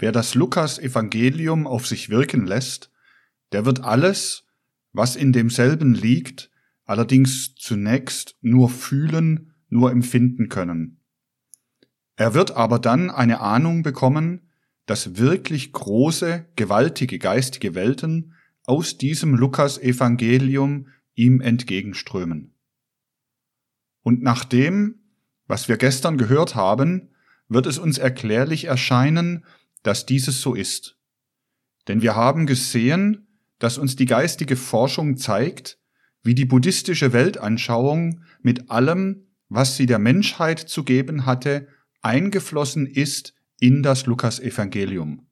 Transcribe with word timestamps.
Wer 0.00 0.12
das 0.12 0.36
Lukas-Evangelium 0.36 1.66
auf 1.66 1.88
sich 1.88 2.08
wirken 2.08 2.46
lässt, 2.46 2.92
der 3.50 3.64
wird 3.64 3.82
alles, 3.82 4.44
was 4.92 5.16
in 5.16 5.32
demselben 5.32 5.92
liegt, 5.92 6.52
allerdings 6.84 7.56
zunächst 7.56 8.36
nur 8.40 8.70
fühlen, 8.70 9.54
nur 9.68 9.90
empfinden 9.90 10.48
können. 10.48 11.00
Er 12.14 12.32
wird 12.32 12.52
aber 12.52 12.78
dann 12.78 13.10
eine 13.10 13.40
Ahnung 13.40 13.82
bekommen, 13.82 14.52
dass 14.86 15.18
wirklich 15.18 15.72
große, 15.72 16.46
gewaltige 16.54 17.18
geistige 17.18 17.74
Welten 17.74 18.34
aus 18.66 18.98
diesem 18.98 19.34
Lukas-Evangelium 19.34 20.86
ihm 21.14 21.40
entgegenströmen. 21.40 22.54
Und 24.02 24.22
nach 24.22 24.44
dem, 24.44 25.00
was 25.48 25.68
wir 25.68 25.76
gestern 25.76 26.18
gehört 26.18 26.54
haben, 26.54 27.10
wird 27.48 27.66
es 27.66 27.78
uns 27.78 27.98
erklärlich 27.98 28.66
erscheinen, 28.66 29.44
dass 29.88 30.04
dieses 30.04 30.42
so 30.42 30.54
ist. 30.54 30.98
Denn 31.88 32.02
wir 32.02 32.14
haben 32.14 32.44
gesehen, 32.44 33.26
dass 33.58 33.78
uns 33.78 33.96
die 33.96 34.04
geistige 34.04 34.54
Forschung 34.54 35.16
zeigt, 35.16 35.78
wie 36.22 36.34
die 36.34 36.44
buddhistische 36.44 37.14
Weltanschauung 37.14 38.22
mit 38.42 38.70
allem, 38.70 39.28
was 39.48 39.78
sie 39.78 39.86
der 39.86 39.98
Menschheit 39.98 40.58
zu 40.58 40.84
geben 40.84 41.24
hatte, 41.24 41.68
eingeflossen 42.02 42.84
ist 42.84 43.32
in 43.60 43.82
das 43.82 44.04
Lukas-Evangelium. 44.04 45.26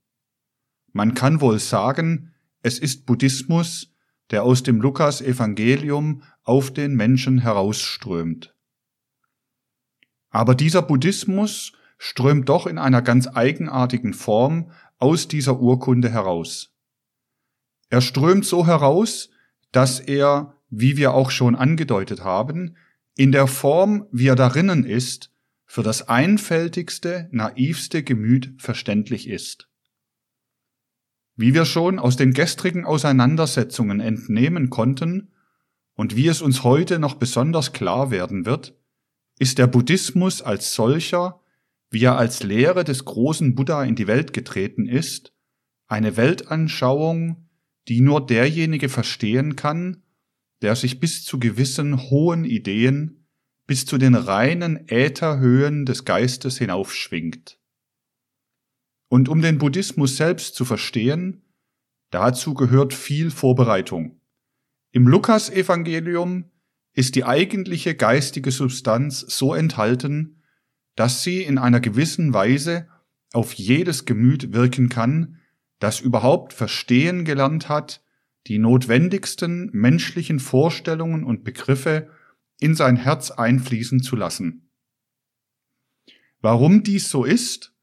Man 0.90 1.12
kann 1.12 1.42
wohl 1.42 1.58
sagen, 1.58 2.32
es 2.62 2.78
ist 2.78 3.04
Buddhismus, 3.04 3.92
der 4.30 4.42
aus 4.42 4.62
dem 4.62 4.80
Lukas-Evangelium 4.80 6.22
auf 6.44 6.72
den 6.72 6.94
Menschen 6.94 7.40
herausströmt. 7.40 8.54
Aber 10.30 10.54
dieser 10.54 10.80
Buddhismus 10.80 11.74
strömt 11.98 12.48
doch 12.48 12.66
in 12.66 12.78
einer 12.78 13.02
ganz 13.02 13.28
eigenartigen 13.28 14.14
Form 14.14 14.70
aus 14.98 15.28
dieser 15.28 15.60
Urkunde 15.60 16.10
heraus. 16.10 16.74
Er 17.88 18.00
strömt 18.00 18.44
so 18.44 18.66
heraus, 18.66 19.30
dass 19.72 20.00
er, 20.00 20.54
wie 20.68 20.96
wir 20.96 21.14
auch 21.14 21.30
schon 21.30 21.54
angedeutet 21.54 22.24
haben, 22.24 22.76
in 23.14 23.32
der 23.32 23.46
Form, 23.46 24.06
wie 24.10 24.28
er 24.28 24.36
darinnen 24.36 24.84
ist, 24.84 25.32
für 25.64 25.82
das 25.82 26.08
einfältigste, 26.08 27.28
naivste 27.32 28.02
Gemüt 28.02 28.54
verständlich 28.58 29.28
ist. 29.28 29.68
Wie 31.34 31.54
wir 31.54 31.64
schon 31.64 31.98
aus 31.98 32.16
den 32.16 32.32
gestrigen 32.32 32.84
Auseinandersetzungen 32.84 34.00
entnehmen 34.00 34.70
konnten 34.70 35.32
und 35.94 36.16
wie 36.16 36.28
es 36.28 36.40
uns 36.40 36.62
heute 36.62 36.98
noch 36.98 37.14
besonders 37.14 37.72
klar 37.72 38.10
werden 38.10 38.46
wird, 38.46 38.74
ist 39.38 39.58
der 39.58 39.66
Buddhismus 39.66 40.40
als 40.40 40.74
solcher, 40.74 41.40
wie 41.90 42.04
er 42.04 42.16
als 42.16 42.42
Lehre 42.42 42.84
des 42.84 43.04
großen 43.04 43.54
Buddha 43.54 43.84
in 43.84 43.94
die 43.94 44.06
Welt 44.06 44.32
getreten 44.32 44.86
ist, 44.86 45.32
eine 45.86 46.16
Weltanschauung, 46.16 47.48
die 47.88 48.00
nur 48.00 48.26
derjenige 48.26 48.88
verstehen 48.88 49.56
kann, 49.56 50.02
der 50.62 50.74
sich 50.74 51.00
bis 51.00 51.24
zu 51.24 51.38
gewissen 51.38 52.10
hohen 52.10 52.44
Ideen, 52.44 53.26
bis 53.66 53.84
zu 53.84 53.98
den 53.98 54.14
reinen 54.14 54.88
Ätherhöhen 54.88 55.86
des 55.86 56.04
Geistes 56.04 56.58
hinaufschwingt. 56.58 57.58
Und 59.08 59.28
um 59.28 59.40
den 59.42 59.58
Buddhismus 59.58 60.16
selbst 60.16 60.54
zu 60.54 60.64
verstehen, 60.64 61.44
dazu 62.10 62.54
gehört 62.54 62.94
viel 62.94 63.30
Vorbereitung. 63.30 64.20
Im 64.92 65.06
Lukas-Evangelium 65.06 66.50
ist 66.92 67.14
die 67.14 67.24
eigentliche 67.24 67.94
geistige 67.94 68.50
Substanz 68.50 69.20
so 69.20 69.54
enthalten, 69.54 70.35
dass 70.96 71.22
sie 71.22 71.42
in 71.42 71.58
einer 71.58 71.80
gewissen 71.80 72.34
Weise 72.34 72.88
auf 73.32 73.52
jedes 73.52 74.04
Gemüt 74.04 74.52
wirken 74.52 74.88
kann, 74.88 75.38
das 75.78 76.00
überhaupt 76.00 76.52
verstehen 76.52 77.24
gelernt 77.24 77.68
hat, 77.68 78.02
die 78.46 78.58
notwendigsten 78.58 79.70
menschlichen 79.72 80.40
Vorstellungen 80.40 81.24
und 81.24 81.44
Begriffe 81.44 82.10
in 82.58 82.74
sein 82.74 82.96
Herz 82.96 83.30
einfließen 83.30 84.02
zu 84.02 84.16
lassen. 84.16 84.70
Warum 86.40 86.82
dies 86.82 87.10
so 87.10 87.24
ist, 87.24 87.74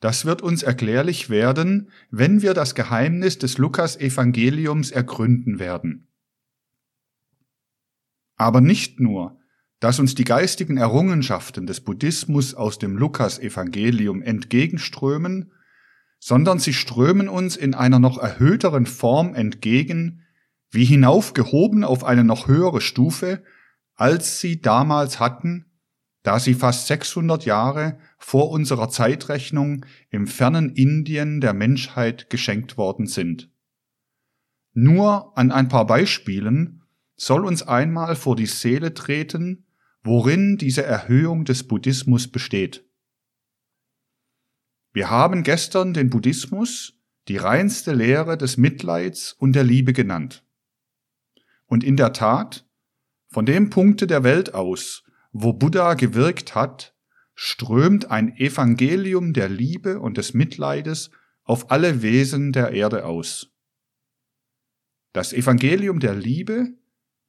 das 0.00 0.24
wird 0.24 0.42
uns 0.42 0.62
erklärlich 0.62 1.28
werden, 1.28 1.90
wenn 2.10 2.42
wir 2.42 2.54
das 2.54 2.74
Geheimnis 2.74 3.38
des 3.38 3.58
Lukas-Evangeliums 3.58 4.90
ergründen 4.90 5.58
werden. 5.58 6.08
Aber 8.36 8.60
nicht 8.60 9.00
nur, 9.00 9.37
dass 9.80 9.98
uns 9.98 10.14
die 10.14 10.24
geistigen 10.24 10.76
Errungenschaften 10.76 11.66
des 11.66 11.80
Buddhismus 11.80 12.54
aus 12.54 12.78
dem 12.78 12.96
Lukas-Evangelium 12.96 14.22
entgegenströmen, 14.22 15.52
sondern 16.18 16.58
sie 16.58 16.72
strömen 16.72 17.28
uns 17.28 17.56
in 17.56 17.74
einer 17.74 18.00
noch 18.00 18.18
erhöhteren 18.18 18.86
Form 18.86 19.34
entgegen, 19.34 20.24
wie 20.70 20.84
hinaufgehoben 20.84 21.84
auf 21.84 22.04
eine 22.04 22.24
noch 22.24 22.48
höhere 22.48 22.80
Stufe, 22.80 23.42
als 23.94 24.40
sie 24.40 24.60
damals 24.60 25.20
hatten, 25.20 25.66
da 26.22 26.40
sie 26.40 26.54
fast 26.54 26.88
600 26.88 27.44
Jahre 27.44 27.98
vor 28.18 28.50
unserer 28.50 28.88
Zeitrechnung 28.88 29.86
im 30.10 30.26
fernen 30.26 30.70
Indien 30.70 31.40
der 31.40 31.54
Menschheit 31.54 32.28
geschenkt 32.30 32.76
worden 32.76 33.06
sind. 33.06 33.50
Nur 34.72 35.36
an 35.38 35.50
ein 35.50 35.68
paar 35.68 35.86
Beispielen 35.86 36.82
soll 37.16 37.44
uns 37.44 37.62
einmal 37.62 38.14
vor 38.16 38.36
die 38.36 38.46
Seele 38.46 38.94
treten, 38.94 39.64
worin 40.08 40.56
diese 40.56 40.84
Erhöhung 40.84 41.44
des 41.44 41.68
Buddhismus 41.68 42.28
besteht. 42.28 42.84
Wir 44.92 45.10
haben 45.10 45.42
gestern 45.42 45.94
den 45.94 46.10
Buddhismus 46.10 46.94
die 47.28 47.36
reinste 47.36 47.92
Lehre 47.92 48.38
des 48.38 48.56
Mitleids 48.56 49.34
und 49.34 49.52
der 49.52 49.64
Liebe 49.64 49.92
genannt. 49.92 50.44
Und 51.66 51.84
in 51.84 51.96
der 51.96 52.14
Tat, 52.14 52.66
von 53.28 53.44
dem 53.44 53.68
Punkte 53.68 54.06
der 54.06 54.24
Welt 54.24 54.54
aus, 54.54 55.04
wo 55.32 55.52
Buddha 55.52 55.94
gewirkt 55.94 56.54
hat, 56.54 56.96
strömt 57.34 58.10
ein 58.10 58.36
Evangelium 58.36 59.34
der 59.34 59.48
Liebe 59.48 60.00
und 60.00 60.16
des 60.16 60.32
Mitleides 60.32 61.10
auf 61.44 61.70
alle 61.70 62.02
Wesen 62.02 62.52
der 62.52 62.72
Erde 62.72 63.04
aus. 63.04 63.52
Das 65.12 65.32
Evangelium 65.32 66.00
der 66.00 66.14
Liebe, 66.14 66.72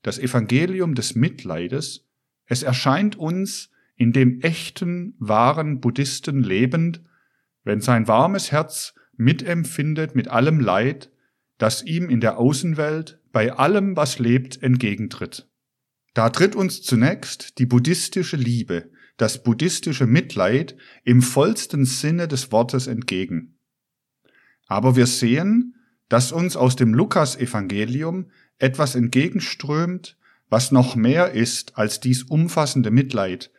das 0.02 0.18
Evangelium 0.18 0.96
des 0.96 1.16
Mitleides, 1.16 2.09
es 2.50 2.64
erscheint 2.64 3.16
uns 3.16 3.70
in 3.96 4.12
dem 4.12 4.42
echten, 4.42 5.16
wahren 5.20 5.80
Buddhisten 5.80 6.44
lebend, 6.44 7.02
wenn 7.64 7.80
sein 7.80 8.08
warmes 8.08 8.52
Herz 8.52 8.96
mitempfindet 9.16 10.16
mit 10.16 10.28
allem 10.28 10.60
Leid, 10.60 11.12
das 11.58 11.84
ihm 11.84 12.10
in 12.10 12.20
der 12.20 12.38
Außenwelt 12.38 13.20
bei 13.32 13.54
allem, 13.54 13.96
was 13.96 14.18
lebt, 14.18 14.62
entgegentritt. 14.64 15.48
Da 16.14 16.30
tritt 16.30 16.56
uns 16.56 16.82
zunächst 16.82 17.60
die 17.60 17.68
buddhistische 17.68 18.38
Liebe, 18.38 18.90
das 19.18 19.44
buddhistische 19.44 20.08
Mitleid 20.08 20.76
im 21.04 21.22
vollsten 21.22 21.86
Sinne 21.86 22.28
des 22.28 22.52
Wortes 22.52 22.88
entgegen. 22.88 23.60
Aber 24.66 24.96
wir 24.96 25.06
sehen, 25.06 25.76
dass 26.08 26.32
uns 26.32 26.56
aus 26.56 26.76
dem 26.76 26.96
Lukas-Evangelium 26.96 28.32
etwas 28.58 28.96
entgegenströmt, 28.96 30.18
was 30.50 30.72
noch 30.72 30.96
mehr 30.96 31.32
ist 31.32 31.78
als 31.78 32.00
dies 32.00 32.24
umfassende 32.24 32.92
Mitleid, 32.92 33.52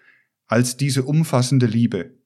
als 0.47 0.77
diese 0.77 1.05
umfassende 1.05 1.67
Liebe. 1.67 2.19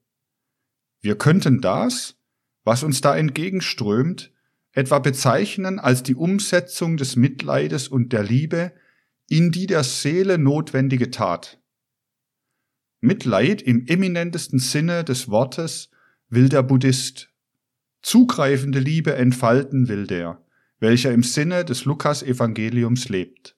Wir 1.00 1.16
könnten 1.16 1.60
das, 1.60 2.16
was 2.64 2.82
uns 2.82 3.02
da 3.02 3.16
entgegenströmt, 3.16 4.32
etwa 4.72 4.98
bezeichnen 4.98 5.78
als 5.78 6.02
die 6.02 6.14
Umsetzung 6.14 6.96
des 6.96 7.16
Mitleides 7.16 7.88
und 7.88 8.12
der 8.12 8.24
Liebe 8.24 8.72
in 9.28 9.52
die 9.52 9.66
der 9.66 9.84
Seele 9.84 10.38
notwendige 10.38 11.10
Tat. 11.10 11.60
Mitleid 13.00 13.60
im 13.60 13.86
eminentesten 13.86 14.58
Sinne 14.58 15.04
des 15.04 15.28
Wortes 15.28 15.90
will 16.28 16.48
der 16.48 16.62
Buddhist. 16.62 17.30
Zugreifende 18.02 18.78
Liebe 18.78 19.14
entfalten 19.14 19.88
will 19.88 20.06
der, 20.06 20.42
welcher 20.78 21.12
im 21.12 21.22
Sinne 21.22 21.64
des 21.64 21.84
Lukas-Evangeliums 21.84 23.08
lebt. 23.08 23.53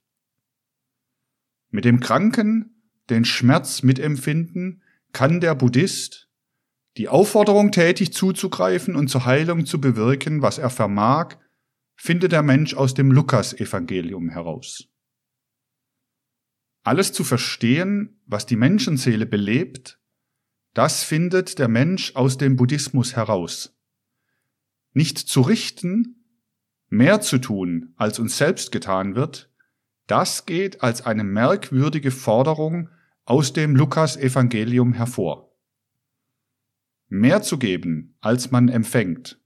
Mit 1.70 1.84
dem 1.84 2.00
Kranken 2.00 2.82
den 3.10 3.24
Schmerz 3.24 3.82
mitempfinden 3.82 4.82
kann 5.12 5.40
der 5.40 5.54
Buddhist 5.54 6.26
die 6.96 7.08
Aufforderung 7.08 7.72
tätig 7.72 8.12
zuzugreifen 8.12 8.96
und 8.96 9.08
zur 9.08 9.26
Heilung 9.26 9.66
zu 9.66 9.80
bewirken, 9.80 10.40
was 10.40 10.58
er 10.58 10.70
vermag, 10.70 11.36
findet 11.94 12.32
der 12.32 12.42
Mensch 12.42 12.74
aus 12.74 12.94
dem 12.94 13.10
Lukas-Evangelium 13.12 14.30
heraus. 14.30 14.88
Alles 16.82 17.12
zu 17.12 17.24
verstehen, 17.24 18.20
was 18.26 18.46
die 18.46 18.56
Menschenseele 18.56 19.26
belebt, 19.26 19.98
das 20.72 21.02
findet 21.02 21.58
der 21.58 21.68
Mensch 21.68 22.14
aus 22.14 22.38
dem 22.38 22.56
Buddhismus 22.56 23.16
heraus. 23.16 23.74
Nicht 24.92 25.18
zu 25.18 25.40
richten, 25.40 26.24
mehr 26.88 27.20
zu 27.20 27.38
tun, 27.38 27.92
als 27.96 28.18
uns 28.18 28.38
selbst 28.38 28.72
getan 28.72 29.14
wird, 29.14 29.50
das 30.06 30.46
geht 30.46 30.82
als 30.82 31.02
eine 31.02 31.24
merkwürdige 31.24 32.10
Forderung 32.10 32.88
aus 33.24 33.52
dem 33.52 33.74
Lukas-Evangelium 33.74 34.92
hervor. 34.92 35.52
Mehr 37.08 37.42
zu 37.42 37.58
geben, 37.58 38.16
als 38.20 38.50
man 38.50 38.68
empfängt, 38.68 39.40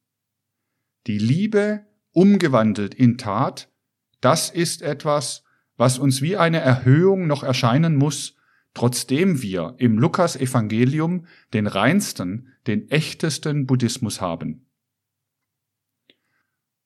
Die 1.07 1.19
Liebe 1.19 1.87
umgewandelt 2.12 2.95
in 2.95 3.17
Tat, 3.17 3.71
das 4.21 4.51
ist 4.51 4.83
etwas, 4.83 5.45
was 5.77 5.99
uns 5.99 6.21
wie 6.21 6.37
eine 6.37 6.61
Erhöhung 6.61 7.27
noch 7.27 7.43
erscheinen 7.43 7.97
muss, 7.97 8.37
trotzdem 8.75 9.41
wir 9.41 9.77
im 9.79 9.99
Lukas 9.99 10.37
Evangelium 10.37 11.27
den 11.55 11.67
reinsten, 11.67 12.49
den 12.67 12.91
echtesten 12.91 13.67
Buddhismus 13.67 14.21
haben. 14.21 14.67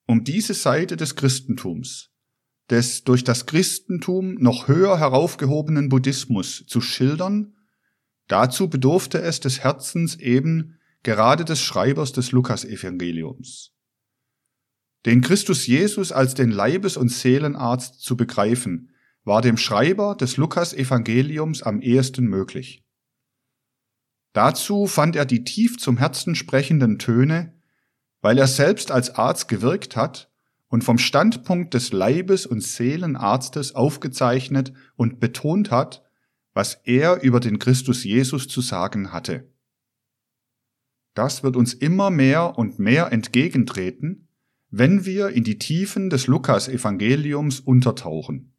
Um 0.05 0.23
diese 0.23 0.53
Seite 0.53 0.95
des 0.95 1.15
Christentums, 1.15 2.14
des 2.69 3.03
durch 3.03 3.23
das 3.23 3.45
Christentum 3.45 4.35
noch 4.35 4.67
höher 4.67 4.99
heraufgehobenen 4.99 5.89
Buddhismus 5.89 6.65
zu 6.67 6.81
schildern, 6.81 7.55
dazu 8.27 8.69
bedurfte 8.69 9.21
es 9.21 9.39
des 9.39 9.59
Herzens 9.59 10.15
eben 10.15 10.79
gerade 11.03 11.45
des 11.45 11.61
Schreibers 11.61 12.11
des 12.11 12.31
Lukas-Evangeliums. 12.31 13.71
Den 15.05 15.21
Christus 15.21 15.67
Jesus 15.67 16.11
als 16.11 16.33
den 16.33 16.49
Leibes- 16.49 16.97
und 16.97 17.09
Seelenarzt 17.09 18.01
zu 18.01 18.17
begreifen, 18.17 18.89
war 19.23 19.41
dem 19.41 19.57
Schreiber 19.57 20.15
des 20.15 20.37
Lukas-Evangeliums 20.37 21.61
am 21.61 21.81
ehesten 21.81 22.25
möglich. 22.25 22.83
Dazu 24.33 24.87
fand 24.87 25.15
er 25.15 25.25
die 25.25 25.43
tief 25.43 25.77
zum 25.77 25.97
Herzen 25.97 26.35
sprechenden 26.35 26.97
Töne, 26.97 27.53
weil 28.21 28.37
er 28.39 28.47
selbst 28.47 28.91
als 28.91 29.11
Arzt 29.11 29.47
gewirkt 29.47 29.95
hat 29.95 30.31
und 30.75 30.83
vom 30.83 30.97
Standpunkt 30.97 31.73
des 31.73 31.93
Leibes- 31.93 32.45
und 32.45 32.61
Seelenarztes 32.61 33.75
aufgezeichnet 33.75 34.73
und 34.97 35.21
betont 35.21 35.71
hat, 35.71 36.03
was 36.53 36.81
er 36.83 37.21
über 37.23 37.39
den 37.39 37.59
Christus 37.59 38.03
Jesus 38.03 38.49
zu 38.49 38.59
sagen 38.59 39.13
hatte. 39.13 39.49
Das 41.13 41.43
wird 41.43 41.55
uns 41.55 41.73
immer 41.73 42.09
mehr 42.09 42.57
und 42.57 42.77
mehr 42.77 43.13
entgegentreten, 43.13 44.27
wenn 44.69 45.05
wir 45.05 45.29
in 45.29 45.45
die 45.45 45.59
Tiefen 45.59 46.09
des 46.09 46.27
Lukas-Evangeliums 46.27 47.61
untertauchen. 47.61 48.53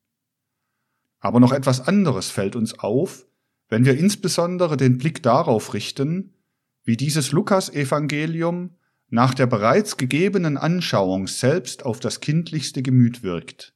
Aber 1.19 1.39
noch 1.39 1.53
etwas 1.53 1.87
anderes 1.87 2.31
fällt 2.31 2.57
uns 2.57 2.79
auf, 2.79 3.27
wenn 3.69 3.85
wir 3.85 3.99
insbesondere 3.99 4.79
den 4.79 4.97
Blick 4.97 5.23
darauf 5.23 5.75
richten, 5.75 6.33
wie 6.83 6.97
dieses 6.97 7.33
Lukas-Evangelium 7.33 8.71
nach 9.09 9.35
der 9.35 9.47
bereits 9.47 9.97
gegebenen 9.97 10.57
Anschauung 10.57 11.27
selbst 11.27 11.85
auf 11.85 12.01
das 12.01 12.21
kindlichste 12.21 12.83
Gemüt 12.83 13.23
wirkt. 13.23 13.75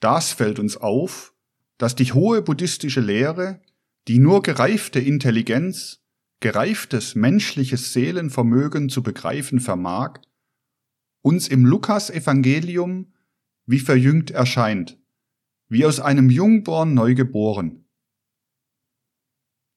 Das 0.00 0.32
fällt 0.32 0.58
uns 0.58 0.76
auf, 0.76 1.34
dass 1.78 1.94
die 1.96 2.12
hohe 2.12 2.42
buddhistische 2.42 3.00
Lehre, 3.00 3.60
die 4.08 4.18
nur 4.18 4.42
gereifte 4.42 5.00
Intelligenz, 5.00 6.00
gereiftes 6.40 7.14
menschliches 7.14 7.92
Seelenvermögen 7.92 8.88
zu 8.88 9.02
begreifen 9.02 9.60
vermag, 9.60 10.20
uns 11.22 11.48
im 11.48 11.64
Lukas-Evangelium 11.64 13.12
wie 13.66 13.78
verjüngt 13.78 14.32
erscheint, 14.32 14.98
wie 15.68 15.86
aus 15.86 16.00
einem 16.00 16.30
Jungborn 16.30 16.94
neu 16.94 17.14
geboren. 17.14 17.84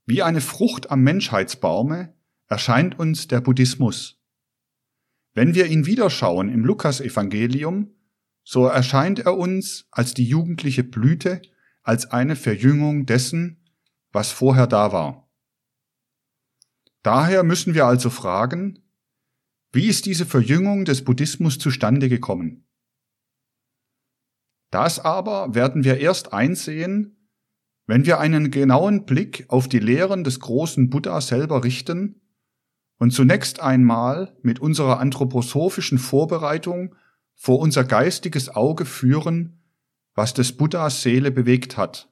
Wie 0.08 0.22
eine 0.22 0.42
Frucht 0.42 0.92
am 0.92 1.02
Menschheitsbaume 1.02 2.16
erscheint 2.48 3.00
uns 3.00 3.28
der 3.28 3.42
Buddhismus. 3.42 4.20
Wenn 5.36 5.54
wir 5.54 5.66
ihn 5.68 5.86
wiederschauen 5.86 6.48
im 6.48 6.64
Lukas-Evangelium, 6.64 7.94
so 8.46 8.66
erscheint 8.68 9.20
er 9.20 9.38
uns 9.38 9.86
als 9.92 10.14
die 10.14 10.24
jugendliche 10.24 10.86
Blüte, 10.86 11.42
als 11.84 12.10
eine 12.10 12.38
Verjüngung 12.38 13.06
dessen, 13.06 13.62
was 14.14 14.32
vorher 14.32 14.66
da 14.66 14.94
war. 14.94 15.30
Daher 17.04 17.44
müssen 17.44 17.76
wir 17.76 17.86
also 17.86 18.10
fragen, 18.10 18.80
wie 19.74 19.88
ist 19.88 20.06
diese 20.06 20.26
Verjüngung 20.26 20.86
des 20.86 21.04
Buddhismus 21.04 21.60
zustande 21.60 22.08
gekommen? 22.08 22.66
Das 24.72 25.00
aber 25.00 25.54
werden 25.54 25.84
wir 25.84 26.00
erst 26.00 26.32
einsehen, 26.32 27.30
wenn 27.88 28.06
wir 28.06 28.20
einen 28.20 28.52
genauen 28.52 29.06
Blick 29.06 29.46
auf 29.50 29.68
die 29.68 29.80
Lehren 29.80 30.24
des 30.24 30.40
großen 30.40 30.90
Buddha 30.90 31.20
selber 31.20 31.66
richten 31.66 32.22
und 32.98 33.12
zunächst 33.12 33.60
einmal 33.60 34.36
mit 34.42 34.60
unserer 34.60 35.00
anthroposophischen 35.00 35.98
Vorbereitung 35.98 36.96
vor 37.36 37.60
unser 37.60 37.84
geistiges 37.84 38.50
Auge 38.50 38.86
führen, 38.86 39.62
was 40.14 40.34
des 40.34 40.56
Buddhas 40.56 41.02
Seele 41.02 41.32
bewegt 41.32 41.78
hat. 41.78 42.10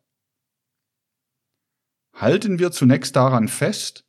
Halten 2.13 2.59
wir 2.59 2.71
zunächst 2.71 3.15
daran 3.15 3.47
fest, 3.47 4.05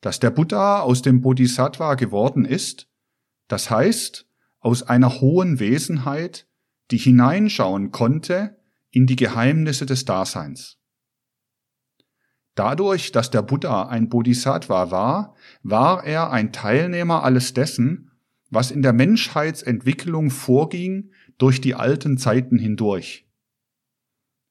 dass 0.00 0.20
der 0.20 0.30
Buddha 0.30 0.80
aus 0.80 1.02
dem 1.02 1.20
Bodhisattva 1.20 1.94
geworden 1.94 2.44
ist, 2.44 2.88
das 3.48 3.70
heißt 3.70 4.26
aus 4.60 4.82
einer 4.82 5.20
hohen 5.20 5.58
Wesenheit, 5.58 6.46
die 6.90 6.98
hineinschauen 6.98 7.90
konnte 7.90 8.58
in 8.90 9.06
die 9.06 9.16
Geheimnisse 9.16 9.86
des 9.86 10.04
Daseins. 10.04 10.78
Dadurch, 12.54 13.10
dass 13.10 13.30
der 13.30 13.42
Buddha 13.42 13.88
ein 13.88 14.08
Bodhisattva 14.08 14.90
war, 14.90 15.34
war 15.62 16.04
er 16.04 16.30
ein 16.30 16.52
Teilnehmer 16.52 17.24
alles 17.24 17.52
dessen, 17.52 18.12
was 18.50 18.70
in 18.70 18.82
der 18.82 18.92
Menschheitsentwicklung 18.92 20.30
vorging 20.30 21.10
durch 21.38 21.60
die 21.60 21.74
alten 21.74 22.16
Zeiten 22.16 22.58
hindurch. 22.58 23.26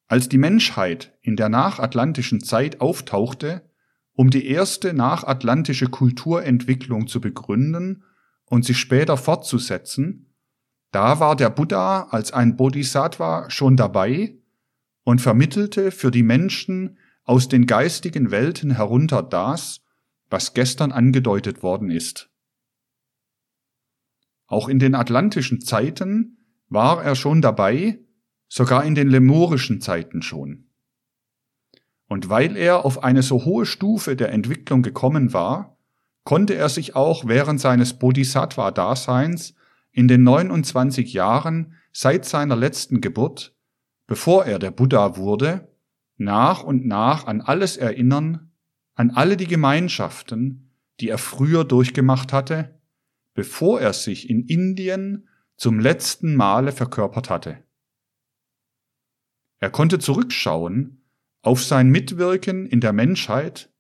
Als 0.08 0.28
die 0.28 0.38
Menschheit 0.38 1.18
in 1.22 1.38
der 1.38 1.48
nachatlantischen 1.48 2.44
Zeit 2.44 2.82
auftauchte, 2.82 3.62
um 4.16 4.30
die 4.30 4.48
erste 4.48 4.94
nachatlantische 4.94 5.88
Kulturentwicklung 5.88 7.08
zu 7.08 7.22
begründen 7.22 8.04
und 8.46 8.66
sich 8.66 8.78
später 8.78 9.18
fortzusetzen, 9.18 10.34
da 10.92 11.20
war 11.20 11.36
der 11.36 11.50
Buddha 11.50 12.04
als 12.12 12.34
ein 12.34 12.56
Bodhisattva 12.58 13.50
schon 13.50 13.78
dabei 13.78 14.36
und 15.04 15.22
vermittelte 15.22 15.90
für 15.90 16.12
die 16.12 16.22
Menschen 16.22 16.98
aus 17.24 17.48
den 17.48 17.66
geistigen 17.66 18.32
Welten 18.32 18.72
herunter 18.72 19.24
das, 19.24 19.82
was 20.30 20.54
gestern 20.54 20.92
angedeutet 20.92 21.64
worden 21.64 21.90
ist. 21.90 22.30
Auch 24.48 24.68
in 24.68 24.80
den 24.80 24.96
atlantischen 24.96 25.62
Zeiten 25.62 26.38
war 26.68 27.04
er 27.04 27.16
schon 27.16 27.42
dabei, 27.42 28.00
sogar 28.48 28.84
in 28.84 28.96
den 28.96 29.10
lemurischen 29.10 29.82
Zeiten 29.82 30.22
schon. 30.22 30.70
Und 32.08 32.30
weil 32.30 32.58
er 32.58 32.86
auf 32.86 33.04
eine 33.04 33.24
so 33.24 33.46
hohe 33.46 33.66
Stufe 33.66 34.16
der 34.16 34.32
Entwicklung 34.32 34.84
gekommen 34.84 35.34
war, 35.34 35.78
konnte 36.24 36.56
er 36.56 36.70
sich 36.70 36.96
auch 36.96 37.28
während 37.28 37.60
seines 37.60 37.98
Bodhisattva-Daseins 37.98 39.56
in 39.92 40.08
den 40.08 40.24
29 40.24 41.14
Jahren 41.14 41.74
seit 41.92 42.26
seiner 42.26 42.56
letzten 42.56 43.02
Geburt, 43.02 43.56
bevor 44.08 44.46
er 44.46 44.60
der 44.60 44.72
Buddha 44.72 45.18
wurde, 45.18 45.73
nach 46.18 46.64
und 46.64 46.86
nach 46.86 47.26
an 47.26 47.42
alles 47.42 47.78
erinnern, 47.78 48.52
an 48.96 49.12
alle 49.12 49.38
die 49.38 49.48
Gemeinschaften, 49.48 50.72
die 51.00 51.10
er 51.10 51.18
früher 51.18 51.66
durchgemacht 51.66 52.34
hatte, 52.34 52.80
bevor 53.34 53.82
er 53.82 53.94
sich 53.94 54.30
in 54.30 54.46
Indien 54.46 55.28
zum 55.58 55.80
letzten 55.80 56.36
Male 56.36 56.72
verkörpert 56.72 57.30
hatte. 57.30 57.64
Er 59.60 59.70
konnte 59.70 59.98
zurückschauen 59.98 61.04
auf 61.42 61.64
sein 61.64 61.90
Mitwirken 61.90 62.66
in 62.66 62.80
der 62.80 62.94
Menschheit, 62.94 63.72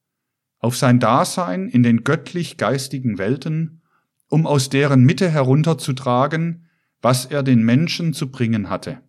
auf 0.60 0.78
sein 0.78 1.00
Dasein 1.00 1.68
in 1.68 1.84
den 1.84 2.04
göttlich-geistigen 2.04 3.18
Welten, 3.18 3.82
um 4.30 4.48
aus 4.48 4.70
deren 4.70 5.04
Mitte 5.04 5.30
herunterzutragen, 5.30 6.70
was 7.02 7.25
er 7.25 7.44
den 7.44 7.63
Menschen 7.63 8.13
zu 8.13 8.32
bringen 8.32 8.70
hatte. 8.70 9.02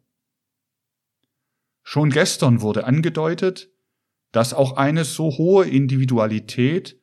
Schon 1.84 2.10
gestern 2.10 2.62
wurde 2.62 2.84
angedeutet, 2.84 3.70
dass 4.32 4.54
auch 4.54 4.76
eine 4.76 5.04
so 5.04 5.30
hohe 5.30 5.66
Individualität, 5.66 6.98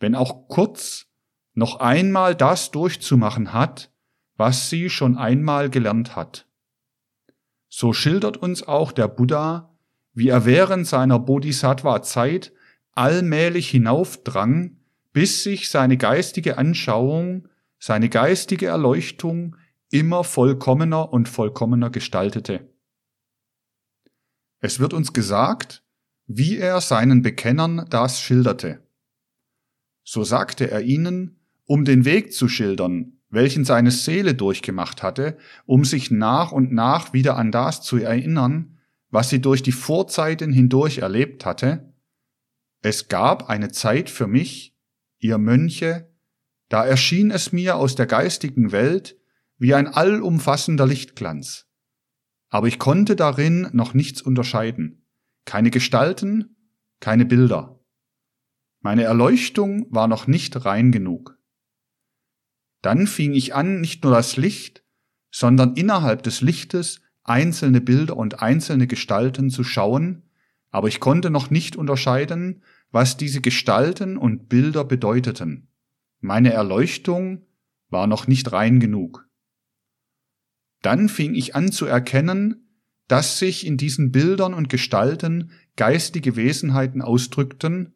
wenn 0.00 0.16
auch 0.16 0.48
kurz, 0.48 1.06
noch 1.54 1.80
einmal 1.80 2.34
das 2.34 2.70
durchzumachen 2.70 3.52
hat, 3.52 3.92
was 4.36 4.70
sie 4.70 4.88
schon 4.88 5.18
einmal 5.18 5.68
gelernt 5.68 6.16
hat. 6.16 6.46
So 7.68 7.92
schildert 7.92 8.38
uns 8.38 8.66
auch 8.66 8.90
der 8.90 9.06
Buddha, 9.06 9.70
wie 10.14 10.28
er 10.28 10.46
während 10.46 10.86
seiner 10.86 11.18
Bodhisattva-Zeit 11.18 12.52
allmählich 12.92 13.68
hinaufdrang, 13.68 14.78
bis 15.12 15.42
sich 15.42 15.68
seine 15.68 15.98
geistige 15.98 16.56
Anschauung, 16.56 17.48
seine 17.78 18.08
geistige 18.08 18.66
Erleuchtung 18.66 19.56
immer 19.90 20.24
vollkommener 20.24 21.12
und 21.12 21.28
vollkommener 21.28 21.90
gestaltete. 21.90 22.71
Es 24.62 24.78
wird 24.78 24.94
uns 24.94 25.12
gesagt, 25.12 25.82
wie 26.26 26.56
er 26.56 26.80
seinen 26.80 27.20
Bekennern 27.20 27.84
das 27.90 28.20
schilderte. 28.20 28.86
So 30.04 30.22
sagte 30.22 30.70
er 30.70 30.82
ihnen, 30.82 31.40
um 31.66 31.84
den 31.84 32.04
Weg 32.04 32.32
zu 32.32 32.48
schildern, 32.48 33.18
welchen 33.28 33.64
seine 33.64 33.90
Seele 33.90 34.34
durchgemacht 34.34 35.02
hatte, 35.02 35.36
um 35.66 35.84
sich 35.84 36.12
nach 36.12 36.52
und 36.52 36.72
nach 36.72 37.12
wieder 37.12 37.36
an 37.36 37.50
das 37.50 37.82
zu 37.82 37.96
erinnern, 37.96 38.78
was 39.10 39.30
sie 39.30 39.40
durch 39.40 39.64
die 39.64 39.72
Vorzeiten 39.72 40.52
hindurch 40.52 40.98
erlebt 40.98 41.44
hatte. 41.44 41.92
Es 42.82 43.08
gab 43.08 43.50
eine 43.50 43.72
Zeit 43.72 44.10
für 44.10 44.28
mich, 44.28 44.76
ihr 45.18 45.38
Mönche, 45.38 46.08
da 46.68 46.84
erschien 46.84 47.32
es 47.32 47.50
mir 47.50 47.76
aus 47.76 47.96
der 47.96 48.06
geistigen 48.06 48.70
Welt 48.70 49.16
wie 49.58 49.74
ein 49.74 49.88
allumfassender 49.88 50.86
Lichtglanz. 50.86 51.66
Aber 52.52 52.68
ich 52.68 52.78
konnte 52.78 53.16
darin 53.16 53.70
noch 53.72 53.94
nichts 53.94 54.20
unterscheiden. 54.20 55.06
Keine 55.46 55.70
Gestalten, 55.70 56.54
keine 57.00 57.24
Bilder. 57.24 57.80
Meine 58.80 59.04
Erleuchtung 59.04 59.86
war 59.88 60.06
noch 60.06 60.26
nicht 60.26 60.66
rein 60.66 60.92
genug. 60.92 61.38
Dann 62.82 63.06
fing 63.06 63.32
ich 63.32 63.54
an, 63.54 63.80
nicht 63.80 64.04
nur 64.04 64.12
das 64.12 64.36
Licht, 64.36 64.84
sondern 65.30 65.76
innerhalb 65.76 66.22
des 66.24 66.42
Lichtes 66.42 67.00
einzelne 67.24 67.80
Bilder 67.80 68.18
und 68.18 68.42
einzelne 68.42 68.86
Gestalten 68.86 69.48
zu 69.48 69.64
schauen, 69.64 70.24
aber 70.70 70.88
ich 70.88 71.00
konnte 71.00 71.30
noch 71.30 71.48
nicht 71.48 71.74
unterscheiden, 71.74 72.62
was 72.90 73.16
diese 73.16 73.40
Gestalten 73.40 74.18
und 74.18 74.50
Bilder 74.50 74.84
bedeuteten. 74.84 75.68
Meine 76.20 76.52
Erleuchtung 76.52 77.46
war 77.88 78.06
noch 78.06 78.26
nicht 78.26 78.52
rein 78.52 78.78
genug. 78.78 79.26
Dann 80.82 81.08
fing 81.08 81.34
ich 81.34 81.54
an 81.54 81.72
zu 81.72 81.86
erkennen, 81.86 82.68
dass 83.08 83.38
sich 83.38 83.66
in 83.66 83.76
diesen 83.76 84.12
Bildern 84.12 84.54
und 84.54 84.68
Gestalten 84.68 85.50
geistige 85.76 86.36
Wesenheiten 86.36 87.02
ausdrückten, 87.02 87.94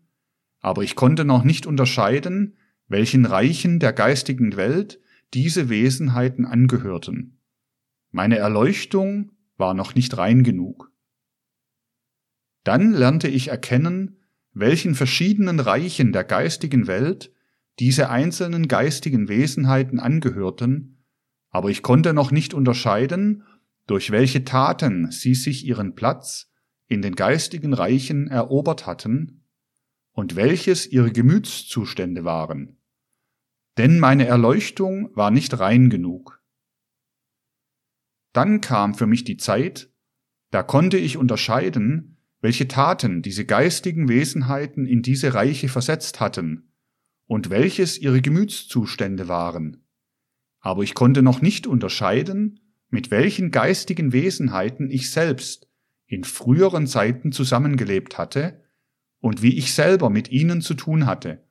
aber 0.61 0.83
ich 0.83 0.95
konnte 0.95 1.25
noch 1.25 1.45
nicht 1.45 1.66
unterscheiden, 1.66 2.57
welchen 2.88 3.26
Reichen 3.26 3.78
der 3.81 3.93
geistigen 3.93 4.57
Welt 4.57 5.00
diese 5.35 5.69
Wesenheiten 5.69 6.45
angehörten. 6.45 7.40
Meine 8.11 8.38
Erleuchtung 8.38 9.33
war 9.57 9.75
noch 9.75 9.95
nicht 9.95 10.16
rein 10.16 10.43
genug. 10.45 10.93
Dann 12.64 12.93
lernte 12.93 13.28
ich 13.28 13.49
erkennen, 13.49 14.23
welchen 14.52 14.95
verschiedenen 14.95 15.61
Reichen 15.61 16.12
der 16.12 16.25
geistigen 16.25 16.87
Welt 16.87 17.33
diese 17.78 18.09
einzelnen 18.09 18.69
geistigen 18.69 19.28
Wesenheiten 19.28 20.00
angehörten, 20.00 20.96
aber 21.56 21.70
ich 21.70 21.82
konnte 21.82 22.12
noch 22.12 22.32
nicht 22.32 22.52
unterscheiden, 22.52 23.42
durch 23.86 24.10
welche 24.10 24.44
Taten 24.44 25.10
sie 25.10 25.34
sich 25.34 25.64
ihren 25.64 25.94
Platz 25.94 26.52
in 26.86 27.00
den 27.00 27.14
geistigen 27.14 27.72
Reichen 27.72 28.28
erobert 28.28 28.84
hatten 28.84 29.46
und 30.12 30.36
welches 30.36 30.86
ihre 30.86 31.10
Gemütszustände 31.10 32.25
waren. 32.25 32.76
Denn 33.78 33.98
meine 33.98 34.26
Erleuchtung 34.26 35.08
war 35.16 35.30
nicht 35.30 35.58
rein 35.58 35.88
genug. 35.88 36.42
Dann 38.34 38.60
kam 38.60 38.92
für 38.92 39.06
mich 39.06 39.25
die 39.25 39.38
Zeit, 39.38 39.90
da 40.50 40.62
konnte 40.62 40.98
ich 40.98 41.16
unterscheiden, 41.16 42.18
welche 42.42 42.68
Taten 42.68 43.22
diese 43.22 43.46
geistigen 43.46 44.10
Wesenheiten 44.10 44.84
in 44.84 45.00
diese 45.00 45.32
Reiche 45.32 45.70
versetzt 45.70 46.20
hatten 46.20 46.75
und 47.25 47.48
welches 47.48 47.96
ihre 47.96 48.20
Gemütszustände 48.20 49.26
waren. 49.26 49.86
Aber 50.66 50.82
ich 50.82 50.94
konnte 50.94 51.23
noch 51.23 51.42
nicht 51.42 51.68
unterscheiden, 51.68 52.58
mit 52.88 53.12
welchen 53.12 53.52
geistigen 53.52 54.12
Wesenheiten 54.12 54.90
ich 54.90 55.12
selbst 55.12 55.68
in 56.06 56.25
früheren 56.25 56.88
Zeiten 56.88 57.30
zusammengelebt 57.30 58.18
hatte 58.18 58.64
und 59.20 59.42
wie 59.42 59.56
ich 59.56 59.75
selber 59.75 60.11
mit 60.11 60.32
ihnen 60.32 60.62
zu 60.62 60.75
tun 60.75 61.06
hatte, 61.06 61.49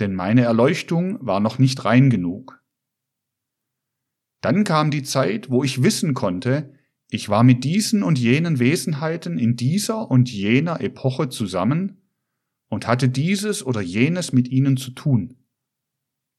denn 0.00 0.14
meine 0.14 0.42
Erleuchtung 0.42 1.16
war 1.26 1.40
noch 1.40 1.58
nicht 1.58 1.86
rein 1.86 2.10
genug. 2.10 2.62
Dann 4.42 4.64
kam 4.64 4.90
die 4.90 5.02
Zeit, 5.02 5.48
wo 5.48 5.64
ich 5.64 5.82
wissen 5.82 6.12
konnte, 6.12 6.74
ich 7.08 7.30
war 7.30 7.44
mit 7.44 7.64
diesen 7.64 8.02
und 8.02 8.18
jenen 8.18 8.58
Wesenheiten 8.58 9.38
in 9.38 9.56
dieser 9.56 10.10
und 10.10 10.30
jener 10.30 10.82
Epoche 10.82 11.30
zusammen 11.30 12.02
und 12.68 12.86
hatte 12.86 13.08
dieses 13.08 13.64
oder 13.64 13.80
jenes 13.80 14.34
mit 14.34 14.46
ihnen 14.48 14.76
zu 14.76 14.90
tun. 14.90 15.38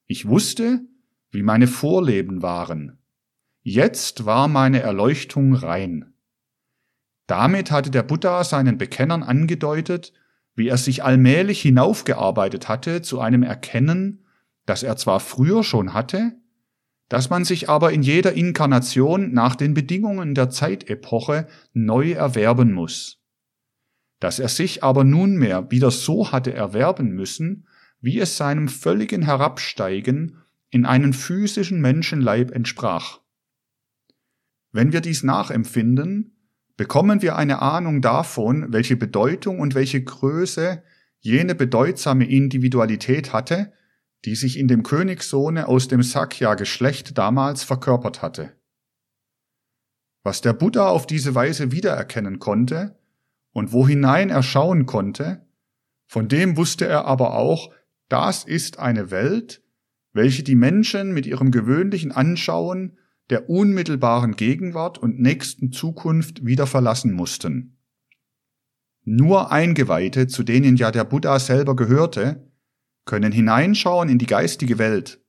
Ich 0.05 0.27
wusste, 0.27 0.86
wie 1.34 1.44
meine 1.44 1.68
Vorleben 1.68 2.42
waren. 2.42 2.98
Jetzt 3.62 4.25
war 4.25 4.48
meine 4.48 4.82
Erleuchtung 4.82 5.54
rein. 5.54 6.13
Damit 7.28 7.72
hatte 7.72 7.92
der 7.92 8.04
Buddha 8.04 8.44
seinen 8.44 8.78
Bekennern 8.78 9.24
angedeutet, 9.24 10.13
wie 10.56 10.70
er 10.70 10.78
sich 10.78 11.04
allmählich 11.04 11.62
hinaufgearbeitet 11.62 12.70
hatte 12.70 13.02
zu 13.02 13.20
einem 13.20 13.44
Erkennen, 13.44 14.25
das 14.66 14.84
er 14.84 14.96
zwar 14.96 15.20
früher 15.20 15.63
schon 15.63 15.94
hatte, 15.94 16.34
dass 17.10 17.30
man 17.30 17.44
sich 17.44 17.70
aber 17.70 17.92
in 17.92 18.02
jeder 18.02 18.34
Inkarnation 18.34 19.34
nach 19.34 19.56
den 19.56 19.74
Bedingungen 19.74 20.36
der 20.36 20.50
Zeitepoche 20.50 21.48
neu 21.74 22.12
erwerben 22.12 22.72
muss 22.72 23.24
dass 24.24 24.40
er 24.40 24.48
sich 24.48 24.86
aber 24.86 25.04
nunmehr 25.04 25.70
wieder 25.70 25.92
so 25.92 26.32
hatte 26.32 26.54
erwerben 26.54 27.10
müssen, 27.10 27.68
wie 28.00 28.22
es 28.22 28.38
seinem 28.38 28.70
völligen 28.70 29.24
Herabsteigen 29.24 30.38
in 30.74 30.88
einen 30.88 31.13
physischen 31.13 31.82
Menschenleib 31.82 32.50
entsprach. 32.50 33.20
Wenn 34.72 34.92
wir 34.92 35.01
dies 35.01 35.22
nachempfinden, 35.22 36.36
bekommen 36.77 37.22
wir 37.22 37.36
eine 37.36 37.62
Ahnung 37.62 38.01
davon, 38.01 38.74
welche 38.74 38.98
Bedeutung 38.98 39.60
und 39.60 39.75
welche 39.75 40.03
Größe 40.03 40.82
jene 41.20 41.53
bedeutsame 41.53 42.27
Individualität 42.27 43.34
hatte, 43.34 43.72
die 44.25 44.34
sich 44.34 44.58
in 44.58 44.68
dem 44.68 44.82
Königssohne 44.82 45.68
aus 45.68 45.89
dem 45.89 46.01
Sakya-Geschlecht 46.01 47.20
damals 47.20 47.63
verkörpert 47.63 48.24
hatte. 48.24 48.53
Was 50.24 50.42
der 50.42 50.53
Buddha 50.53 50.88
auf 50.88 51.06
diese 51.06 51.36
Weise 51.36 51.72
wiedererkennen 51.72 52.39
konnte, 52.39 52.98
und 53.51 53.74
wo 53.74 53.88
hinein 53.88 54.32
er 54.32 54.42
schauen 54.42 54.88
konnte, 54.88 55.46
von 56.08 56.27
dem 56.27 56.58
wusste 56.58 56.88
er 56.88 57.06
aber 57.06 57.36
auch, 57.36 57.72
das 58.10 58.44
ist 58.44 58.80
eine 58.80 59.12
Welt, 59.12 59.62
welche 60.13 60.43
die 60.43 60.55
Menschen 60.55 61.13
mit 61.13 61.25
ihrem 61.25 61.51
gewöhnlichen 61.51 62.12
Anschauen 62.12 62.98
der 63.29 63.50
unmittelbaren 63.50 64.36
Gegenwart 64.36 64.98
und 64.98 65.20
nächsten 65.20 65.72
Zukunft 65.72 66.46
wieder 66.46 66.67
verlassen 66.67 67.13
mussten. 67.13 67.77
Nur 69.03 69.51
Eingeweihte, 69.51 70.27
zu 70.27 70.43
denen 70.43 70.77
ja 70.77 70.91
der 70.91 71.03
Buddha 71.03 71.39
selber 71.39 71.75
gehörte, 71.75 72.50
können 73.05 73.32
hineinschauen 73.32 74.08
in 74.08 74.17
die 74.17 74.27
geistige 74.27 74.77
Welt, 74.77 75.22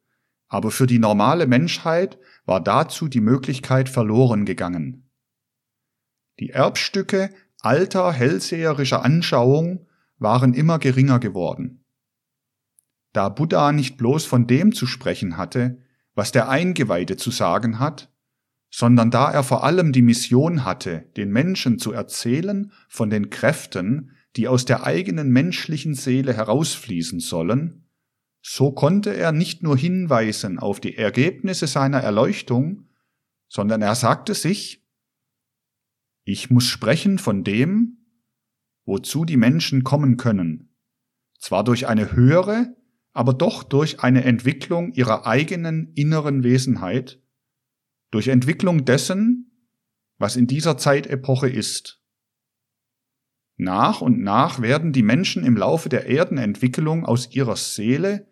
aber 0.46 0.70
für 0.70 0.86
die 0.86 0.98
normale 0.98 1.46
Menschheit 1.46 2.18
war 2.44 2.62
dazu 2.62 3.08
die 3.08 3.20
Möglichkeit 3.20 3.88
verloren 3.88 4.44
gegangen. 4.44 5.10
Die 6.38 6.50
Erbstücke 6.50 7.30
alter 7.60 8.12
hellseherischer 8.12 9.02
Anschauung 9.04 9.86
waren 10.18 10.54
immer 10.54 10.78
geringer 10.78 11.18
geworden. 11.18 11.83
Da 13.14 13.28
Buddha 13.28 13.70
nicht 13.70 13.96
bloß 13.96 14.26
von 14.26 14.48
dem 14.48 14.72
zu 14.72 14.86
sprechen 14.86 15.36
hatte, 15.36 15.78
was 16.14 16.32
der 16.32 16.48
Eingeweihte 16.48 17.16
zu 17.16 17.30
sagen 17.30 17.78
hat, 17.78 18.12
sondern 18.70 19.12
da 19.12 19.30
er 19.30 19.44
vor 19.44 19.62
allem 19.62 19.92
die 19.92 20.02
Mission 20.02 20.64
hatte, 20.64 21.08
den 21.16 21.30
Menschen 21.30 21.78
zu 21.78 21.92
erzählen 21.92 22.72
von 22.88 23.10
den 23.10 23.30
Kräften, 23.30 24.10
die 24.34 24.48
aus 24.48 24.64
der 24.64 24.84
eigenen 24.84 25.30
menschlichen 25.30 25.94
Seele 25.94 26.34
herausfließen 26.34 27.20
sollen, 27.20 27.88
so 28.42 28.72
konnte 28.72 29.16
er 29.16 29.30
nicht 29.30 29.62
nur 29.62 29.76
hinweisen 29.76 30.58
auf 30.58 30.80
die 30.80 30.96
Ergebnisse 30.96 31.68
seiner 31.68 32.00
Erleuchtung, 32.00 32.88
sondern 33.46 33.80
er 33.80 33.94
sagte 33.94 34.34
sich, 34.34 34.84
ich 36.24 36.50
muss 36.50 36.66
sprechen 36.66 37.18
von 37.18 37.44
dem, 37.44 37.98
wozu 38.86 39.24
die 39.24 39.36
Menschen 39.36 39.84
kommen 39.84 40.16
können, 40.16 40.74
zwar 41.38 41.62
durch 41.62 41.86
eine 41.86 42.10
höhere, 42.10 42.74
aber 43.14 43.32
doch 43.32 43.62
durch 43.62 44.00
eine 44.00 44.24
Entwicklung 44.24 44.92
ihrer 44.92 45.26
eigenen 45.26 45.92
inneren 45.94 46.42
Wesenheit, 46.42 47.20
durch 48.10 48.28
Entwicklung 48.28 48.84
dessen, 48.84 49.50
was 50.18 50.36
in 50.36 50.46
dieser 50.46 50.76
Zeitepoche 50.76 51.48
ist. 51.48 52.02
Nach 53.56 54.00
und 54.00 54.20
nach 54.20 54.60
werden 54.60 54.92
die 54.92 55.02
Menschen 55.02 55.44
im 55.44 55.56
Laufe 55.56 55.88
der 55.88 56.06
Erdenentwicklung 56.06 57.06
aus 57.06 57.32
ihrer 57.32 57.56
Seele, 57.56 58.26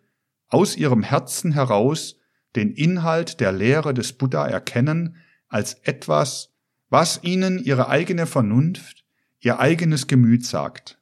aus 0.48 0.76
ihrem 0.76 1.02
Herzen 1.02 1.52
heraus 1.52 2.16
den 2.56 2.72
Inhalt 2.72 3.40
der 3.40 3.52
Lehre 3.52 3.94
des 3.94 4.12
Buddha 4.12 4.46
erkennen 4.46 5.16
als 5.48 5.74
etwas, 5.84 6.52
was 6.90 7.22
ihnen 7.22 7.58
ihre 7.58 7.88
eigene 7.88 8.26
Vernunft, 8.26 9.04
ihr 9.40 9.60
eigenes 9.60 10.08
Gemüt 10.08 10.44
sagt. 10.44 11.01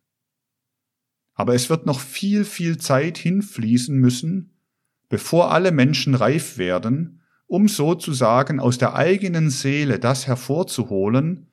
Aber 1.41 1.55
es 1.55 1.71
wird 1.71 1.87
noch 1.87 2.01
viel, 2.01 2.45
viel 2.45 2.77
Zeit 2.77 3.17
hinfließen 3.17 3.97
müssen, 3.97 4.59
bevor 5.09 5.53
alle 5.53 5.73
Menschen 5.73 6.15
reif 6.15 6.59
werden, 6.59 7.23
um 7.47 7.67
sozusagen 7.67 8.61
aus 8.61 8.77
der 8.77 8.95
eigenen 8.95 9.49
Seele 9.49 9.99
das 9.99 10.27
hervorzuholen, 10.27 11.47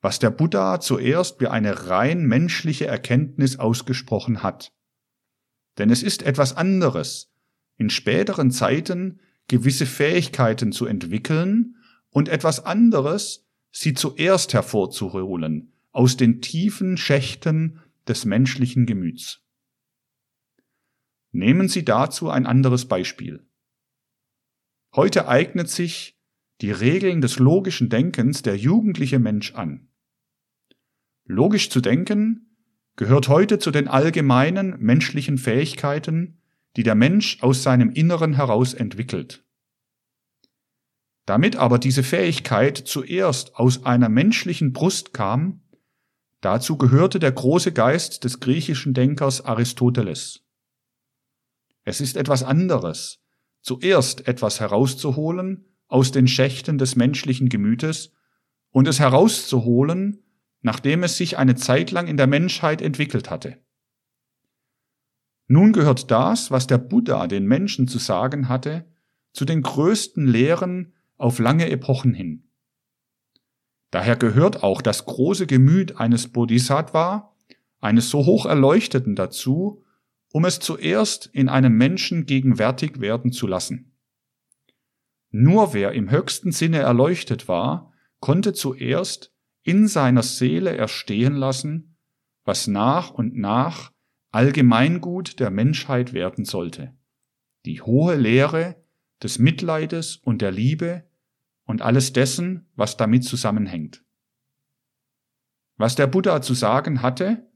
was 0.00 0.20
der 0.20 0.30
Buddha 0.30 0.78
zuerst 0.78 1.40
wie 1.40 1.48
eine 1.48 1.88
rein 1.88 2.24
menschliche 2.24 2.86
Erkenntnis 2.86 3.58
ausgesprochen 3.58 4.44
hat. 4.44 4.70
Denn 5.76 5.90
es 5.90 6.04
ist 6.04 6.22
etwas 6.22 6.56
anderes, 6.56 7.32
in 7.78 7.90
späteren 7.90 8.52
Zeiten 8.52 9.18
gewisse 9.48 9.86
Fähigkeiten 9.86 10.70
zu 10.70 10.86
entwickeln 10.86 11.78
und 12.10 12.28
etwas 12.28 12.64
anderes, 12.64 13.48
sie 13.72 13.94
zuerst 13.94 14.54
hervorzuholen 14.54 15.72
aus 15.90 16.16
den 16.16 16.40
tiefen 16.40 16.96
Schächten 16.96 17.80
des 18.08 18.24
menschlichen 18.24 18.86
Gemüts. 18.86 19.42
Nehmen 21.30 21.68
Sie 21.68 21.84
dazu 21.84 22.28
ein 22.28 22.46
anderes 22.46 22.86
Beispiel. 22.86 23.46
Heute 24.94 25.28
eignet 25.28 25.70
sich 25.70 26.18
die 26.60 26.70
Regeln 26.70 27.20
des 27.22 27.38
logischen 27.38 27.88
Denkens 27.88 28.42
der 28.42 28.56
jugendliche 28.56 29.18
Mensch 29.18 29.54
an. 29.54 29.88
Logisch 31.24 31.70
zu 31.70 31.80
denken 31.80 32.56
gehört 32.96 33.28
heute 33.28 33.58
zu 33.58 33.70
den 33.70 33.88
allgemeinen 33.88 34.78
menschlichen 34.78 35.38
Fähigkeiten, 35.38 36.42
die 36.76 36.82
der 36.82 36.94
Mensch 36.94 37.42
aus 37.42 37.62
seinem 37.62 37.90
Inneren 37.90 38.34
heraus 38.34 38.74
entwickelt. 38.74 39.44
Damit 41.24 41.56
aber 41.56 41.78
diese 41.78 42.02
Fähigkeit 42.02 42.76
zuerst 42.76 43.56
aus 43.56 43.86
einer 43.86 44.08
menschlichen 44.08 44.72
Brust 44.72 45.14
kam, 45.14 45.61
dazu 46.42 46.76
gehörte 46.76 47.18
der 47.18 47.32
große 47.32 47.72
Geist 47.72 48.24
des 48.24 48.40
griechischen 48.40 48.92
Denkers 48.92 49.42
Aristoteles. 49.44 50.44
Es 51.84 52.00
ist 52.00 52.16
etwas 52.16 52.42
anderes, 52.42 53.20
zuerst 53.62 54.28
etwas 54.28 54.60
herauszuholen 54.60 55.64
aus 55.88 56.12
den 56.12 56.28
Schächten 56.28 56.78
des 56.78 56.96
menschlichen 56.96 57.48
Gemütes 57.48 58.12
und 58.70 58.86
es 58.88 59.00
herauszuholen, 59.00 60.22
nachdem 60.60 61.02
es 61.02 61.16
sich 61.16 61.38
eine 61.38 61.54
Zeit 61.54 61.90
lang 61.90 62.06
in 62.06 62.16
der 62.16 62.26
Menschheit 62.26 62.82
entwickelt 62.82 63.30
hatte. 63.30 63.58
Nun 65.46 65.72
gehört 65.72 66.10
das, 66.10 66.50
was 66.50 66.66
der 66.66 66.78
Buddha 66.78 67.26
den 67.26 67.46
Menschen 67.46 67.88
zu 67.88 67.98
sagen 67.98 68.48
hatte, 68.48 68.86
zu 69.32 69.44
den 69.44 69.62
größten 69.62 70.26
Lehren 70.26 70.94
auf 71.16 71.38
lange 71.38 71.70
Epochen 71.70 72.14
hin. 72.14 72.48
Daher 73.92 74.16
gehört 74.16 74.62
auch 74.62 74.80
das 74.80 75.04
große 75.04 75.46
Gemüt 75.46 75.98
eines 75.98 76.28
Bodhisattva, 76.28 77.36
eines 77.78 78.08
so 78.08 78.24
hoch 78.24 78.46
Erleuchteten 78.46 79.14
dazu, 79.14 79.84
um 80.32 80.46
es 80.46 80.60
zuerst 80.60 81.26
in 81.26 81.50
einem 81.50 81.76
Menschen 81.76 82.24
gegenwärtig 82.24 83.00
werden 83.00 83.32
zu 83.32 83.46
lassen. 83.46 83.92
Nur 85.30 85.74
wer 85.74 85.92
im 85.92 86.10
höchsten 86.10 86.52
Sinne 86.52 86.78
erleuchtet 86.78 87.48
war, 87.48 87.92
konnte 88.18 88.54
zuerst 88.54 89.30
in 89.62 89.86
seiner 89.88 90.22
Seele 90.22 90.74
erstehen 90.74 91.34
lassen, 91.34 91.98
was 92.44 92.68
nach 92.68 93.10
und 93.10 93.36
nach 93.36 93.92
Allgemeingut 94.30 95.38
der 95.38 95.50
Menschheit 95.50 96.14
werden 96.14 96.46
sollte. 96.46 96.96
Die 97.66 97.82
hohe 97.82 98.16
Lehre 98.16 98.82
des 99.22 99.38
Mitleides 99.38 100.16
und 100.16 100.40
der 100.40 100.50
Liebe 100.50 101.04
und 101.64 101.82
alles 101.82 102.12
dessen, 102.12 102.68
was 102.74 102.96
damit 102.96 103.24
zusammenhängt. 103.24 104.04
Was 105.76 105.94
der 105.94 106.06
Buddha 106.06 106.42
zu 106.42 106.54
sagen 106.54 107.02
hatte, 107.02 107.50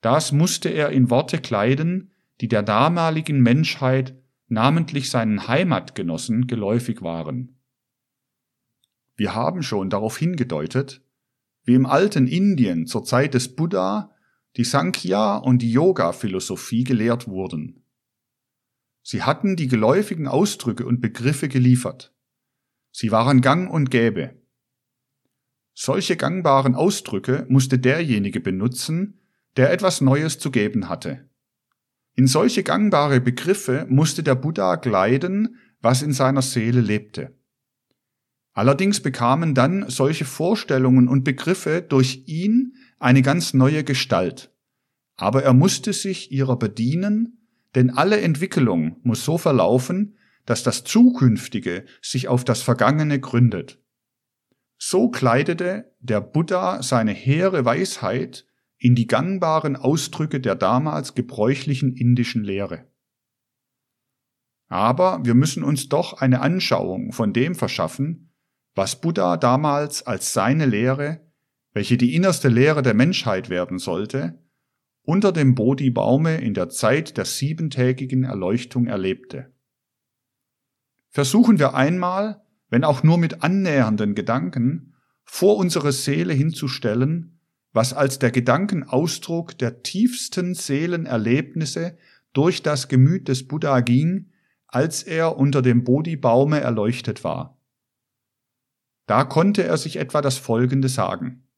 das 0.00 0.32
musste 0.32 0.68
er 0.68 0.90
in 0.90 1.10
Worte 1.10 1.38
kleiden, 1.38 2.12
die 2.40 2.48
der 2.48 2.62
damaligen 2.62 3.40
Menschheit, 3.40 4.16
namentlich 4.46 5.10
seinen 5.10 5.48
Heimatgenossen, 5.48 6.46
geläufig 6.46 7.02
waren. 7.02 7.60
Wir 9.16 9.34
haben 9.34 9.62
schon 9.62 9.90
darauf 9.90 10.16
hingedeutet, 10.16 11.02
wie 11.64 11.74
im 11.74 11.86
alten 11.86 12.28
Indien 12.28 12.86
zur 12.86 13.04
Zeit 13.04 13.34
des 13.34 13.56
Buddha 13.56 14.14
die 14.56 14.64
Sankhya 14.64 15.36
und 15.36 15.60
die 15.60 15.72
Yoga-Philosophie 15.72 16.84
gelehrt 16.84 17.28
wurden. 17.28 17.84
Sie 19.02 19.22
hatten 19.22 19.56
die 19.56 19.68
geläufigen 19.68 20.28
Ausdrücke 20.28 20.86
und 20.86 21.00
Begriffe 21.00 21.48
geliefert. 21.48 22.14
Sie 23.00 23.12
waren 23.12 23.42
gang 23.42 23.70
und 23.70 23.92
gäbe. 23.92 24.34
Solche 25.72 26.16
gangbaren 26.16 26.74
Ausdrücke 26.74 27.46
musste 27.48 27.78
derjenige 27.78 28.40
benutzen, 28.40 29.20
der 29.56 29.70
etwas 29.70 30.00
Neues 30.00 30.40
zu 30.40 30.50
geben 30.50 30.88
hatte. 30.88 31.30
In 32.16 32.26
solche 32.26 32.64
gangbare 32.64 33.20
Begriffe 33.20 33.86
musste 33.88 34.24
der 34.24 34.34
Buddha 34.34 34.74
gleiten, 34.74 35.60
was 35.80 36.02
in 36.02 36.12
seiner 36.12 36.42
Seele 36.42 36.80
lebte. 36.80 37.38
Allerdings 38.52 38.98
bekamen 39.00 39.54
dann 39.54 39.88
solche 39.88 40.24
Vorstellungen 40.24 41.06
und 41.06 41.22
Begriffe 41.22 41.82
durch 41.88 42.24
ihn 42.26 42.74
eine 42.98 43.22
ganz 43.22 43.54
neue 43.54 43.84
Gestalt. 43.84 44.52
Aber 45.14 45.44
er 45.44 45.54
musste 45.54 45.92
sich 45.92 46.32
ihrer 46.32 46.58
bedienen, 46.58 47.46
denn 47.76 47.90
alle 47.90 48.20
Entwicklung 48.20 48.96
muss 49.04 49.24
so 49.24 49.38
verlaufen, 49.38 50.18
dass 50.48 50.62
das 50.62 50.82
Zukünftige 50.82 51.84
sich 52.00 52.26
auf 52.26 52.42
das 52.42 52.62
Vergangene 52.62 53.20
gründet. 53.20 53.84
So 54.78 55.10
kleidete 55.10 55.94
der 56.00 56.22
Buddha 56.22 56.82
seine 56.82 57.12
hehre 57.12 57.66
Weisheit 57.66 58.46
in 58.78 58.94
die 58.94 59.06
gangbaren 59.06 59.76
Ausdrücke 59.76 60.40
der 60.40 60.54
damals 60.54 61.14
gebräuchlichen 61.14 61.94
indischen 61.94 62.44
Lehre. 62.44 62.90
Aber 64.68 65.20
wir 65.22 65.34
müssen 65.34 65.62
uns 65.62 65.90
doch 65.90 66.14
eine 66.14 66.40
Anschauung 66.40 67.12
von 67.12 67.34
dem 67.34 67.54
verschaffen, 67.54 68.32
was 68.74 69.02
Buddha 69.02 69.36
damals 69.36 70.06
als 70.06 70.32
seine 70.32 70.64
Lehre, 70.64 71.30
welche 71.74 71.98
die 71.98 72.14
innerste 72.14 72.48
Lehre 72.48 72.80
der 72.80 72.94
Menschheit 72.94 73.50
werden 73.50 73.78
sollte, 73.78 74.42
unter 75.02 75.30
dem 75.30 75.54
Bodhi-Baume 75.54 76.38
in 76.38 76.54
der 76.54 76.70
Zeit 76.70 77.18
der 77.18 77.26
siebentägigen 77.26 78.24
Erleuchtung 78.24 78.86
erlebte. 78.86 79.52
Versuchen 81.10 81.58
wir 81.58 81.74
einmal, 81.74 82.42
wenn 82.68 82.84
auch 82.84 83.02
nur 83.02 83.18
mit 83.18 83.42
annähernden 83.42 84.14
Gedanken, 84.14 84.94
vor 85.24 85.56
unsere 85.56 85.92
Seele 85.92 86.32
hinzustellen, 86.32 87.38
was 87.72 87.92
als 87.92 88.18
der 88.18 88.30
Gedankenausdruck 88.30 89.56
der 89.58 89.82
tiefsten 89.82 90.54
Seelenerlebnisse 90.54 91.96
durch 92.32 92.62
das 92.62 92.88
Gemüt 92.88 93.28
des 93.28 93.46
Buddha 93.46 93.80
ging, 93.80 94.30
als 94.66 95.02
er 95.02 95.36
unter 95.36 95.62
dem 95.62 95.84
Bodhi-Baume 95.84 96.60
erleuchtet 96.60 97.24
war. 97.24 97.58
Da 99.06 99.24
konnte 99.24 99.64
er 99.64 99.78
sich 99.78 99.96
etwa 99.96 100.20
das 100.20 100.36
Folgende 100.36 100.88
sagen. 100.88 101.48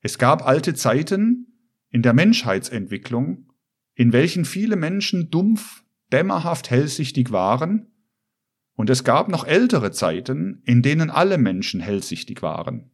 Es 0.00 0.18
gab 0.18 0.46
alte 0.46 0.74
Zeiten 0.74 1.68
in 1.90 2.02
der 2.02 2.12
Menschheitsentwicklung, 2.12 3.52
in 3.94 4.12
welchen 4.12 4.44
viele 4.44 4.76
Menschen 4.76 5.30
dumpf 5.30 5.82
dämmerhaft 6.12 6.70
hellsichtig 6.70 7.32
waren, 7.32 7.87
und 8.78 8.90
es 8.90 9.02
gab 9.02 9.28
noch 9.28 9.44
ältere 9.44 9.90
Zeiten, 9.90 10.62
in 10.64 10.82
denen 10.82 11.10
alle 11.10 11.36
Menschen 11.36 11.80
hellsichtig 11.80 12.42
waren. 12.42 12.92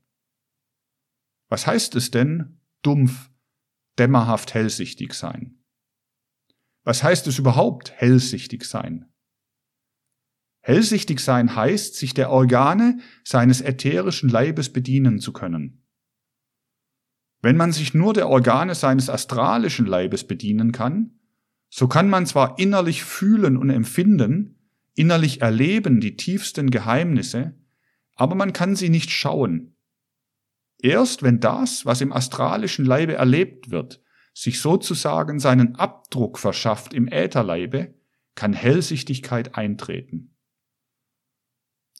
Was 1.51 1.67
heißt 1.67 1.95
es 1.97 2.11
denn, 2.11 2.59
dumpf, 2.81 3.31
dämmerhaft 3.99 4.55
hellsichtig 4.55 5.13
sein? 5.13 5.63
Was 6.85 7.03
heißt 7.03 7.27
es 7.27 7.39
überhaupt, 7.39 7.93
hellsichtig 7.93 8.65
sein? 8.65 9.13
Hellsichtig 10.63 11.21
sein 11.21 11.55
heißt, 11.55 11.97
sich 11.97 12.15
der 12.15 12.31
Organe 12.31 12.99
seines 13.23 13.61
ätherischen 13.61 14.31
Leibes 14.31 14.73
bedienen 14.73 15.21
zu 15.21 15.35
können. 15.35 15.87
Wenn 17.43 17.59
man 17.59 17.73
sich 17.73 17.93
nur 17.93 18.15
der 18.15 18.31
Organe 18.31 18.75
seines 18.75 19.11
astralischen 19.11 19.85
Leibes 19.85 20.27
bedienen 20.27 20.73
kann, 20.73 21.21
so 21.69 21.89
kann 21.89 22.09
man 22.09 22.25
zwar 22.25 22.59
innerlich 22.59 23.05
fühlen 23.05 23.59
und 23.59 23.69
empfinden, 23.69 24.64
innerlich 24.95 25.43
erleben 25.43 26.01
die 26.01 26.17
tiefsten 26.17 26.71
Geheimnisse, 26.71 27.55
aber 28.15 28.35
man 28.35 28.53
kann 28.53 28.77
sie 28.77 28.89
nicht 28.89 29.11
schauen. 29.11 29.77
Erst 30.81 31.23
wenn 31.23 31.41
das, 31.41 31.87
was 31.87 32.01
im 32.01 32.13
astralischen 32.13 32.85
Leibe 32.85 33.15
erlebt 33.15 33.71
wird, 33.71 34.03
sich 34.35 34.61
sozusagen 34.61 35.39
seinen 35.39 35.77
Abdruck 35.77 36.39
verschafft 36.39 36.93
im 36.93 37.09
Ätherleibe, 37.09 37.95
kann 38.35 38.53
Hellsichtigkeit 38.53 39.55
eintreten. 39.55 40.35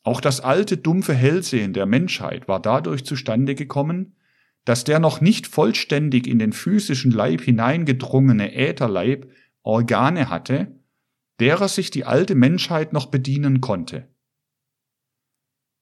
Auch 0.03 0.21
das 0.21 0.41
alte 0.41 0.77
dumpfe 0.77 1.15
Hellsehen 1.15 1.73
der 1.73 1.87
Menschheit 1.87 2.47
war 2.47 2.61
dadurch 2.61 3.05
zustande 3.05 3.55
gekommen, 3.55 4.17
dass 4.65 4.85
der 4.85 4.99
noch 4.99 5.21
nicht 5.21 5.47
vollständig 5.47 6.27
in 6.27 6.39
den 6.39 6.53
physischen 6.53 7.11
Leib 7.11 7.41
hineingedrungene 7.41 8.55
Ätherleib 8.55 9.31
Organe 9.63 10.29
hatte, 10.29 10.79
derer 11.41 11.69
sich 11.69 11.91
die 11.91 12.05
alte 12.05 12.35
Menschheit 12.35 12.93
noch 12.93 13.07
bedienen 13.07 13.61
konnte. 13.61 14.09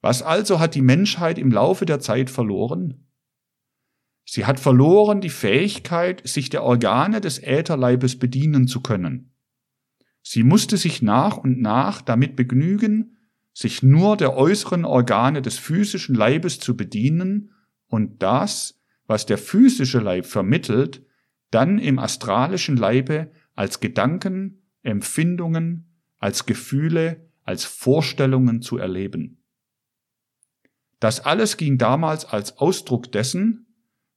Was 0.01 0.23
also 0.23 0.59
hat 0.59 0.75
die 0.75 0.83
Menschheit 0.83 1.39
im 1.39 1.53
Laufe 1.53 1.87
der 1.87 2.01
Zeit 2.01 2.31
verloren? 2.31 3.07
Sie 4.25 4.47
hat 4.47 4.61
verloren 4.61 5.21
die 5.21 5.31
Fähigkeit, 5.31 6.27
sich 6.27 6.49
der 6.49 6.63
Organe 6.63 7.21
des 7.21 7.39
Ätherleibes 7.39 8.19
bedienen 8.19 8.67
zu 8.67 8.81
können. 8.81 9.35
Sie 10.23 10.45
musste 10.45 10.77
sich 10.77 11.03
nach 11.03 11.37
und 11.37 11.61
nach 11.61 12.03
damit 12.03 12.37
begnügen, 12.37 13.19
sich 13.53 13.83
nur 13.83 14.17
der 14.17 14.37
äußeren 14.37 14.85
Organe 14.85 15.43
des 15.43 15.59
physischen 15.59 16.15
Leibes 16.15 16.59
zu 16.59 16.77
bedienen 16.77 17.53
und 17.87 18.23
das, 18.23 18.81
was 19.07 19.27
der 19.27 19.39
physische 19.39 19.99
Leib 19.99 20.27
vermittelt, 20.27 21.05
dann 21.51 21.79
im 21.79 21.99
astralischen 21.99 22.77
Leibe 22.77 23.31
als 23.55 23.81
Gedanken, 23.81 24.62
Empfindungen, 24.83 26.01
als 26.19 26.47
Gefühle, 26.47 27.29
als 27.45 27.65
Vorstellungen 27.65 28.63
zu 28.63 28.79
erleben. 28.79 29.43
Das 31.01 31.21
alles 31.21 31.57
ging 31.57 31.79
damals 31.79 32.25
als 32.25 32.59
Ausdruck 32.59 33.11
dessen, 33.11 33.67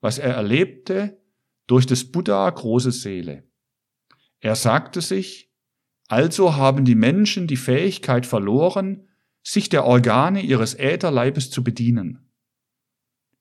was 0.01 0.19
er 0.19 0.35
erlebte 0.35 1.19
durch 1.65 1.87
des 1.87 2.11
Buddha 2.11 2.47
große 2.47 2.91
Seele. 2.91 3.43
Er 4.39 4.55
sagte 4.55 5.01
sich, 5.01 5.51
Also 6.07 6.55
haben 6.55 6.85
die 6.85 6.93
Menschen 6.93 7.47
die 7.47 7.57
Fähigkeit 7.57 8.27
verloren, 8.27 9.07
sich 9.41 9.69
der 9.69 9.85
Organe 9.85 10.41
ihres 10.41 10.75
Ätherleibes 10.75 11.49
zu 11.49 11.63
bedienen. 11.63 12.29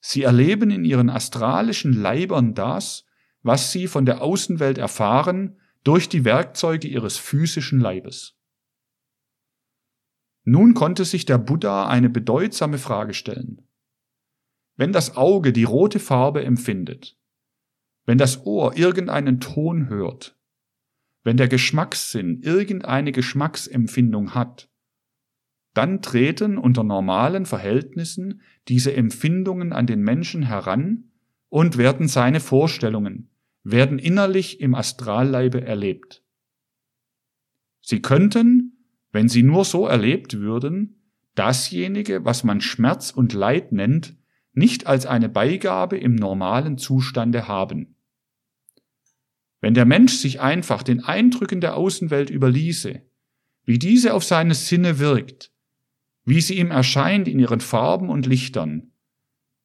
Sie 0.01 0.23
erleben 0.23 0.71
in 0.71 0.85
ihren 0.85 1.11
astralischen 1.11 1.93
Leibern 1.93 2.55
das, 2.55 3.05
was 3.43 3.73
sie 3.73 3.87
von 3.87 4.07
der 4.07 4.23
Außenwelt 4.23 4.79
erfahren, 4.79 5.59
durch 5.85 6.09
die 6.09 6.25
Werkzeuge 6.25 6.88
ihres 6.88 7.16
physischen 7.16 7.79
Leibes. 7.79 8.37
Nun 10.44 10.75
konnte 10.75 11.05
sich 11.05 11.25
der 11.25 11.38
Buddha 11.38 11.87
eine 11.87 12.11
bedeutsame 12.11 12.79
Frage 12.79 13.14
stellen. 13.14 13.68
Wenn 14.77 14.92
das 14.92 15.16
Auge 15.16 15.53
die 15.53 15.64
rote 15.64 16.01
Farbe 16.01 16.44
empfindet, 16.44 17.16
wenn 18.07 18.18
das 18.18 18.44
Ohr 18.44 18.77
irgendeinen 18.77 19.40
Ton 19.40 19.88
hört, 19.88 20.38
wenn 21.23 21.37
der 21.37 21.49
Geschmackssinn 21.49 22.42
irgendeine 22.42 23.12
Geschmacksempfindung 23.12 24.35
hat, 24.35 24.70
dann 25.73 26.03
treten 26.03 26.59
unter 26.59 26.85
normalen 26.85 27.47
Verhältnissen 27.47 28.42
diese 28.68 28.94
Empfindungen 28.94 29.73
an 29.73 29.87
den 29.87 30.03
Menschen 30.03 30.42
heran 30.42 31.11
und 31.49 31.79
werden 31.79 32.09
seine 32.09 32.40
Vorstellungen, 32.40 33.34
werden 33.64 33.98
innerlich 33.98 34.61
im 34.61 34.74
Astralleibe 34.74 35.62
erlebt. 35.62 36.22
Sie 37.81 38.00
könnten, 38.00 38.87
wenn 39.11 39.29
sie 39.29 39.42
nur 39.42 39.64
so 39.64 39.87
erlebt 39.87 40.38
würden, 40.38 41.03
dasjenige, 41.35 42.24
was 42.24 42.44
man 42.44 42.61
Schmerz 42.61 43.11
und 43.11 43.33
Leid 43.33 43.72
nennt, 43.72 44.16
nicht 44.53 44.87
als 44.87 45.07
eine 45.07 45.29
Beigabe 45.29 45.98
im 45.98 46.14
normalen 46.14 46.79
Zustande 46.79 47.48
haben. 47.48 47.96
Wenn 49.61 49.74
der 49.74 49.87
Mensch 49.87 50.12
sich 50.12 50.40
einfach 50.40 50.83
den 50.83 51.03
Eindrücken 51.03 51.61
der 51.61 51.77
Außenwelt 51.77 52.31
überließe, 52.31 53.03
wie 53.64 53.79
diese 53.79 54.14
auf 54.14 54.22
seine 54.22 54.55
Sinne 54.55 54.98
wirkt, 54.98 55.53
wie 56.24 56.40
sie 56.40 56.59
ihm 56.59 56.70
erscheint 56.70 57.29
in 57.29 57.38
ihren 57.38 57.61
Farben 57.61 58.11
und 58.11 58.27
Lichtern, 58.27 58.92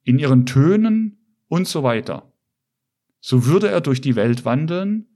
in 0.03 0.17
ihren 0.19 0.45
Tönen 0.45 1.17
und 1.47 1.67
so 1.67 1.83
weiter. 1.83 2.28
So 3.19 3.45
würde 3.45 3.69
er 3.69 3.81
durch 3.81 4.01
die 4.01 4.15
Welt 4.15 4.45
wandeln, 4.45 5.07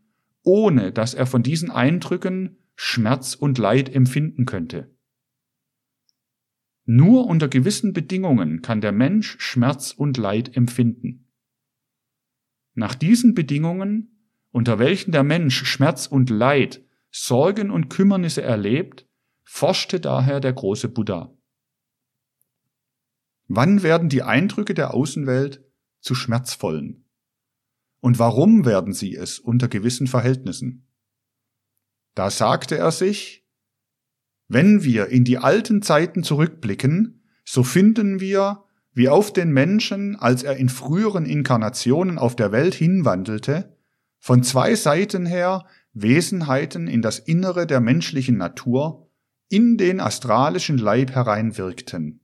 ohne 0.43 0.91
dass 0.91 1.13
er 1.13 1.25
von 1.25 1.43
diesen 1.43 1.71
Eindrücken 1.71 2.57
Schmerz 2.75 3.35
und 3.35 3.57
Leid 3.57 3.93
empfinden 3.93 4.45
könnte. 4.45 4.93
Nur 6.85 7.27
unter 7.27 7.47
gewissen 7.47 7.93
Bedingungen 7.93 8.61
kann 8.61 8.81
der 8.81 8.91
Mensch 8.91 9.37
Schmerz 9.39 9.91
und 9.91 10.17
Leid 10.17 10.55
empfinden. 10.57 11.31
Nach 12.73 12.95
diesen 12.95 13.35
Bedingungen, 13.35 14.29
unter 14.51 14.79
welchen 14.79 15.11
der 15.11 15.23
Mensch 15.23 15.63
Schmerz 15.65 16.07
und 16.07 16.29
Leid, 16.29 16.83
Sorgen 17.09 17.69
und 17.71 17.89
Kümmernisse 17.89 18.41
erlebt, 18.41 19.07
forschte 19.43 19.99
daher 19.99 20.39
der 20.39 20.53
große 20.53 20.89
Buddha. 20.89 21.37
Wann 23.47 23.83
werden 23.83 24.09
die 24.09 24.23
Eindrücke 24.23 24.73
der 24.73 24.93
Außenwelt 24.93 25.63
zu 25.99 26.15
schmerzvollen? 26.15 27.02
Und 28.03 28.19
warum 28.19 28.65
werden 28.65 28.91
sie 28.91 29.15
es 29.15 29.39
unter 29.39 29.69
gewissen 29.69 30.07
Verhältnissen? 30.07 30.89
Da 32.15 32.29
sagte 32.29 32.77
er 32.77 32.91
sich, 32.91 33.47
wenn 34.49 34.83
wir 34.83 35.07
in 35.07 35.23
die 35.23 35.37
alten 35.37 35.81
Zeiten 35.81 36.21
zurückblicken, 36.21 37.23
so 37.45 37.63
finden 37.63 38.19
wir, 38.19 38.65
wie 38.91 39.07
auf 39.07 39.31
den 39.31 39.53
Menschen, 39.53 40.17
als 40.17 40.43
er 40.43 40.57
in 40.57 40.67
früheren 40.67 41.25
Inkarnationen 41.25 42.17
auf 42.17 42.35
der 42.35 42.51
Welt 42.51 42.73
hinwandelte, 42.73 43.77
von 44.19 44.43
zwei 44.43 44.75
Seiten 44.75 45.25
her 45.25 45.65
Wesenheiten 45.93 46.89
in 46.89 47.01
das 47.01 47.19
Innere 47.19 47.65
der 47.65 47.79
menschlichen 47.79 48.35
Natur, 48.35 49.09
in 49.47 49.77
den 49.77 50.01
astralischen 50.01 50.77
Leib 50.77 51.11
hereinwirkten. 51.11 52.19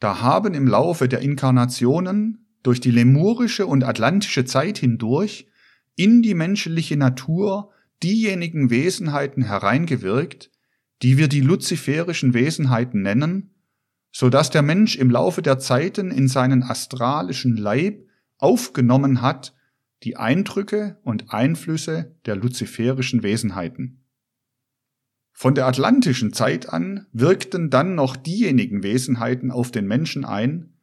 Da 0.00 0.22
haben 0.22 0.54
im 0.54 0.66
Laufe 0.66 1.08
der 1.08 1.20
Inkarnationen 1.20 2.43
durch 2.64 2.80
die 2.80 2.90
lemurische 2.90 3.66
und 3.66 3.84
atlantische 3.84 4.44
Zeit 4.44 4.78
hindurch 4.78 5.46
in 5.94 6.22
die 6.22 6.34
menschliche 6.34 6.96
Natur 6.96 7.70
diejenigen 8.02 8.70
Wesenheiten 8.70 9.44
hereingewirkt, 9.44 10.50
die 11.02 11.16
wir 11.16 11.28
die 11.28 11.42
luziferischen 11.42 12.34
Wesenheiten 12.34 13.02
nennen, 13.02 13.54
so 14.10 14.30
dass 14.30 14.50
der 14.50 14.62
Mensch 14.62 14.96
im 14.96 15.10
Laufe 15.10 15.42
der 15.42 15.60
Zeiten 15.60 16.10
in 16.10 16.26
seinen 16.26 16.64
astralischen 16.64 17.56
Leib 17.56 18.08
aufgenommen 18.38 19.22
hat 19.22 19.54
die 20.02 20.16
Eindrücke 20.16 20.98
und 21.02 21.32
Einflüsse 21.32 22.14
der 22.26 22.36
luziferischen 22.36 23.22
Wesenheiten. 23.22 24.04
Von 25.32 25.54
der 25.54 25.66
atlantischen 25.66 26.32
Zeit 26.32 26.68
an 26.68 27.06
wirkten 27.12 27.70
dann 27.70 27.94
noch 27.94 28.16
diejenigen 28.16 28.82
Wesenheiten 28.82 29.50
auf 29.50 29.72
den 29.72 29.86
Menschen 29.86 30.24
ein, 30.24 30.73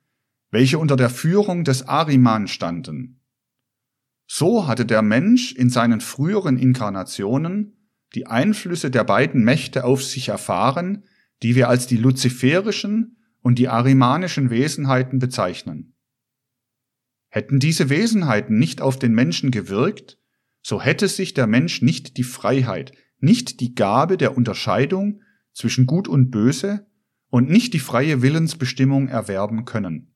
welche 0.51 0.77
unter 0.77 0.97
der 0.97 1.09
Führung 1.09 1.63
des 1.63 1.87
Ariman 1.87 2.47
standen. 2.47 3.21
So 4.27 4.67
hatte 4.67 4.85
der 4.85 5.01
Mensch 5.01 5.53
in 5.53 5.69
seinen 5.69 6.01
früheren 6.01 6.57
Inkarnationen 6.57 7.77
die 8.13 8.27
Einflüsse 8.27 8.91
der 8.91 9.03
beiden 9.03 9.43
Mächte 9.43 9.85
auf 9.85 10.03
sich 10.03 10.29
erfahren, 10.29 11.05
die 11.41 11.55
wir 11.55 11.69
als 11.69 11.87
die 11.87 11.97
luziferischen 11.97 13.17
und 13.41 13.57
die 13.57 13.69
arimanischen 13.69 14.49
Wesenheiten 14.49 15.19
bezeichnen. 15.19 15.95
Hätten 17.29 17.59
diese 17.59 17.89
Wesenheiten 17.89 18.59
nicht 18.59 18.81
auf 18.81 18.99
den 18.99 19.13
Menschen 19.13 19.51
gewirkt, 19.51 20.17
so 20.61 20.81
hätte 20.81 21.07
sich 21.07 21.33
der 21.33 21.47
Mensch 21.47 21.81
nicht 21.81 22.17
die 22.17 22.23
Freiheit, 22.23 22.91
nicht 23.19 23.61
die 23.61 23.73
Gabe 23.73 24.17
der 24.17 24.35
Unterscheidung 24.35 25.21
zwischen 25.53 25.85
Gut 25.85 26.07
und 26.07 26.29
Böse 26.29 26.87
und 27.29 27.49
nicht 27.49 27.73
die 27.73 27.79
freie 27.79 28.21
Willensbestimmung 28.21 29.07
erwerben 29.07 29.65
können. 29.65 30.10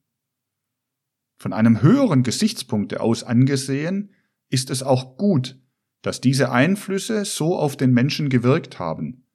Von 1.37 1.53
einem 1.53 1.81
höheren 1.81 2.23
Gesichtspunkte 2.23 3.01
aus 3.01 3.23
angesehen 3.23 4.11
ist 4.49 4.69
es 4.69 4.83
auch 4.83 5.17
gut, 5.17 5.59
dass 6.01 6.21
diese 6.21 6.51
Einflüsse 6.51 7.25
so 7.25 7.57
auf 7.57 7.77
den 7.77 7.91
Menschen 7.91 8.29
gewirkt 8.29 8.79
haben, 8.79 9.25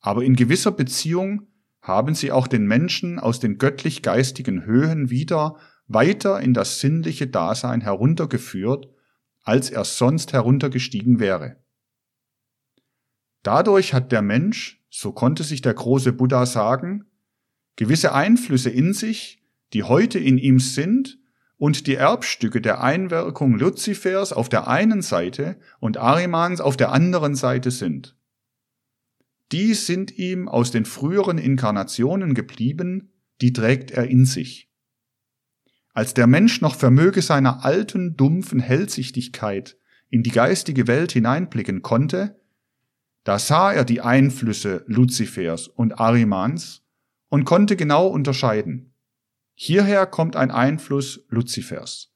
aber 0.00 0.24
in 0.24 0.36
gewisser 0.36 0.72
Beziehung 0.72 1.48
haben 1.80 2.14
sie 2.14 2.32
auch 2.32 2.48
den 2.48 2.66
Menschen 2.66 3.18
aus 3.18 3.40
den 3.40 3.58
göttlich-geistigen 3.58 4.64
Höhen 4.64 5.08
wieder 5.08 5.56
weiter 5.86 6.40
in 6.40 6.52
das 6.52 6.80
sinnliche 6.80 7.28
Dasein 7.28 7.80
heruntergeführt, 7.80 8.88
als 9.42 9.70
er 9.70 9.84
sonst 9.84 10.32
heruntergestiegen 10.32 11.20
wäre. 11.20 11.62
Dadurch 13.44 13.94
hat 13.94 14.10
der 14.10 14.22
Mensch, 14.22 14.84
so 14.90 15.12
konnte 15.12 15.44
sich 15.44 15.62
der 15.62 15.74
große 15.74 16.12
Buddha 16.12 16.46
sagen, 16.46 17.04
gewisse 17.76 18.12
Einflüsse 18.12 18.70
in 18.70 18.92
sich, 18.92 19.44
die 19.72 19.84
heute 19.84 20.18
in 20.18 20.38
ihm 20.38 20.58
sind 20.58 21.18
und 21.58 21.86
die 21.86 21.94
Erbstücke 21.94 22.60
der 22.60 22.82
Einwirkung 22.82 23.58
Luzifers 23.58 24.32
auf 24.32 24.48
der 24.48 24.68
einen 24.68 25.02
Seite 25.02 25.58
und 25.80 25.96
Arimans 25.96 26.60
auf 26.60 26.76
der 26.76 26.92
anderen 26.92 27.34
Seite 27.34 27.70
sind. 27.70 28.16
Die 29.52 29.74
sind 29.74 30.18
ihm 30.18 30.48
aus 30.48 30.70
den 30.70 30.84
früheren 30.84 31.38
Inkarnationen 31.38 32.34
geblieben, 32.34 33.12
die 33.40 33.52
trägt 33.52 33.90
er 33.90 34.08
in 34.08 34.24
sich. 34.24 34.70
Als 35.94 36.14
der 36.14 36.26
Mensch 36.26 36.60
noch 36.60 36.74
vermöge 36.74 37.22
seiner 37.22 37.64
alten, 37.64 38.16
dumpfen 38.16 38.60
Hellsichtigkeit 38.60 39.78
in 40.10 40.22
die 40.22 40.30
geistige 40.30 40.86
Welt 40.86 41.12
hineinblicken 41.12 41.82
konnte, 41.82 42.38
da 43.24 43.38
sah 43.38 43.72
er 43.72 43.84
die 43.84 44.02
Einflüsse 44.02 44.84
Luzifers 44.86 45.68
und 45.68 45.98
Arimans 45.98 46.82
und 47.28 47.44
konnte 47.44 47.76
genau 47.76 48.06
unterscheiden. 48.08 48.92
Hierher 49.58 50.04
kommt 50.04 50.36
ein 50.36 50.50
Einfluss 50.50 51.24
Luzifers. 51.30 52.12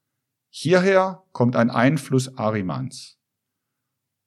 Hierher 0.49 1.23
kommt 1.31 1.55
ein 1.55 1.71
Einfluss 1.71 2.37
Arimans. 2.37 3.17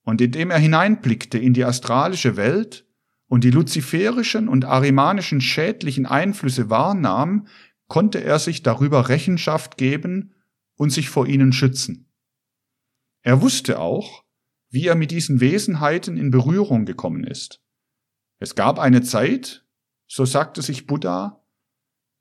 Und 0.02 0.20
indem 0.20 0.50
er 0.50 0.58
hineinblickte 0.58 1.38
in 1.38 1.54
die 1.54 1.64
astralische 1.64 2.36
Welt 2.36 2.88
und 3.28 3.44
die 3.44 3.52
luziferischen 3.52 4.48
und 4.48 4.64
arimanischen 4.64 5.40
schädlichen 5.40 6.06
Einflüsse 6.06 6.70
wahrnahm, 6.70 7.46
konnte 7.86 8.18
er 8.24 8.40
sich 8.40 8.64
darüber 8.64 9.08
Rechenschaft 9.08 9.76
geben 9.76 10.34
und 10.74 10.90
sich 10.90 11.08
vor 11.08 11.28
ihnen 11.28 11.52
schützen. 11.52 12.10
Er 13.22 13.40
wusste 13.40 13.78
auch, 13.78 14.24
wie 14.70 14.88
er 14.88 14.96
mit 14.96 15.12
diesen 15.12 15.38
Wesenheiten 15.38 16.16
in 16.16 16.32
Berührung 16.32 16.84
gekommen 16.84 17.22
ist. 17.22 17.62
Es 18.40 18.56
gab 18.56 18.80
eine 18.80 19.02
Zeit, 19.02 19.64
so 20.08 20.24
sagte 20.24 20.62
sich 20.62 20.88
Buddha, 20.88 21.43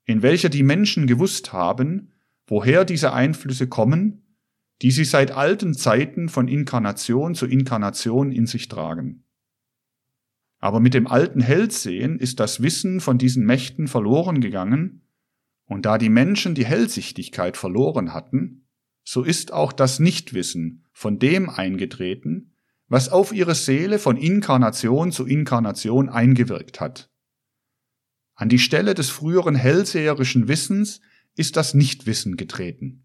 in 0.04 0.22
welcher 0.22 0.48
die 0.48 0.62
Menschen 0.62 1.06
gewusst 1.06 1.52
haben, 1.52 2.12
woher 2.46 2.84
diese 2.84 3.12
Einflüsse 3.12 3.68
kommen, 3.68 4.22
die 4.82 4.90
sie 4.90 5.04
seit 5.04 5.30
alten 5.30 5.74
Zeiten 5.74 6.28
von 6.28 6.48
Inkarnation 6.48 7.34
zu 7.34 7.46
Inkarnation 7.46 8.32
in 8.32 8.46
sich 8.46 8.68
tragen. 8.68 9.24
Aber 10.58 10.80
mit 10.80 10.94
dem 10.94 11.06
alten 11.06 11.40
Hellsehen 11.40 12.18
ist 12.18 12.40
das 12.40 12.62
Wissen 12.62 13.00
von 13.00 13.18
diesen 13.18 13.44
Mächten 13.44 13.88
verloren 13.88 14.40
gegangen, 14.40 15.02
und 15.66 15.86
da 15.86 15.96
die 15.96 16.10
Menschen 16.10 16.54
die 16.54 16.66
Hellsichtigkeit 16.66 17.56
verloren 17.56 18.12
hatten, 18.12 18.66
so 19.02 19.22
ist 19.22 19.52
auch 19.52 19.72
das 19.72 19.98
Nichtwissen 19.98 20.84
von 20.92 21.18
dem 21.18 21.48
eingetreten, 21.48 22.52
was 22.88 23.08
auf 23.08 23.32
ihre 23.32 23.54
Seele 23.54 23.98
von 23.98 24.16
Inkarnation 24.16 25.10
zu 25.10 25.26
Inkarnation 25.26 26.08
eingewirkt 26.08 26.80
hat. 26.80 27.10
An 28.34 28.48
die 28.48 28.58
Stelle 28.58 28.94
des 28.94 29.10
früheren 29.10 29.54
hellseherischen 29.54 30.48
Wissens 30.48 31.00
ist 31.36 31.56
das 31.56 31.74
Nichtwissen 31.74 32.36
getreten. 32.36 33.04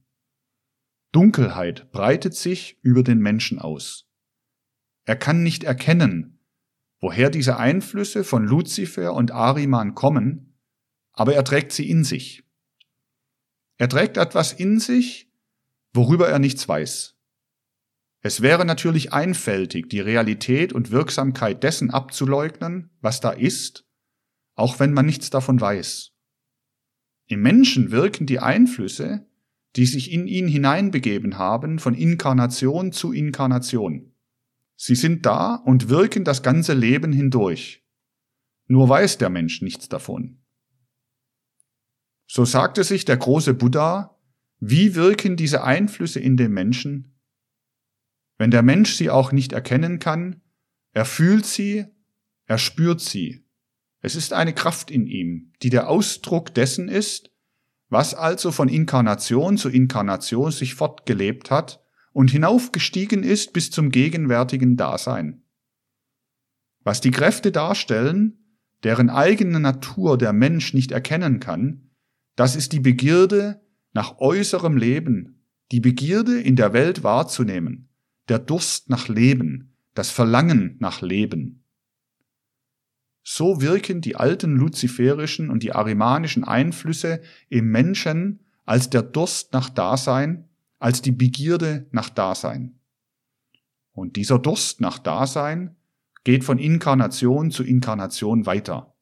Dunkelheit 1.12 1.92
breitet 1.92 2.36
sich 2.36 2.80
über 2.82 3.04
den 3.04 3.20
Menschen 3.20 3.60
aus. 3.60 4.08
Er 5.06 5.16
kann 5.16 5.42
nicht 5.42 5.64
erkennen, 5.64 6.40
woher 7.00 7.30
diese 7.30 7.58
Einflüsse 7.58 8.24
von 8.24 8.44
Luzifer 8.44 9.14
und 9.14 9.32
Ariman 9.32 9.96
kommen, 9.96 10.58
aber 11.14 11.34
er 11.34 11.44
trägt 11.44 11.72
sie 11.72 11.90
in 11.90 12.04
sich. 12.04 12.44
Er 13.78 13.90
trägt 13.90 14.18
etwas 14.18 14.54
in 14.54 14.80
sich, 14.80 15.32
worüber 15.94 16.28
er 16.30 16.40
nichts 16.40 16.68
weiß. 16.68 17.16
Es 18.22 18.42
wäre 18.42 18.66
natürlich 18.66 19.14
einfältig, 19.14 19.90
die 19.90 20.02
Realität 20.02 20.74
und 20.74 20.92
Wirksamkeit 20.92 21.64
dessen 21.64 21.90
abzuleugnen, 21.90 22.92
was 23.00 23.22
da 23.22 23.32
ist, 23.32 23.89
auch 24.60 24.80
wenn 24.80 24.94
man 24.94 25.06
nichts 25.06 25.30
davon 25.30 25.60
weiß. 25.62 26.12
Im 27.28 27.42
Menschen 27.42 27.92
wirken 27.92 28.26
die 28.26 28.40
Einflüsse, 28.40 29.26
die 29.76 29.86
sich 29.86 30.12
in 30.12 30.28
ihn 30.28 30.48
hineinbegeben 30.48 31.38
haben, 31.38 31.80
von 31.80 31.94
Inkarnation 31.94 32.92
zu 32.92 33.14
Inkarnation. 33.14 34.14
Sie 34.76 34.96
sind 34.96 35.26
da 35.26 35.56
und 35.56 35.90
wirken 35.90 36.24
das 36.24 36.44
ganze 36.44 36.74
Leben 36.74 37.14
hindurch. 37.14 37.86
Nur 38.68 38.90
weiß 38.90 39.18
der 39.18 39.30
Mensch 39.30 39.62
nichts 39.62 39.90
davon. 39.90 40.42
So 42.28 42.46
sagte 42.46 42.84
sich 42.84 43.06
der 43.06 43.18
große 43.18 43.54
Buddha, 43.54 44.20
wie 44.60 44.96
wirken 44.96 45.38
diese 45.38 45.64
Einflüsse 45.64 46.20
in 46.20 46.36
dem 46.38 46.54
Menschen? 46.54 47.20
Wenn 48.38 48.52
der 48.52 48.62
Mensch 48.62 48.96
sie 48.96 49.10
auch 49.10 49.32
nicht 49.32 49.54
erkennen 49.54 50.00
kann, 50.00 50.42
er 50.92 51.06
fühlt 51.06 51.46
sie, 51.46 51.86
er 52.46 52.58
spürt 52.58 53.02
sie. 53.02 53.49
Es 54.02 54.16
ist 54.16 54.34
eine 54.34 54.54
Kraft 54.54 54.92
in 54.92 55.08
ihm, 55.08 55.52
die 55.62 55.70
der 55.70 55.90
Ausdruck 55.90 56.54
dessen 56.54 56.88
ist, 56.88 57.32
was 57.90 58.14
also 58.14 58.52
von 58.52 58.70
Inkarnation 58.70 59.58
zu 59.58 59.70
Inkarnation 59.70 60.52
sich 60.52 60.76
fortgelebt 60.76 61.52
hat 61.52 61.84
und 62.14 62.32
hinaufgestiegen 62.32 63.24
ist 63.24 63.54
bis 63.54 63.72
zum 63.72 63.90
gegenwärtigen 63.90 64.78
Dasein. 64.78 65.44
Was 66.84 67.02
die 67.02 67.12
Kräfte 67.12 67.52
darstellen, 67.52 68.58
deren 68.84 69.10
eigene 69.10 69.60
Natur 69.60 70.18
der 70.18 70.34
Mensch 70.34 70.74
nicht 70.74 70.92
erkennen 70.92 71.40
kann, 71.40 71.90
das 72.36 72.56
ist 72.56 72.72
die 72.72 72.80
Begierde 72.80 73.62
nach 73.92 74.20
äußerem 74.20 74.78
Leben, 74.78 75.44
die 75.72 75.82
Begierde 75.82 76.40
in 76.40 76.56
der 76.56 76.74
Welt 76.74 77.04
wahrzunehmen, 77.04 77.90
der 78.30 78.40
Durst 78.40 78.90
nach 78.90 79.08
Leben, 79.08 79.76
das 79.94 80.10
Verlangen 80.10 80.78
nach 80.80 81.02
Leben. 81.02 81.59
So 83.24 83.62
wirken 83.62 84.02
die 84.02 84.16
alten 84.16 84.56
luziferischen 84.56 85.50
und 85.50 85.64
die 85.64 85.74
arimanischen 85.74 86.44
Einflüsse 86.44 87.22
im 87.50 87.70
Menschen 87.70 88.46
als 88.66 88.90
der 88.90 89.02
Durst 89.02 89.54
nach 89.54 89.70
Dasein, 89.70 90.50
als 90.80 91.02
die 91.02 91.12
Begierde 91.12 91.88
nach 91.92 92.10
Dasein. 92.10 92.80
Und 93.92 94.16
dieser 94.16 94.40
Durst 94.40 94.82
nach 94.82 95.00
Dasein 95.00 95.76
geht 96.24 96.44
von 96.44 96.60
Inkarnation 96.60 97.52
zu 97.52 97.64
Inkarnation 97.64 98.46
weiter. 98.46 98.96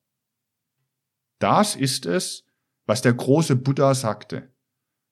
Das 1.39 1.75
ist 1.75 2.06
es, 2.06 2.45
was 2.86 3.01
der 3.01 3.13
große 3.13 3.56
Buddha 3.56 3.93
sagte. 3.93 4.51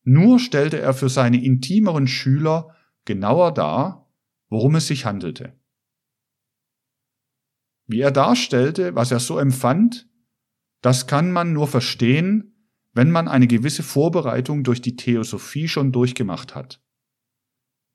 Nur 0.04 0.40
stellte 0.40 0.80
er 0.80 0.94
für 0.94 1.10
seine 1.10 1.44
intimeren 1.44 2.08
Schüler 2.08 2.76
genauer 3.06 3.54
dar, 3.54 4.10
worum 4.50 4.76
es 4.76 4.88
sich 4.88 5.06
handelte. 5.06 5.54
Wie 7.88 8.00
er 8.00 8.12
darstellte, 8.12 8.96
was 8.96 9.12
er 9.12 9.20
so 9.20 9.38
empfand, 9.38 10.08
das 10.82 11.08
kann 11.08 11.32
man 11.32 11.54
nur 11.54 11.68
verstehen, 11.68 12.70
wenn 12.94 13.12
man 13.12 13.28
eine 13.28 13.48
gewisse 13.48 13.84
Vorbereitung 13.84 14.64
durch 14.64 14.82
die 14.82 14.96
Theosophie 14.96 15.68
schon 15.68 15.92
durchgemacht 15.92 16.56
hat. 16.56 16.82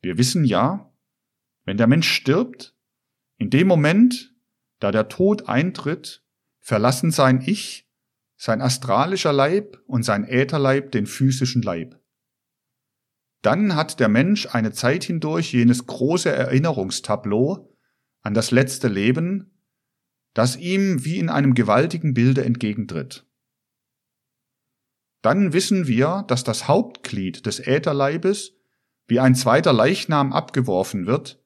Wir 0.03 0.19
wissen 0.19 0.45
ja, 0.45 0.93
wenn 1.65 1.77
der 1.77 1.87
Mensch 1.87 2.09
stirbt, 2.09 2.75
in 3.37 3.51
dem 3.51 3.67
Moment, 3.67 4.35
da 4.79 4.91
der 4.91 5.09
Tod 5.09 5.49
eintritt, 5.49 6.25
verlassen 6.59 7.11
sein 7.11 7.43
Ich, 7.45 7.89
sein 8.37 8.61
astralischer 8.61 9.33
Leib 9.33 9.79
und 9.87 10.03
sein 10.03 10.25
Ätherleib 10.25 10.93
den 10.93 11.07
physischen 11.07 11.63
Leib. 11.63 12.01
Dann 13.43 13.75
hat 13.75 14.01
der 14.01 14.09
Mensch 14.09 14.47
eine 14.47 14.73
Zeit 14.73 15.05
hindurch 15.05 15.53
jenes 15.53 15.87
große 15.87 16.31
Erinnerungstableau 16.31 17.75
an 18.21 18.35
das 18.35 18.51
letzte 18.51 18.89
Leben, 18.89 19.60
das 20.35 20.57
ihm 20.57 21.05
wie 21.05 21.19
in 21.19 21.29
einem 21.29 21.55
gewaltigen 21.55 22.15
Bilde 22.15 22.45
entgegentritt. 22.45 23.27
Dann 25.23 25.53
wissen 25.53 25.87
wir, 25.87 26.25
dass 26.29 26.45
das 26.45 26.69
Hauptglied 26.69 27.45
des 27.47 27.61
Ätherleibes 27.61 28.57
wie 29.07 29.21
ein 29.21 29.35
zweiter 29.35 29.73
Leichnam 29.73 30.33
abgeworfen 30.33 31.07
wird 31.07 31.43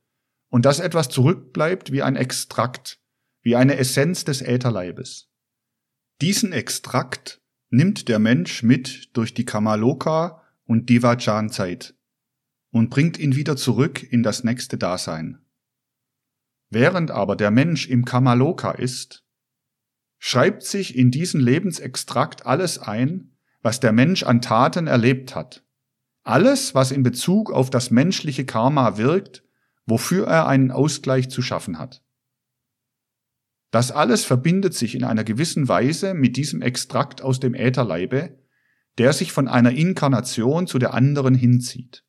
und 0.49 0.65
dass 0.65 0.79
etwas 0.79 1.09
zurückbleibt 1.09 1.91
wie 1.91 2.03
ein 2.03 2.15
Extrakt, 2.15 3.01
wie 3.43 3.57
eine 3.57 3.77
Essenz 3.77 4.25
des 4.25 4.43
Ätherleibes. 4.43 5.31
Diesen 6.21 6.53
Extrakt 6.53 7.43
nimmt 7.71 8.09
der 8.09 8.19
Mensch 8.19 8.63
mit 8.63 9.17
durch 9.17 9.35
die 9.35 9.45
Kamaloka 9.45 10.43
und 10.65 10.89
Divajan-Zeit 10.89 11.95
und 12.71 12.91
bringt 12.91 13.19
ihn 13.19 13.35
wieder 13.35 13.57
zurück 13.57 14.03
in 14.03 14.23
das 14.23 14.45
nächste 14.45 14.79
Dasein. 14.79 15.44
Während 16.71 17.11
aber 17.11 17.37
der 17.37 17.51
Mensch 17.51 17.89
im 17.89 18.05
Kamaloka 18.05 18.73
ist, 18.73 19.25
schreibt 20.19 20.63
sich 20.63 20.97
in 20.97 21.11
diesen 21.11 21.41
Lebensextrakt 21.41 22.47
alles 22.47 22.79
ein, 22.79 23.37
was 23.63 23.81
der 23.81 23.93
Mensch 23.93 24.23
an 24.23 24.41
Taten 24.41 24.87
erlebt 24.87 25.35
hat. 25.35 25.65
Alles, 26.23 26.75
was 26.75 26.91
in 26.91 27.03
Bezug 27.03 27.53
auf 27.53 27.71
das 27.71 27.91
menschliche 27.91 28.47
Karma 28.47 28.97
wirkt, 28.97 29.45
wofür 29.87 30.27
er 30.27 30.47
einen 30.47 30.71
Ausgleich 30.71 31.29
zu 31.29 31.43
schaffen 31.43 31.79
hat. 31.79 32.03
Das 33.71 33.91
alles 33.91 34.25
verbindet 34.25 34.75
sich 34.75 34.95
in 34.95 35.05
einer 35.05 35.25
gewissen 35.25 35.69
Weise 35.69 36.15
mit 36.15 36.37
diesem 36.37 36.63
Extrakt 36.63 37.23
aus 37.23 37.41
dem 37.41 37.55
Ätherleibe, 37.55 38.39
der 38.99 39.13
sich 39.13 39.33
von 39.33 39.49
einer 39.49 39.73
Inkarnation 39.73 40.67
zu 40.67 40.79
der 40.79 40.95
anderen 40.95 41.35
hinzieht. 41.35 42.05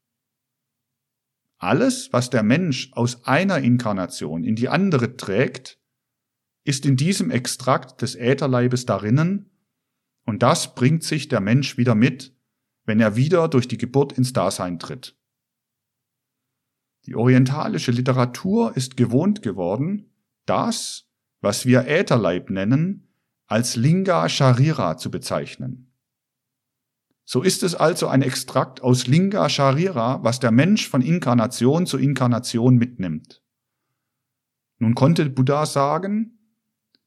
Alles, 1.66 2.14
was 2.14 2.30
der 2.30 2.44
Mensch 2.44 2.92
aus 2.94 3.26
einer 3.26 3.58
Inkarnation 3.58 4.44
in 4.44 4.56
die 4.56 4.70
andere 4.70 5.18
trägt, 5.18 5.80
ist 6.64 6.86
in 6.86 6.96
diesem 6.96 7.32
Extrakt 7.32 8.04
des 8.04 8.14
Ätherleibes 8.14 8.86
darinnen, 8.86 9.50
und 10.28 10.44
das 10.44 10.76
bringt 10.76 11.04
sich 11.04 11.28
der 11.28 11.42
Mensch 11.42 11.76
wieder 11.76 11.96
mit, 11.96 12.36
wenn 12.86 13.00
er 13.00 13.16
wieder 13.16 13.48
durch 13.48 13.68
die 13.68 13.80
Geburt 13.80 14.14
ins 14.14 14.32
Dasein 14.32 14.78
tritt. 14.78 15.18
Die 17.08 17.16
orientalische 17.16 17.92
Literatur 17.92 18.78
ist 18.78 18.96
gewohnt 18.96 19.42
geworden, 19.42 20.14
das, 20.46 21.10
was 21.42 21.66
wir 21.66 21.88
Ätherleib 21.88 22.52
nennen, 22.52 23.08
als 23.48 23.76
Linga 23.76 24.30
Sharira 24.30 24.98
zu 24.98 25.10
bezeichnen. 25.10 25.95
So 27.26 27.42
ist 27.42 27.64
es 27.64 27.74
also 27.74 28.08
ein 28.08 28.22
Extrakt 28.22 28.82
aus 28.82 29.08
Linga 29.08 29.50
Sharira, 29.50 30.24
was 30.24 30.40
der 30.40 30.52
Mensch 30.52 30.88
von 30.88 31.02
Inkarnation 31.02 31.88
zu 31.88 31.98
Inkarnation 31.98 32.78
mitnimmt. 32.78 33.42
Nun 34.78 34.94
konnte 34.94 35.28
Buddha 35.30 35.66
sagen, 35.66 36.38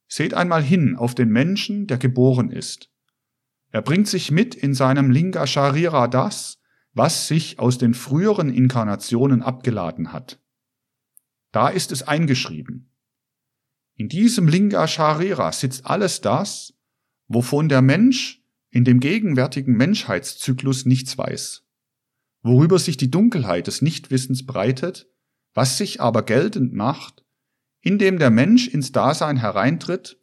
seht 0.08 0.34
einmal 0.34 0.62
hin 0.62 0.96
auf 0.96 1.14
den 1.14 1.28
Menschen, 1.28 1.86
der 1.86 1.98
geboren 1.98 2.50
ist. 2.50 2.90
Er 3.70 3.82
bringt 3.82 4.08
sich 4.08 4.30
mit 4.32 4.54
in 4.54 4.74
seinem 4.74 5.10
Linga 5.10 5.46
Sharira 5.46 6.08
das, 6.08 6.58
was 6.94 7.28
sich 7.28 7.60
aus 7.60 7.78
den 7.78 7.94
früheren 7.94 8.50
Inkarnationen 8.52 9.42
abgeladen 9.42 10.12
hat. 10.12 10.40
Da 11.52 11.68
ist 11.68 11.92
es 11.92 12.02
eingeschrieben. 12.02 12.90
In 13.94 14.08
diesem 14.08 14.48
Linga 14.48 14.88
Sharira 14.88 15.52
sitzt 15.52 15.86
alles 15.86 16.20
das, 16.20 16.74
wovon 17.28 17.68
der 17.68 17.82
Mensch 17.82 18.37
in 18.70 18.84
dem 18.84 19.00
gegenwärtigen 19.00 19.74
Menschheitszyklus 19.74 20.84
nichts 20.84 21.16
weiß, 21.16 21.64
worüber 22.42 22.78
sich 22.78 22.96
die 22.96 23.10
Dunkelheit 23.10 23.66
des 23.66 23.82
Nichtwissens 23.82 24.46
breitet, 24.46 25.08
was 25.54 25.78
sich 25.78 26.00
aber 26.00 26.22
geltend 26.22 26.74
macht, 26.74 27.24
indem 27.80 28.18
der 28.18 28.30
Mensch 28.30 28.68
ins 28.68 28.92
Dasein 28.92 29.36
hereintritt, 29.36 30.20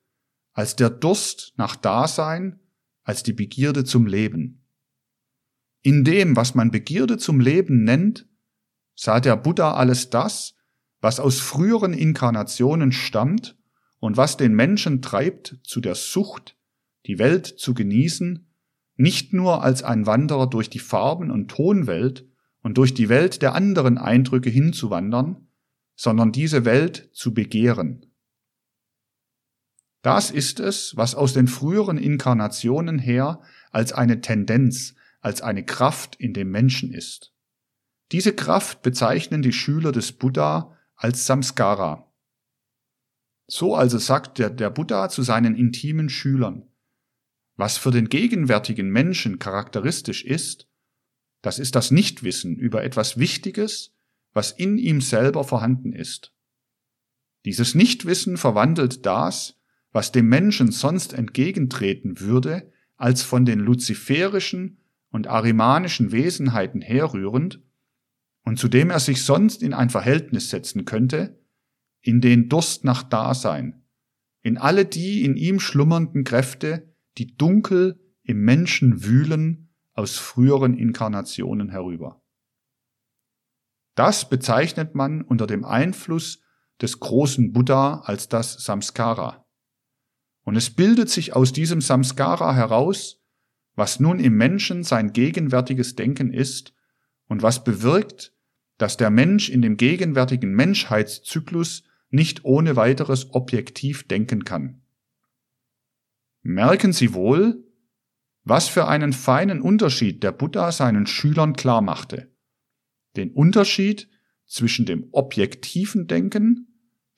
als 0.54 0.76
der 0.76 0.90
Durst 0.90 1.54
nach 1.58 1.76
Dasein, 1.76 2.60
als 3.04 3.24
die 3.24 3.34
Begierde 3.34 3.84
zum 3.84 4.08
Leben. 4.08 4.66
In 5.82 6.04
dem, 6.04 6.36
was 6.36 6.56
man 6.56 6.72
Begierde 6.72 7.18
zum 7.18 7.40
Leben 7.40 7.84
nennt, 7.84 8.28
sah 8.96 9.20
der 9.20 9.36
Buddha 9.36 9.74
alles 9.74 10.10
das, 10.10 10.56
was 11.02 11.20
aus 11.20 11.40
früheren 11.40 11.94
Inkarnationen 11.94 12.92
stammt 12.92 13.58
und 14.00 14.18
was 14.18 14.38
den 14.38 14.56
Menschen 14.56 15.02
treibt 15.02 15.60
zu 15.64 15.82
der 15.82 15.96
Sucht 15.96 16.58
die 17.06 17.20
Welt 17.20 17.46
zu 17.46 17.74
genießen, 17.74 18.48
nicht 18.98 19.34
nur 19.34 19.64
als 19.64 19.84
ein 19.84 20.06
Wanderer 20.06 20.48
durch 20.48 20.70
die 20.70 20.80
Farben- 20.80 21.32
und 21.32 21.50
Tonwelt 21.50 22.28
und 22.62 22.78
durch 22.78 22.94
die 22.94 23.10
Welt 23.10 23.42
der 23.42 23.54
anderen 23.54 23.98
Eindrücke 23.98 24.50
hinzuwandern, 24.50 25.48
sondern 25.96 26.32
diese 26.32 26.66
Welt 26.66 27.10
zu 27.14 27.34
begehren. 27.34 28.06
Das 30.02 30.30
ist 30.30 30.60
es, 30.60 30.96
was 30.96 31.16
aus 31.16 31.34
den 31.34 31.48
früheren 31.48 31.98
Inkarnationen 31.98 33.00
her 33.00 33.42
als 33.72 33.92
eine 33.92 34.22
Tendenz, 34.22 34.96
als 35.20 35.42
eine 35.42 35.66
Kraft 35.66 36.16
in 36.18 36.34
dem 36.34 36.52
Menschen 36.52 36.94
ist. 36.94 37.34
Diese 38.12 38.34
Kraft 38.34 38.84
bezeichnen 38.84 39.42
die 39.42 39.54
Schüler 39.54 39.92
des 39.92 40.12
Buddha 40.12 40.78
als 40.96 41.26
Samskara. 41.26 42.12
So 43.48 43.76
also 43.76 43.98
sagt 43.98 44.38
der, 44.38 44.50
der 44.50 44.70
Buddha 44.70 45.10
zu 45.10 45.24
seinen 45.24 45.56
intimen 45.56 46.10
Schülern, 46.10 46.68
was 47.56 47.78
für 47.78 47.92
den 47.92 48.10
gegenwärtigen 48.10 48.90
Menschen 48.90 49.40
charakteristisch 49.40 50.24
ist, 50.24 50.68
das 51.42 51.60
ist 51.60 51.76
das 51.76 51.92
Nichtwissen 51.92 52.58
über 52.58 52.84
etwas 52.84 53.18
Wichtiges, 53.18 53.94
was 54.34 54.52
in 54.52 54.78
ihm 54.78 55.00
selber 55.02 55.44
vorhanden 55.44 55.94
ist. 55.94 56.34
Dieses 57.46 57.76
Nichtwissen 57.76 58.38
verwandelt 58.38 59.06
das, 59.06 59.60
was 59.92 60.12
dem 60.12 60.28
Menschen 60.28 60.72
sonst 60.72 61.14
entgegentreten 61.14 62.20
würde, 62.20 62.72
als 62.98 63.22
von 63.22 63.46
den 63.46 63.60
luziferischen 63.60 64.80
und 65.10 65.28
arimanischen 65.28 66.12
Wesenheiten 66.12 66.82
herrührend, 66.82 67.62
und 68.44 68.60
zu 68.60 68.68
dem 68.68 68.90
er 68.90 69.00
sich 69.00 69.24
sonst 69.24 69.64
in 69.64 69.74
ein 69.74 69.90
Verhältnis 69.90 70.50
setzen 70.50 70.86
könnte, 70.86 71.40
in 72.02 72.22
den 72.22 72.50
Durst 72.50 72.84
nach 72.84 73.04
Dasein, 73.04 73.84
in 74.42 74.58
alle 74.58 74.86
die 74.86 75.24
in 75.24 75.38
ihm 75.38 75.60
schlummernden 75.60 76.24
Kräfte, 76.24 76.95
die 77.18 77.36
dunkel 77.36 78.00
im 78.24 78.42
Menschen 78.42 79.04
wühlen 79.04 79.70
aus 79.94 80.18
früheren 80.18 80.78
Inkarnationen 80.78 81.70
herüber. 81.70 82.22
Das 83.96 84.30
bezeichnet 84.30 84.94
man 84.94 85.22
unter 85.22 85.48
dem 85.48 85.64
Einfluss 85.64 86.42
des 86.82 87.00
großen 87.00 87.54
Buddha 87.54 88.02
als 88.02 88.28
das 88.28 88.64
Samskara. 88.64 89.46
Und 90.44 90.56
es 90.58 90.70
bildet 90.70 91.10
sich 91.10 91.34
aus 91.34 91.54
diesem 91.54 91.82
Samskara 91.82 92.54
heraus, 92.54 93.22
was 93.76 94.00
nun 94.00 94.20
im 94.20 94.36
Menschen 94.36 94.84
sein 94.84 95.14
gegenwärtiges 95.14 95.96
Denken 95.96 96.32
ist 96.34 96.74
und 97.28 97.42
was 97.42 97.64
bewirkt, 97.64 98.34
dass 98.78 98.98
der 98.98 99.10
Mensch 99.10 99.50
in 99.50 99.62
dem 99.62 99.78
gegenwärtigen 99.78 100.54
Menschheitszyklus 100.54 101.84
nicht 102.10 102.44
ohne 102.44 102.76
weiteres 102.76 103.34
objektiv 103.34 104.08
denken 104.08 104.44
kann. 104.44 104.85
Merken 106.48 106.94
Sie 106.94 107.16
wohl, 107.16 107.64
was 108.44 108.68
für 108.68 108.88
einen 108.88 109.14
feinen 109.14 109.62
Unterschied 109.62 110.22
der 110.22 110.32
Buddha 110.32 110.72
seinen 110.72 111.08
Schülern 111.08 111.54
klar 111.54 111.82
machte. 111.82 112.32
Den 113.16 113.32
Unterschied 113.32 114.12
zwischen 114.46 114.86
dem 114.86 115.08
objektiven 115.12 116.06
Denken, 116.06 116.68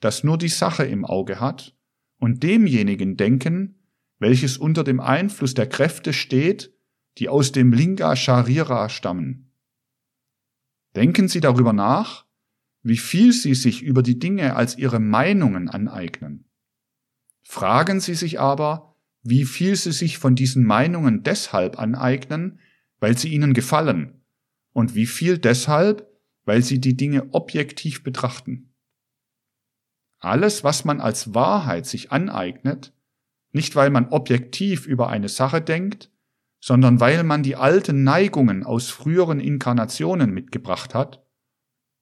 das 0.00 0.24
nur 0.24 0.38
die 0.38 0.48
Sache 0.48 0.86
im 0.86 1.04
Auge 1.04 1.40
hat, 1.40 1.76
und 2.16 2.42
demjenigen 2.42 3.18
Denken, 3.18 3.84
welches 4.18 4.56
unter 4.56 4.82
dem 4.82 4.98
Einfluss 4.98 5.52
der 5.52 5.68
Kräfte 5.68 6.14
steht, 6.14 6.72
die 7.18 7.28
aus 7.28 7.52
dem 7.52 7.74
Linga 7.74 8.16
Sharira 8.16 8.88
stammen. 8.88 9.52
Denken 10.96 11.28
Sie 11.28 11.40
darüber 11.40 11.74
nach, 11.74 12.24
wie 12.80 12.96
viel 12.96 13.34
Sie 13.34 13.54
sich 13.54 13.82
über 13.82 14.02
die 14.02 14.18
Dinge 14.18 14.56
als 14.56 14.78
Ihre 14.78 15.00
Meinungen 15.00 15.68
aneignen. 15.68 16.48
Fragen 17.42 18.00
Sie 18.00 18.14
sich 18.14 18.40
aber, 18.40 18.87
wie 19.22 19.44
viel 19.44 19.76
Sie 19.76 19.92
sich 19.92 20.18
von 20.18 20.34
diesen 20.34 20.64
Meinungen 20.64 21.22
deshalb 21.22 21.78
aneignen, 21.78 22.60
weil 23.00 23.16
sie 23.16 23.28
Ihnen 23.28 23.54
gefallen, 23.54 24.22
und 24.72 24.94
wie 24.94 25.06
viel 25.06 25.38
deshalb, 25.38 26.08
weil 26.44 26.62
Sie 26.62 26.80
die 26.80 26.96
Dinge 26.96 27.32
objektiv 27.32 28.02
betrachten. 28.02 28.74
Alles, 30.18 30.64
was 30.64 30.84
man 30.84 31.00
als 31.00 31.34
Wahrheit 31.34 31.86
sich 31.86 32.10
aneignet, 32.10 32.92
nicht 33.52 33.76
weil 33.76 33.90
man 33.90 34.08
objektiv 34.08 34.86
über 34.86 35.08
eine 35.08 35.28
Sache 35.28 35.60
denkt, 35.60 36.10
sondern 36.60 37.00
weil 37.00 37.22
man 37.22 37.42
die 37.42 37.56
alten 37.56 38.02
Neigungen 38.02 38.64
aus 38.64 38.90
früheren 38.90 39.40
Inkarnationen 39.40 40.32
mitgebracht 40.32 40.94
hat, 40.94 41.24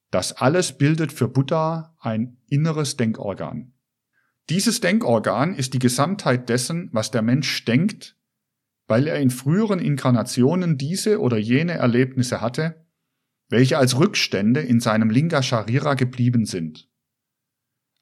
das 0.09 0.33
alles 0.33 0.77
bildet 0.77 1.11
für 1.11 1.27
Buddha 1.27 1.95
ein 1.99 2.37
inneres 2.47 2.97
Denkorgan. 2.97 3.73
Dieses 4.49 4.79
Denkorgan 4.79 5.55
ist 5.55 5.73
die 5.73 5.79
Gesamtheit 5.79 6.47
dessen, 6.47 6.89
was 6.93 7.11
der 7.11 7.21
Mensch 7.21 7.65
denkt, 7.65 8.15
weil 8.87 9.07
er 9.07 9.19
in 9.19 9.29
früheren 9.29 9.79
Inkarnationen 9.79 10.77
diese 10.77 11.19
oder 11.19 11.37
jene 11.37 11.73
Erlebnisse 11.73 12.39
hatte, 12.39 12.85
welche 13.49 13.77
als 13.77 13.97
Rückstände 13.99 14.61
in 14.61 14.79
seinem 14.79 15.09
Linga 15.09 15.43
Sharira 15.43 15.95
geblieben 15.95 16.45
sind. 16.45 16.89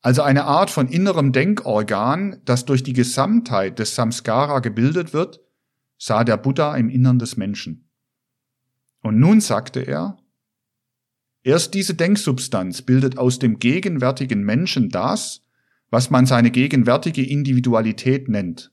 Also 0.02 0.22
eine 0.22 0.46
Art 0.46 0.70
von 0.70 0.88
innerem 0.88 1.32
Denkorgan, 1.32 2.40
das 2.46 2.66
durch 2.66 2.84
die 2.84 2.94
Gesamtheit 2.94 3.80
des 3.80 3.96
Samskara 3.96 4.60
gebildet 4.60 5.14
wird, 5.14 5.42
sah 5.98 6.24
der 6.24 6.38
Buddha 6.38 6.76
im 6.78 6.90
Innern 6.90 7.18
des 7.18 7.38
Menschen. 7.38 7.90
Und 9.02 9.20
nun 9.20 9.42
sagte 9.42 9.80
er, 9.80 10.18
erst 11.42 11.74
diese 11.74 11.96
Denksubstanz 11.96 12.84
bildet 12.84 13.18
aus 13.18 13.40
dem 13.40 13.58
gegenwärtigen 13.58 14.44
Menschen 14.44 14.90
das, 14.90 15.42
was 15.90 16.10
man 16.10 16.26
seine 16.26 16.52
gegenwärtige 16.52 17.26
Individualität 17.26 18.28
nennt. 18.28 18.72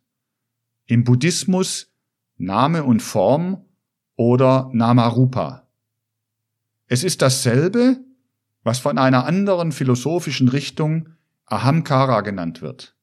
Im 0.86 1.04
Buddhismus 1.04 1.92
Name 2.36 2.84
und 2.84 3.00
Form 3.02 3.64
oder 4.16 4.70
Namarupa. 4.72 5.68
Es 6.86 7.04
ist 7.04 7.22
dasselbe, 7.22 8.00
was 8.62 8.78
von 8.78 8.98
einer 8.98 9.26
anderen 9.26 9.72
philosophischen 9.72 10.48
Richtung 10.48 11.10
Ahamkara 11.46 12.20
genannt 12.22 12.62
wird. 12.62 12.96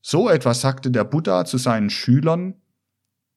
So 0.00 0.28
etwas 0.28 0.60
sagte 0.60 0.90
der 0.90 1.04
Buddha 1.04 1.44
zu 1.44 1.58
seinen 1.58 1.90
Schülern, 1.90 2.54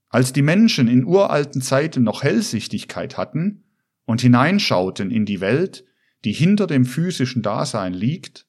als 0.10 0.34
die 0.34 0.42
Menschen 0.42 0.88
in 0.88 1.06
uralten 1.06 1.62
Zeiten 1.62 2.04
noch 2.04 2.24
Hellsichtigkeit 2.24 3.18
hatten 3.18 3.64
und 4.06 4.22
hineinschauten 4.22 5.12
in 5.12 5.26
die 5.26 5.42
Welt, 5.42 5.86
die 6.24 6.34
hinter 6.34 6.68
dem 6.68 6.86
physischen 6.86 7.42
Dasein 7.42 7.94
liegt, 7.94 8.48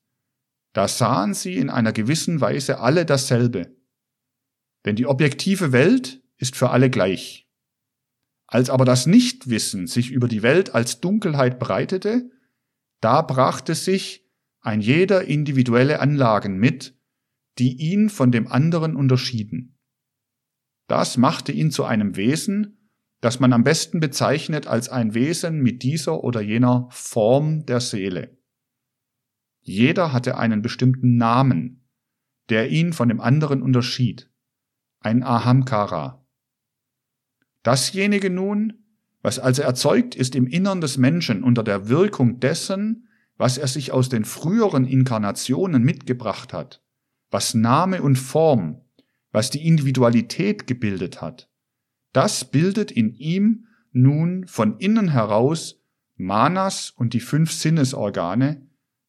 da 0.76 0.88
sahen 0.88 1.32
sie 1.32 1.56
in 1.56 1.70
einer 1.70 1.94
gewissen 1.94 2.42
Weise 2.42 2.80
alle 2.80 3.06
dasselbe. 3.06 3.74
Denn 4.84 4.94
die 4.94 5.06
objektive 5.06 5.72
Welt 5.72 6.22
ist 6.36 6.54
für 6.54 6.68
alle 6.68 6.90
gleich. 6.90 7.48
Als 8.46 8.68
aber 8.68 8.84
das 8.84 9.06
Nichtwissen 9.06 9.86
sich 9.86 10.10
über 10.10 10.28
die 10.28 10.42
Welt 10.42 10.74
als 10.74 11.00
Dunkelheit 11.00 11.58
breitete, 11.58 12.30
da 13.00 13.22
brachte 13.22 13.74
sich 13.74 14.28
ein 14.60 14.82
jeder 14.82 15.24
individuelle 15.24 15.98
Anlagen 16.00 16.58
mit, 16.58 17.00
die 17.58 17.78
ihn 17.78 18.10
von 18.10 18.30
dem 18.30 18.46
anderen 18.46 18.96
unterschieden. 18.96 19.78
Das 20.88 21.16
machte 21.16 21.52
ihn 21.52 21.70
zu 21.70 21.84
einem 21.84 22.16
Wesen, 22.16 22.90
das 23.22 23.40
man 23.40 23.54
am 23.54 23.64
besten 23.64 23.98
bezeichnet 23.98 24.66
als 24.66 24.90
ein 24.90 25.14
Wesen 25.14 25.62
mit 25.62 25.82
dieser 25.82 26.22
oder 26.22 26.42
jener 26.42 26.86
Form 26.90 27.64
der 27.64 27.80
Seele. 27.80 28.35
Jeder 29.68 30.12
hatte 30.12 30.38
einen 30.38 30.62
bestimmten 30.62 31.16
Namen, 31.16 31.84
der 32.50 32.70
ihn 32.70 32.92
von 32.92 33.08
dem 33.08 33.20
anderen 33.20 33.62
unterschied, 33.62 34.30
ein 35.00 35.24
Ahamkara. 35.24 36.24
Dasjenige 37.64 38.30
nun, 38.30 38.84
was 39.22 39.40
also 39.40 39.62
erzeugt 39.62 40.14
ist 40.14 40.36
im 40.36 40.46
Innern 40.46 40.80
des 40.80 40.98
Menschen 40.98 41.42
unter 41.42 41.64
der 41.64 41.88
Wirkung 41.88 42.38
dessen, 42.38 43.08
was 43.38 43.58
er 43.58 43.66
sich 43.66 43.90
aus 43.90 44.08
den 44.08 44.24
früheren 44.24 44.84
Inkarnationen 44.84 45.82
mitgebracht 45.82 46.52
hat, 46.52 46.80
was 47.32 47.54
Name 47.54 48.02
und 48.02 48.16
Form, 48.16 48.82
was 49.32 49.50
die 49.50 49.66
Individualität 49.66 50.68
gebildet 50.68 51.20
hat, 51.20 51.50
das 52.12 52.44
bildet 52.44 52.92
in 52.92 53.12
ihm 53.14 53.66
nun 53.90 54.46
von 54.46 54.78
innen 54.78 55.08
heraus 55.08 55.82
Manas 56.14 56.90
und 56.90 57.14
die 57.14 57.20
fünf 57.20 57.50
Sinnesorgane, 57.50 58.64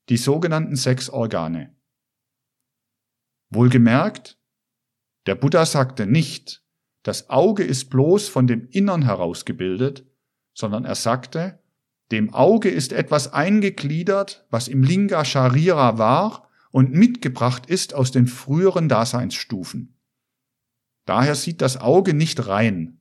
die 0.09 0.17
sogenannten 0.17 0.75
sechs 0.75 1.09
Organe. 1.09 1.75
Wohlgemerkt, 3.49 4.37
der 5.25 5.35
Buddha 5.35 5.65
sagte 5.65 6.05
nicht, 6.05 6.63
das 7.03 7.29
Auge 7.29 7.63
ist 7.63 7.89
bloß 7.89 8.27
von 8.27 8.47
dem 8.47 8.67
Innern 8.69 9.03
heraus 9.03 9.45
gebildet, 9.45 10.05
sondern 10.53 10.85
er 10.85 10.95
sagte, 10.95 11.61
dem 12.11 12.33
Auge 12.33 12.69
ist 12.69 12.93
etwas 12.93 13.33
eingegliedert, 13.33 14.45
was 14.49 14.67
im 14.67 14.83
Linga 14.83 15.25
Sharira 15.25 15.97
war 15.97 16.49
und 16.71 16.93
mitgebracht 16.93 17.65
ist 17.65 17.93
aus 17.93 18.11
den 18.11 18.27
früheren 18.27 18.87
Daseinsstufen. 18.87 19.97
Daher 21.05 21.35
sieht 21.35 21.61
das 21.61 21.77
Auge 21.77 22.13
nicht 22.13 22.47
rein. 22.47 22.99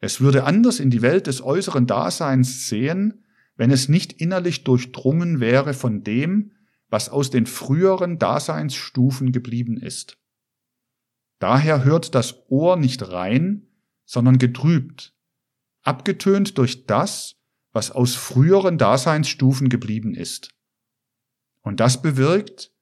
Es 0.00 0.20
würde 0.20 0.44
anders 0.44 0.80
in 0.80 0.90
die 0.90 1.02
Welt 1.02 1.26
des 1.26 1.42
äußeren 1.42 1.86
Daseins 1.86 2.68
sehen, 2.68 3.23
wenn 3.56 3.70
es 3.70 3.88
nicht 3.88 4.12
innerlich 4.14 4.64
durchdrungen 4.64 5.40
wäre 5.40 5.74
von 5.74 6.02
dem, 6.02 6.52
was 6.88 7.08
aus 7.08 7.30
den 7.30 7.46
früheren 7.46 8.18
Daseinsstufen 8.18 9.32
geblieben 9.32 9.76
ist. 9.76 10.18
Daher 11.38 11.84
hört 11.84 12.14
das 12.14 12.48
Ohr 12.48 12.76
nicht 12.76 13.10
rein, 13.10 13.66
sondern 14.04 14.38
getrübt, 14.38 15.14
abgetönt 15.82 16.58
durch 16.58 16.86
das, 16.86 17.36
was 17.72 17.90
aus 17.90 18.14
früheren 18.14 18.78
Daseinsstufen 18.78 19.68
geblieben 19.68 20.14
ist. 20.14 20.50
Und 21.62 21.80
das 21.80 22.02
bewirkt, 22.02 22.72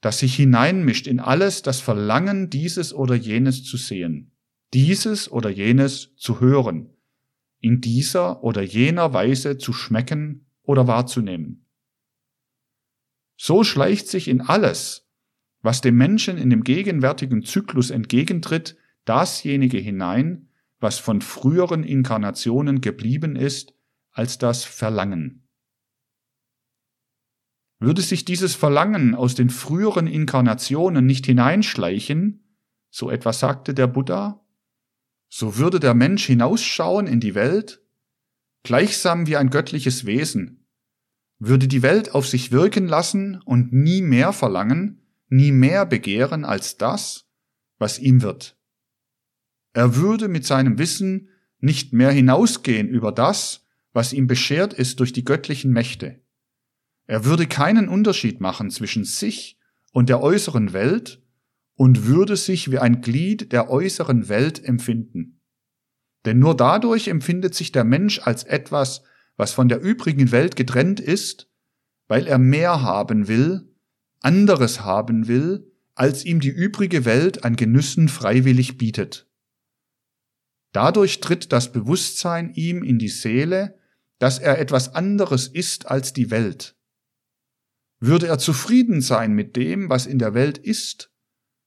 dass 0.00 0.18
sich 0.18 0.34
hineinmischt 0.34 1.06
in 1.06 1.20
alles 1.20 1.62
das 1.62 1.80
Verlangen, 1.80 2.50
dieses 2.50 2.92
oder 2.92 3.14
jenes 3.14 3.62
zu 3.62 3.76
sehen, 3.76 4.32
dieses 4.74 5.30
oder 5.30 5.48
jenes 5.48 6.16
zu 6.16 6.40
hören, 6.40 6.91
in 7.62 7.80
dieser 7.80 8.42
oder 8.42 8.60
jener 8.60 9.14
Weise 9.14 9.56
zu 9.56 9.72
schmecken 9.72 10.46
oder 10.62 10.88
wahrzunehmen. 10.88 11.64
So 13.38 13.64
schleicht 13.64 14.08
sich 14.08 14.28
in 14.28 14.40
alles, 14.40 15.08
was 15.62 15.80
dem 15.80 15.96
Menschen 15.96 16.36
in 16.36 16.50
dem 16.50 16.64
gegenwärtigen 16.64 17.44
Zyklus 17.44 17.90
entgegentritt, 17.90 18.76
dasjenige 19.04 19.78
hinein, 19.78 20.48
was 20.80 20.98
von 20.98 21.20
früheren 21.20 21.84
Inkarnationen 21.84 22.80
geblieben 22.80 23.36
ist, 23.36 23.74
als 24.10 24.38
das 24.38 24.64
Verlangen. 24.64 25.48
Würde 27.78 28.02
sich 28.02 28.24
dieses 28.24 28.56
Verlangen 28.56 29.14
aus 29.14 29.36
den 29.36 29.50
früheren 29.50 30.08
Inkarnationen 30.08 31.06
nicht 31.06 31.26
hineinschleichen, 31.26 32.56
so 32.90 33.08
etwas 33.08 33.38
sagte 33.38 33.72
der 33.72 33.86
Buddha, 33.86 34.41
so 35.34 35.56
würde 35.56 35.80
der 35.80 35.94
Mensch 35.94 36.26
hinausschauen 36.26 37.06
in 37.06 37.18
die 37.18 37.34
Welt, 37.34 37.80
gleichsam 38.64 39.26
wie 39.26 39.38
ein 39.38 39.48
göttliches 39.48 40.04
Wesen, 40.04 40.66
würde 41.38 41.68
die 41.68 41.80
Welt 41.80 42.14
auf 42.14 42.28
sich 42.28 42.52
wirken 42.52 42.86
lassen 42.86 43.40
und 43.46 43.72
nie 43.72 44.02
mehr 44.02 44.34
verlangen, 44.34 45.00
nie 45.28 45.50
mehr 45.50 45.86
begehren 45.86 46.44
als 46.44 46.76
das, 46.76 47.30
was 47.78 47.98
ihm 47.98 48.20
wird. 48.20 48.58
Er 49.72 49.96
würde 49.96 50.28
mit 50.28 50.44
seinem 50.44 50.76
Wissen 50.76 51.30
nicht 51.60 51.94
mehr 51.94 52.10
hinausgehen 52.10 52.88
über 52.88 53.10
das, 53.10 53.64
was 53.94 54.12
ihm 54.12 54.26
beschert 54.26 54.74
ist 54.74 55.00
durch 55.00 55.14
die 55.14 55.24
göttlichen 55.24 55.72
Mächte. 55.72 56.20
Er 57.06 57.24
würde 57.24 57.46
keinen 57.46 57.88
Unterschied 57.88 58.42
machen 58.42 58.70
zwischen 58.70 59.04
sich 59.04 59.58
und 59.92 60.10
der 60.10 60.20
äußeren 60.20 60.74
Welt 60.74 61.21
und 61.74 62.06
würde 62.06 62.36
sich 62.36 62.70
wie 62.70 62.78
ein 62.78 63.00
Glied 63.00 63.52
der 63.52 63.70
äußeren 63.70 64.28
Welt 64.28 64.62
empfinden. 64.64 65.40
Denn 66.24 66.38
nur 66.38 66.56
dadurch 66.56 67.08
empfindet 67.08 67.54
sich 67.54 67.72
der 67.72 67.84
Mensch 67.84 68.20
als 68.20 68.44
etwas, 68.44 69.02
was 69.36 69.52
von 69.52 69.68
der 69.68 69.80
übrigen 69.80 70.30
Welt 70.30 70.56
getrennt 70.56 71.00
ist, 71.00 71.50
weil 72.08 72.26
er 72.26 72.38
mehr 72.38 72.82
haben 72.82 73.28
will, 73.28 73.74
anderes 74.20 74.82
haben 74.82 75.26
will, 75.26 75.72
als 75.94 76.24
ihm 76.24 76.40
die 76.40 76.50
übrige 76.50 77.04
Welt 77.04 77.44
an 77.44 77.56
Genüssen 77.56 78.08
freiwillig 78.08 78.78
bietet. 78.78 79.28
Dadurch 80.72 81.20
tritt 81.20 81.52
das 81.52 81.72
Bewusstsein 81.72 82.52
ihm 82.54 82.82
in 82.82 82.98
die 82.98 83.08
Seele, 83.08 83.78
dass 84.18 84.38
er 84.38 84.58
etwas 84.58 84.94
anderes 84.94 85.48
ist 85.48 85.86
als 85.86 86.12
die 86.12 86.30
Welt. 86.30 86.76
Würde 88.00 88.26
er 88.26 88.38
zufrieden 88.38 89.00
sein 89.00 89.32
mit 89.32 89.54
dem, 89.56 89.90
was 89.90 90.06
in 90.06 90.18
der 90.18 90.34
Welt 90.34 90.58
ist, 90.58 91.11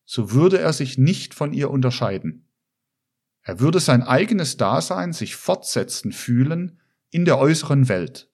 so 0.05 0.31
würde 0.31 0.59
er 0.59 0.71
sich 0.71 0.97
nicht 0.97 1.33
von 1.33 1.53
ihr 1.53 1.69
unterscheiden. 1.69 2.47
Er 3.41 3.59
würde 3.59 3.79
sein 3.79 4.01
eigenes 4.01 4.57
Dasein 4.57 5.13
sich 5.13 5.35
fortsetzen 5.35 6.11
fühlen 6.11 6.79
in 7.09 7.25
der 7.25 7.37
äußeren 7.37 7.89
Welt. 7.89 8.31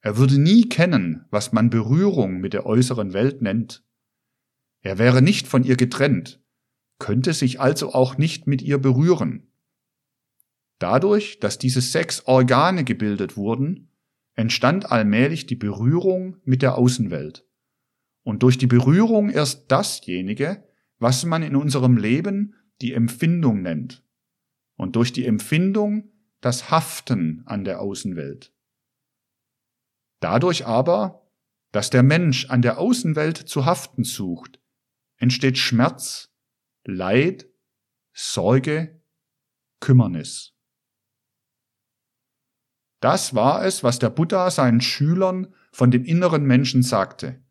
Er 0.00 0.16
würde 0.16 0.38
nie 0.38 0.68
kennen, 0.68 1.26
was 1.30 1.52
man 1.52 1.70
Berührung 1.70 2.40
mit 2.40 2.52
der 2.52 2.66
äußeren 2.66 3.12
Welt 3.12 3.40
nennt. 3.40 3.84
Er 4.80 4.98
wäre 4.98 5.22
nicht 5.22 5.46
von 5.46 5.62
ihr 5.62 5.76
getrennt, 5.76 6.42
könnte 6.98 7.32
sich 7.32 7.60
also 7.60 7.94
auch 7.94 8.18
nicht 8.18 8.46
mit 8.46 8.62
ihr 8.62 8.78
berühren. 8.78 9.52
Dadurch, 10.78 11.38
dass 11.38 11.58
diese 11.58 11.80
sechs 11.80 12.26
Organe 12.26 12.82
gebildet 12.82 13.36
wurden, 13.36 13.92
entstand 14.34 14.90
allmählich 14.90 15.46
die 15.46 15.54
Berührung 15.54 16.36
mit 16.44 16.62
der 16.62 16.76
Außenwelt. 16.76 17.46
Und 18.22 18.42
durch 18.42 18.58
die 18.58 18.66
Berührung 18.66 19.30
erst 19.30 19.70
dasjenige, 19.70 20.66
was 20.98 21.24
man 21.24 21.42
in 21.42 21.56
unserem 21.56 21.96
Leben 21.96 22.54
die 22.80 22.92
Empfindung 22.92 23.62
nennt. 23.62 24.04
Und 24.76 24.96
durch 24.96 25.12
die 25.12 25.26
Empfindung 25.26 26.12
das 26.40 26.70
Haften 26.70 27.42
an 27.46 27.64
der 27.64 27.80
Außenwelt. 27.80 28.52
Dadurch 30.20 30.66
aber, 30.66 31.28
dass 31.72 31.90
der 31.90 32.02
Mensch 32.02 32.48
an 32.50 32.62
der 32.62 32.78
Außenwelt 32.78 33.36
zu 33.36 33.64
haften 33.64 34.04
sucht, 34.04 34.60
entsteht 35.16 35.58
Schmerz, 35.58 36.30
Leid, 36.84 37.48
Sorge, 38.12 39.02
Kümmernis. 39.80 40.54
Das 43.00 43.34
war 43.34 43.64
es, 43.64 43.82
was 43.82 43.98
der 43.98 44.10
Buddha 44.10 44.50
seinen 44.50 44.80
Schülern 44.80 45.52
von 45.72 45.90
dem 45.90 46.04
inneren 46.04 46.44
Menschen 46.44 46.82
sagte. 46.82 47.42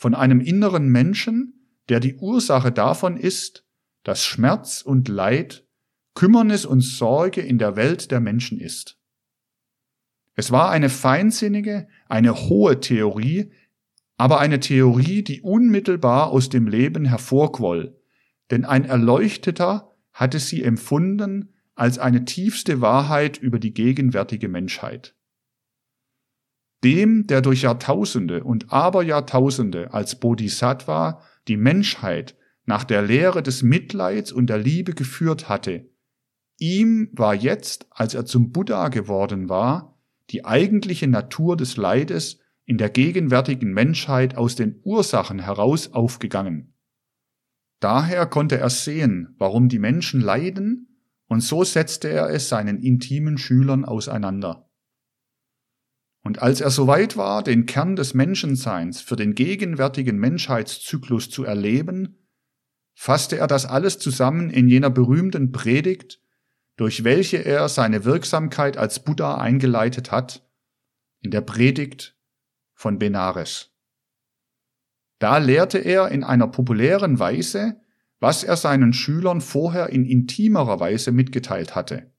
Von 0.00 0.14
einem 0.14 0.40
inneren 0.40 0.88
Menschen, 0.88 1.66
der 1.90 2.00
die 2.00 2.14
Ursache 2.14 2.72
davon 2.72 3.18
ist, 3.18 3.66
dass 4.02 4.24
Schmerz 4.24 4.80
und 4.80 5.08
Leid, 5.08 5.66
Kümmernis 6.14 6.64
und 6.64 6.80
Sorge 6.80 7.42
in 7.42 7.58
der 7.58 7.76
Welt 7.76 8.10
der 8.10 8.20
Menschen 8.20 8.58
ist. 8.58 8.98
Es 10.34 10.50
war 10.50 10.70
eine 10.70 10.88
feinsinnige, 10.88 11.86
eine 12.08 12.34
hohe 12.48 12.80
Theorie, 12.80 13.52
aber 14.16 14.40
eine 14.40 14.58
Theorie, 14.58 15.22
die 15.22 15.42
unmittelbar 15.42 16.30
aus 16.30 16.48
dem 16.48 16.66
Leben 16.66 17.04
hervorquoll, 17.04 18.00
denn 18.50 18.64
ein 18.64 18.86
Erleuchteter 18.86 19.94
hatte 20.14 20.38
sie 20.38 20.62
empfunden 20.62 21.52
als 21.74 21.98
eine 21.98 22.24
tiefste 22.24 22.80
Wahrheit 22.80 23.36
über 23.36 23.58
die 23.58 23.74
gegenwärtige 23.74 24.48
Menschheit. 24.48 25.14
Dem, 26.82 27.26
der 27.26 27.42
durch 27.42 27.62
Jahrtausende 27.62 28.42
und 28.42 28.72
Aberjahrtausende 28.72 29.92
als 29.92 30.18
Bodhisattva 30.18 31.22
die 31.46 31.56
Menschheit 31.56 32.36
nach 32.64 32.84
der 32.84 33.02
Lehre 33.02 33.42
des 33.42 33.62
Mitleids 33.62 34.32
und 34.32 34.46
der 34.46 34.58
Liebe 34.58 34.94
geführt 34.94 35.48
hatte, 35.48 35.90
ihm 36.58 37.10
war 37.12 37.34
jetzt, 37.34 37.86
als 37.90 38.14
er 38.14 38.24
zum 38.24 38.52
Buddha 38.52 38.88
geworden 38.88 39.48
war, 39.48 39.98
die 40.30 40.44
eigentliche 40.44 41.08
Natur 41.08 41.56
des 41.56 41.76
Leides 41.76 42.38
in 42.64 42.78
der 42.78 42.88
gegenwärtigen 42.88 43.72
Menschheit 43.72 44.36
aus 44.36 44.54
den 44.54 44.80
Ursachen 44.84 45.40
heraus 45.40 45.92
aufgegangen. 45.92 46.74
Daher 47.80 48.26
konnte 48.26 48.58
er 48.58 48.70
sehen, 48.70 49.34
warum 49.38 49.68
die 49.68 49.78
Menschen 49.78 50.20
leiden, 50.20 50.86
und 51.26 51.42
so 51.42 51.64
setzte 51.64 52.08
er 52.08 52.30
es 52.30 52.48
seinen 52.48 52.78
intimen 52.78 53.38
Schülern 53.38 53.84
auseinander. 53.84 54.69
Und 56.22 56.42
als 56.42 56.60
er 56.60 56.70
soweit 56.70 57.16
war, 57.16 57.42
den 57.42 57.66
Kern 57.66 57.96
des 57.96 58.14
Menschenseins 58.14 59.00
für 59.00 59.16
den 59.16 59.34
gegenwärtigen 59.34 60.18
Menschheitszyklus 60.18 61.30
zu 61.30 61.44
erleben, 61.44 62.28
fasste 62.94 63.38
er 63.38 63.46
das 63.46 63.64
alles 63.64 63.98
zusammen 63.98 64.50
in 64.50 64.68
jener 64.68 64.90
berühmten 64.90 65.52
Predigt, 65.52 66.20
durch 66.76 67.04
welche 67.04 67.38
er 67.38 67.68
seine 67.68 68.04
Wirksamkeit 68.04 68.76
als 68.76 69.04
Buddha 69.04 69.38
eingeleitet 69.38 70.10
hat, 70.10 70.46
in 71.20 71.30
der 71.30 71.40
Predigt 71.40 72.18
von 72.74 72.98
Benares. 72.98 73.70
Da 75.18 75.38
lehrte 75.38 75.78
er 75.78 76.08
in 76.08 76.24
einer 76.24 76.46
populären 76.46 77.18
Weise, 77.18 77.80
was 78.20 78.44
er 78.44 78.56
seinen 78.56 78.92
Schülern 78.92 79.40
vorher 79.40 79.90
in 79.90 80.04
intimerer 80.04 80.80
Weise 80.80 81.12
mitgeteilt 81.12 81.74
hatte. 81.74 82.12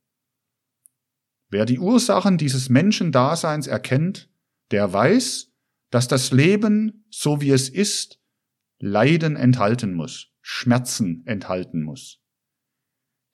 Wer 1.52 1.66
die 1.66 1.80
Ursachen 1.80 2.38
dieses 2.38 2.70
Menschendaseins 2.70 3.68
erkennt, 3.68 4.30
der 4.72 4.92
weiß, 4.92 5.52
dass 5.90 6.08
das 6.08 6.32
Leben, 6.32 7.06
so 7.10 7.42
wie 7.42 7.52
es 7.52 7.68
ist, 7.68 8.22
Leiden 8.80 9.36
enthalten 9.36 9.94
muss, 9.94 10.32
Schmerzen 10.40 11.24
enthalten 11.28 11.84
muss. 11.84 12.20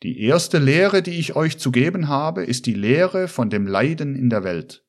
Die 0.01 0.19
erste 0.19 0.57
Lehre, 0.57 1.03
die 1.03 1.19
ich 1.19 1.35
euch 1.35 1.59
zu 1.59 1.71
geben 1.71 2.07
habe, 2.07 2.43
ist 2.43 2.65
die 2.65 2.73
Lehre 2.73 3.27
von 3.27 3.51
dem 3.51 3.67
Leiden 3.67 4.15
in 4.15 4.31
der 4.31 4.43
Welt. 4.43 4.83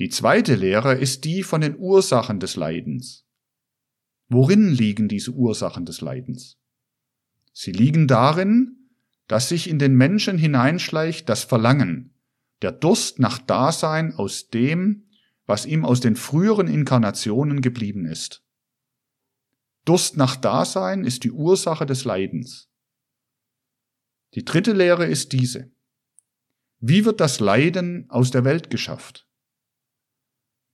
Die 0.00 0.08
zweite 0.08 0.56
Lehre 0.56 0.94
ist 0.94 1.24
die 1.24 1.44
von 1.44 1.60
den 1.60 1.78
Ursachen 1.78 2.40
des 2.40 2.56
Leidens. 2.56 3.24
Worin 4.28 4.68
liegen 4.68 5.08
diese 5.08 5.30
Ursachen 5.30 5.84
des 5.86 6.00
Leidens? 6.00 6.58
Sie 7.52 7.72
liegen 7.72 8.08
darin, 8.08 8.79
dass 9.30 9.48
sich 9.48 9.70
in 9.70 9.78
den 9.78 9.94
Menschen 9.94 10.38
hineinschleicht 10.38 11.28
das 11.28 11.44
Verlangen, 11.44 12.12
der 12.62 12.72
Durst 12.72 13.20
nach 13.20 13.38
Dasein 13.38 14.12
aus 14.12 14.50
dem, 14.50 15.08
was 15.46 15.66
ihm 15.66 15.84
aus 15.84 16.00
den 16.00 16.16
früheren 16.16 16.66
Inkarnationen 16.66 17.60
geblieben 17.60 18.06
ist. 18.06 18.42
Durst 19.84 20.16
nach 20.16 20.34
Dasein 20.34 21.04
ist 21.04 21.22
die 21.22 21.30
Ursache 21.30 21.86
des 21.86 22.04
Leidens. 22.04 22.72
Die 24.34 24.44
dritte 24.44 24.72
Lehre 24.72 25.06
ist 25.06 25.32
diese. 25.32 25.70
Wie 26.80 27.04
wird 27.04 27.20
das 27.20 27.38
Leiden 27.38 28.10
aus 28.10 28.32
der 28.32 28.42
Welt 28.42 28.68
geschafft? 28.68 29.28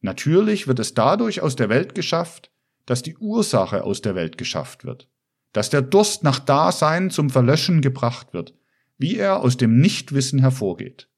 Natürlich 0.00 0.66
wird 0.66 0.78
es 0.78 0.94
dadurch 0.94 1.42
aus 1.42 1.57
der 1.57 1.68
Welt 1.68 1.94
geschafft, 1.94 2.50
dass 2.86 3.02
die 3.02 3.18
Ursache 3.18 3.84
aus 3.84 4.00
der 4.00 4.14
Welt 4.14 4.38
geschafft 4.38 4.86
wird 4.86 5.11
dass 5.57 5.70
der 5.70 5.80
Durst 5.80 6.22
nach 6.22 6.38
Dasein 6.38 7.09
zum 7.09 7.30
Verlöschen 7.30 7.80
gebracht 7.80 8.34
wird, 8.34 8.52
wie 8.98 9.16
er 9.16 9.40
aus 9.40 9.57
dem 9.57 9.78
Nichtwissen 9.78 10.38
hervorgeht. 10.38 11.09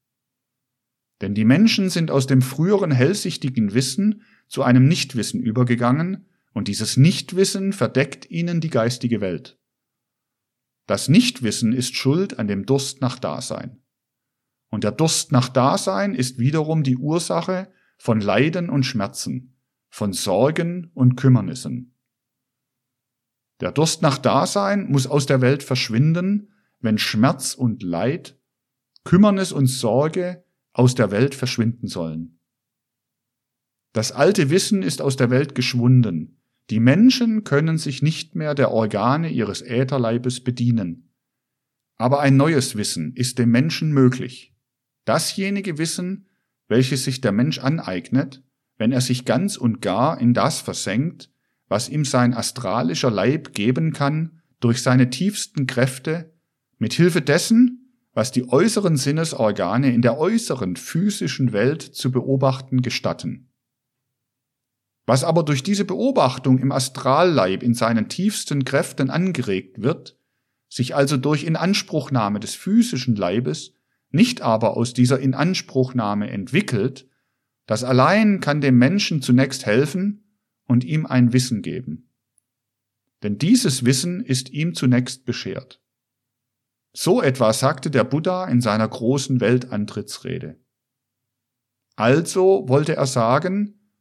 Denn 1.20 1.34
die 1.34 1.44
Menschen 1.44 1.90
sind 1.90 2.12
aus 2.12 2.28
dem 2.28 2.40
früheren 2.40 2.92
hellsichtigen 2.92 3.74
Wissen 3.74 4.22
zu 4.46 4.62
einem 4.62 4.86
Nichtwissen 4.86 5.40
übergegangen, 5.40 6.26
und 6.52 6.68
dieses 6.68 6.96
Nichtwissen 6.96 7.72
verdeckt 7.72 8.30
ihnen 8.30 8.60
die 8.60 8.70
geistige 8.70 9.20
Welt. 9.20 9.58
Das 10.86 11.08
Nichtwissen 11.08 11.72
ist 11.72 11.96
schuld 11.96 12.38
an 12.38 12.46
dem 12.46 12.64
Durst 12.64 13.00
nach 13.00 13.18
Dasein. 13.18 13.82
Und 14.68 14.84
der 14.84 14.92
Durst 14.92 15.32
nach 15.32 15.48
Dasein 15.48 16.14
ist 16.14 16.38
wiederum 16.38 16.84
die 16.84 16.96
Ursache 16.96 17.72
von 17.96 18.20
Leiden 18.20 18.70
und 18.70 18.84
Schmerzen, 18.84 19.56
von 19.88 20.12
Sorgen 20.12 20.92
und 20.94 21.16
Kümmernissen. 21.16 21.97
Der 23.60 23.72
Durst 23.72 24.02
nach 24.02 24.18
Dasein 24.18 24.90
muss 24.90 25.06
aus 25.06 25.26
der 25.26 25.40
Welt 25.40 25.62
verschwinden, 25.62 26.52
wenn 26.80 26.98
Schmerz 26.98 27.54
und 27.54 27.82
Leid, 27.82 28.38
Kümmernis 29.04 29.52
und 29.52 29.66
Sorge 29.66 30.44
aus 30.72 30.94
der 30.94 31.10
Welt 31.10 31.34
verschwinden 31.34 31.88
sollen. 31.88 32.38
Das 33.92 34.12
alte 34.12 34.50
Wissen 34.50 34.82
ist 34.82 35.02
aus 35.02 35.16
der 35.16 35.30
Welt 35.30 35.54
geschwunden, 35.54 36.38
die 36.70 36.80
Menschen 36.80 37.44
können 37.44 37.78
sich 37.78 38.02
nicht 38.02 38.34
mehr 38.34 38.54
der 38.54 38.70
Organe 38.70 39.30
ihres 39.30 39.62
Ätherleibes 39.62 40.40
bedienen. 40.44 41.14
Aber 41.96 42.20
ein 42.20 42.36
neues 42.36 42.76
Wissen 42.76 43.14
ist 43.14 43.38
dem 43.38 43.50
Menschen 43.50 43.92
möglich. 43.92 44.54
Dasjenige 45.04 45.78
Wissen, 45.78 46.26
welches 46.68 47.04
sich 47.04 47.22
der 47.22 47.32
Mensch 47.32 47.58
aneignet, 47.58 48.44
wenn 48.76 48.92
er 48.92 49.00
sich 49.00 49.24
ganz 49.24 49.56
und 49.56 49.80
gar 49.80 50.20
in 50.20 50.34
das 50.34 50.60
versenkt, 50.60 51.30
was 51.68 51.88
ihm 51.88 52.04
sein 52.04 52.34
astralischer 52.34 53.10
Leib 53.10 53.52
geben 53.52 53.92
kann, 53.92 54.40
durch 54.60 54.82
seine 54.82 55.10
tiefsten 55.10 55.66
Kräfte, 55.66 56.34
mit 56.78 56.92
Hilfe 56.92 57.22
dessen, 57.22 57.94
was 58.12 58.32
die 58.32 58.48
äußeren 58.48 58.96
Sinnesorgane 58.96 59.92
in 59.92 60.02
der 60.02 60.18
äußeren 60.18 60.76
physischen 60.76 61.52
Welt 61.52 61.82
zu 61.82 62.10
beobachten 62.10 62.82
gestatten. 62.82 63.52
Was 65.06 65.24
aber 65.24 65.42
durch 65.42 65.62
diese 65.62 65.84
Beobachtung 65.84 66.58
im 66.58 66.72
Astralleib 66.72 67.62
in 67.62 67.74
seinen 67.74 68.08
tiefsten 68.08 68.64
Kräften 68.64 69.10
angeregt 69.10 69.82
wird, 69.82 70.18
sich 70.68 70.94
also 70.94 71.16
durch 71.16 71.44
Inanspruchnahme 71.44 72.40
des 72.40 72.54
physischen 72.54 73.16
Leibes, 73.16 73.72
nicht 74.10 74.42
aber 74.42 74.76
aus 74.76 74.94
dieser 74.94 75.18
Inanspruchnahme 75.18 76.30
entwickelt, 76.30 77.08
das 77.66 77.84
allein 77.84 78.40
kann 78.40 78.60
dem 78.60 78.78
Menschen 78.78 79.22
zunächst 79.22 79.64
helfen 79.66 80.27
und 80.68 80.84
ihm 80.84 81.06
ein 81.06 81.32
Wissen 81.32 81.62
geben. 81.62 82.10
Denn 83.24 83.38
dieses 83.38 83.84
Wissen 83.84 84.24
ist 84.24 84.50
ihm 84.50 84.74
zunächst 84.74 85.24
beschert. 85.24 85.82
So 86.92 87.20
etwa 87.20 87.52
sagte 87.52 87.90
der 87.90 88.04
Buddha 88.04 88.46
in 88.46 88.60
seiner 88.60 88.86
großen 88.86 89.40
Weltantrittsrede. 89.40 90.60
Also 91.96 92.68
wollte 92.68 92.94
er 92.94 93.06
sagen, 93.06 93.92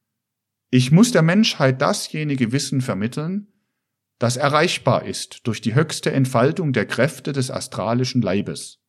ich 0.69 0.91
muss 0.91 1.11
der 1.11 1.23
Menschheit 1.23 1.81
dasjenige 1.81 2.51
Wissen 2.51 2.81
vermitteln, 2.81 3.51
das 4.19 4.35
erreichbar 4.35 5.05
ist 5.05 5.47
durch 5.47 5.61
die 5.61 5.75
höchste 5.75 6.11
Entfaltung 6.11 6.73
der 6.73 6.85
Kräfte 6.85 7.33
des 7.33 7.49
astralischen 7.49 8.21
Leibes. 8.21 8.79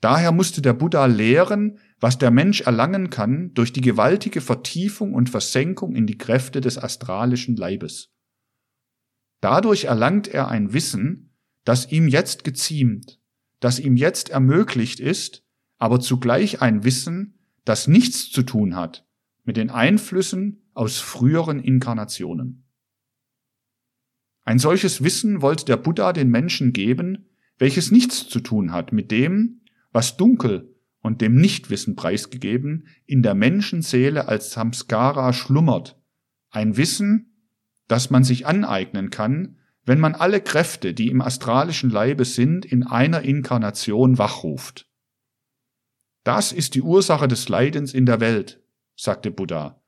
Daher 0.00 0.32
musste 0.32 0.62
der 0.62 0.72
Buddha 0.72 1.06
lehren, 1.06 1.78
was 2.00 2.16
der 2.16 2.30
Mensch 2.30 2.62
erlangen 2.62 3.10
kann 3.10 3.52
durch 3.54 3.72
die 3.72 3.82
gewaltige 3.82 4.40
Vertiefung 4.40 5.14
und 5.14 5.28
Versenkung 5.28 5.94
in 5.94 6.06
die 6.06 6.18
Kräfte 6.18 6.60
des 6.60 6.78
astralischen 6.78 7.56
Leibes. 7.56 8.10
Dadurch 9.40 9.84
erlangt 9.84 10.28
er 10.28 10.48
ein 10.48 10.72
Wissen, 10.72 11.36
das 11.64 11.92
ihm 11.92 12.08
jetzt 12.08 12.42
geziemt, 12.42 13.20
das 13.60 13.78
ihm 13.78 13.96
jetzt 13.96 14.30
ermöglicht 14.30 14.98
ist, 14.98 15.44
aber 15.78 16.00
zugleich 16.00 16.62
ein 16.62 16.84
Wissen, 16.84 17.38
das 17.64 17.86
nichts 17.86 18.30
zu 18.30 18.42
tun 18.42 18.76
hat 18.76 19.06
mit 19.44 19.56
den 19.56 19.70
Einflüssen 19.70 20.70
aus 20.74 20.98
früheren 20.98 21.60
Inkarnationen. 21.60 22.64
Ein 24.42 24.58
solches 24.58 25.02
Wissen 25.02 25.42
wollte 25.42 25.64
der 25.64 25.76
Buddha 25.76 26.12
den 26.12 26.30
Menschen 26.30 26.72
geben, 26.72 27.26
welches 27.58 27.90
nichts 27.90 28.28
zu 28.28 28.40
tun 28.40 28.72
hat 28.72 28.92
mit 28.92 29.10
dem, 29.10 29.60
was 29.92 30.16
dunkel 30.16 30.69
und 31.00 31.20
dem 31.20 31.34
Nichtwissen 31.36 31.96
preisgegeben 31.96 32.86
in 33.06 33.22
der 33.22 33.34
Menschenseele 33.34 34.28
als 34.28 34.52
Samskara 34.52 35.32
schlummert, 35.32 36.00
ein 36.50 36.76
Wissen, 36.76 37.48
das 37.88 38.10
man 38.10 38.24
sich 38.24 38.46
aneignen 38.46 39.10
kann, 39.10 39.58
wenn 39.84 39.98
man 39.98 40.14
alle 40.14 40.40
Kräfte, 40.40 40.94
die 40.94 41.08
im 41.08 41.22
astralischen 41.22 41.90
Leibe 41.90 42.24
sind, 42.24 42.64
in 42.64 42.84
einer 42.84 43.22
Inkarnation 43.22 44.18
wachruft. 44.18 44.88
Das 46.22 46.52
ist 46.52 46.74
die 46.74 46.82
Ursache 46.82 47.28
des 47.28 47.48
Leidens 47.48 47.94
in 47.94 48.04
der 48.04 48.20
Welt, 48.20 48.62
sagte 48.94 49.30
Buddha, 49.30 49.82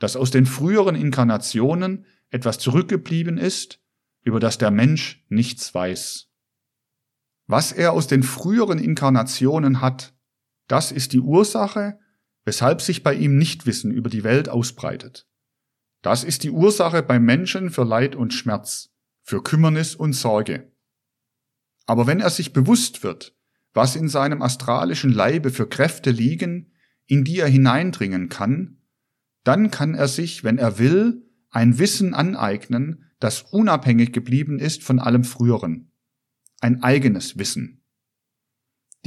dass 0.00 0.16
aus 0.16 0.30
den 0.30 0.44
früheren 0.44 0.96
Inkarnationen 0.96 2.04
etwas 2.30 2.58
zurückgeblieben 2.58 3.38
ist, 3.38 3.80
über 4.22 4.40
das 4.40 4.58
der 4.58 4.70
Mensch 4.70 5.24
nichts 5.28 5.72
weiß. 5.72 6.28
Was 7.46 7.72
er 7.72 7.92
aus 7.92 8.08
den 8.08 8.22
früheren 8.22 8.78
Inkarnationen 8.78 9.80
hat, 9.80 10.14
das 10.68 10.92
ist 10.92 11.12
die 11.12 11.20
Ursache, 11.20 11.98
weshalb 12.44 12.80
sich 12.80 13.02
bei 13.02 13.14
ihm 13.14 13.36
Nichtwissen 13.36 13.90
über 13.90 14.08
die 14.08 14.24
Welt 14.24 14.48
ausbreitet. 14.48 15.26
Das 16.02 16.24
ist 16.24 16.44
die 16.44 16.50
Ursache 16.50 17.02
beim 17.02 17.24
Menschen 17.24 17.70
für 17.70 17.84
Leid 17.84 18.14
und 18.14 18.32
Schmerz, 18.32 18.90
für 19.22 19.42
Kümmernis 19.42 19.94
und 19.94 20.12
Sorge. 20.12 20.72
Aber 21.86 22.06
wenn 22.06 22.20
er 22.20 22.30
sich 22.30 22.52
bewusst 22.52 23.02
wird, 23.02 23.34
was 23.72 23.96
in 23.96 24.08
seinem 24.08 24.42
astralischen 24.42 25.12
Leibe 25.12 25.50
für 25.50 25.68
Kräfte 25.68 26.10
liegen, 26.10 26.72
in 27.06 27.24
die 27.24 27.38
er 27.38 27.48
hineindringen 27.48 28.28
kann, 28.28 28.82
dann 29.44 29.70
kann 29.70 29.94
er 29.94 30.08
sich, 30.08 30.44
wenn 30.44 30.58
er 30.58 30.78
will, 30.78 31.26
ein 31.50 31.78
Wissen 31.78 32.14
aneignen, 32.14 33.10
das 33.20 33.42
unabhängig 33.42 34.12
geblieben 34.12 34.58
ist 34.58 34.82
von 34.82 34.98
allem 34.98 35.24
Früheren. 35.24 35.92
Ein 36.60 36.82
eigenes 36.82 37.38
Wissen. 37.38 37.77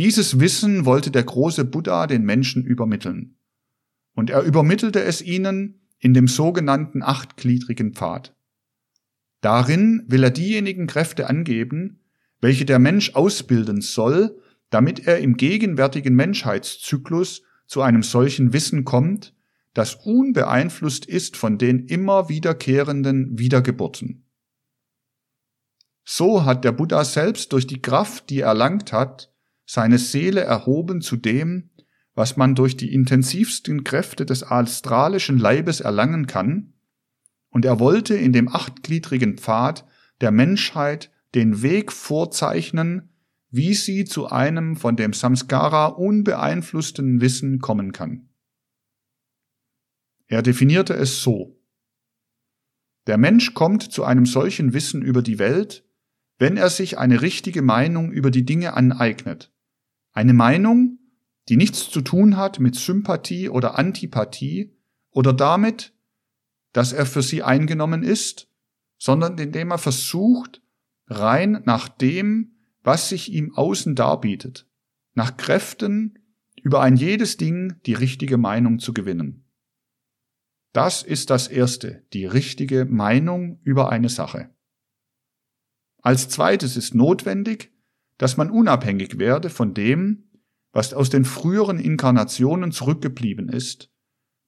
Dieses 0.01 0.39
Wissen 0.39 0.85
wollte 0.85 1.11
der 1.11 1.21
große 1.21 1.63
Buddha 1.63 2.07
den 2.07 2.23
Menschen 2.23 2.65
übermitteln. 2.65 3.37
Und 4.15 4.31
er 4.31 4.41
übermittelte 4.41 5.03
es 5.03 5.21
ihnen 5.21 5.87
in 5.99 6.15
dem 6.15 6.27
sogenannten 6.27 7.03
achtgliedrigen 7.03 7.93
Pfad. 7.93 8.35
Darin 9.41 10.03
will 10.07 10.23
er 10.23 10.31
diejenigen 10.31 10.87
Kräfte 10.87 11.29
angeben, 11.29 11.99
welche 12.39 12.65
der 12.65 12.79
Mensch 12.79 13.13
ausbilden 13.13 13.81
soll, 13.81 14.41
damit 14.71 15.05
er 15.05 15.19
im 15.19 15.37
gegenwärtigen 15.37 16.15
Menschheitszyklus 16.15 17.43
zu 17.67 17.83
einem 17.83 18.01
solchen 18.01 18.53
Wissen 18.53 18.85
kommt, 18.85 19.35
das 19.75 19.93
unbeeinflusst 19.93 21.05
ist 21.05 21.37
von 21.37 21.59
den 21.59 21.85
immer 21.85 22.27
wiederkehrenden 22.27 23.37
Wiedergeburten. 23.37 24.25
So 26.03 26.43
hat 26.43 26.65
der 26.65 26.71
Buddha 26.71 27.05
selbst 27.05 27.53
durch 27.53 27.67
die 27.67 27.83
Kraft, 27.83 28.31
die 28.31 28.39
er 28.39 28.47
erlangt 28.47 28.93
hat, 28.93 29.30
seine 29.73 29.99
Seele 29.99 30.41
erhoben 30.41 30.99
zu 30.99 31.15
dem, 31.15 31.69
was 32.13 32.35
man 32.35 32.55
durch 32.55 32.75
die 32.75 32.93
intensivsten 32.93 33.85
Kräfte 33.85 34.25
des 34.25 34.43
astralischen 34.43 35.37
Leibes 35.37 35.79
erlangen 35.79 36.27
kann, 36.27 36.73
und 37.51 37.63
er 37.63 37.79
wollte 37.79 38.15
in 38.15 38.33
dem 38.33 38.49
achtgliedrigen 38.49 39.37
Pfad 39.37 39.85
der 40.19 40.31
Menschheit 40.31 41.09
den 41.35 41.61
Weg 41.61 41.93
vorzeichnen, 41.93 43.13
wie 43.49 43.73
sie 43.73 44.03
zu 44.03 44.27
einem 44.27 44.75
von 44.75 44.97
dem 44.97 45.13
Samskara 45.13 45.85
unbeeinflussten 45.85 47.21
Wissen 47.21 47.59
kommen 47.59 47.93
kann. 47.93 48.27
Er 50.27 50.41
definierte 50.41 50.95
es 50.95 51.23
so. 51.23 51.61
Der 53.07 53.17
Mensch 53.17 53.53
kommt 53.53 53.83
zu 53.83 54.03
einem 54.03 54.25
solchen 54.25 54.73
Wissen 54.73 55.01
über 55.01 55.21
die 55.21 55.39
Welt, 55.39 55.85
wenn 56.39 56.57
er 56.57 56.69
sich 56.69 56.97
eine 56.97 57.21
richtige 57.21 57.61
Meinung 57.61 58.11
über 58.11 58.31
die 58.31 58.43
Dinge 58.43 58.73
aneignet. 58.73 59.53
Eine 60.11 60.33
Meinung, 60.33 60.99
die 61.49 61.57
nichts 61.57 61.89
zu 61.89 62.01
tun 62.01 62.37
hat 62.37 62.59
mit 62.59 62.75
Sympathie 62.75 63.49
oder 63.49 63.77
Antipathie 63.77 64.75
oder 65.09 65.33
damit, 65.33 65.93
dass 66.73 66.93
er 66.93 67.05
für 67.05 67.21
sie 67.21 67.43
eingenommen 67.43 68.03
ist, 68.03 68.49
sondern 68.97 69.37
indem 69.37 69.71
er 69.71 69.77
versucht, 69.77 70.61
rein 71.07 71.61
nach 71.65 71.89
dem, 71.89 72.55
was 72.83 73.09
sich 73.09 73.31
ihm 73.31 73.53
außen 73.55 73.95
darbietet, 73.95 74.67
nach 75.13 75.37
Kräften 75.37 76.19
über 76.61 76.81
ein 76.81 76.95
jedes 76.95 77.37
Ding 77.37 77.75
die 77.85 77.93
richtige 77.93 78.37
Meinung 78.37 78.79
zu 78.79 78.93
gewinnen. 78.93 79.45
Das 80.73 81.03
ist 81.03 81.29
das 81.29 81.47
Erste, 81.47 82.05
die 82.13 82.25
richtige 82.25 82.85
Meinung 82.85 83.59
über 83.63 83.89
eine 83.89 84.09
Sache. 84.09 84.49
Als 86.01 86.29
zweites 86.29 86.77
ist 86.77 86.95
notwendig, 86.95 87.73
dass 88.21 88.37
man 88.37 88.51
unabhängig 88.51 89.17
werde 89.17 89.49
von 89.49 89.73
dem, 89.73 90.29
was 90.73 90.93
aus 90.93 91.09
den 91.09 91.25
früheren 91.25 91.79
Inkarnationen 91.79 92.71
zurückgeblieben 92.71 93.49
ist, 93.49 93.89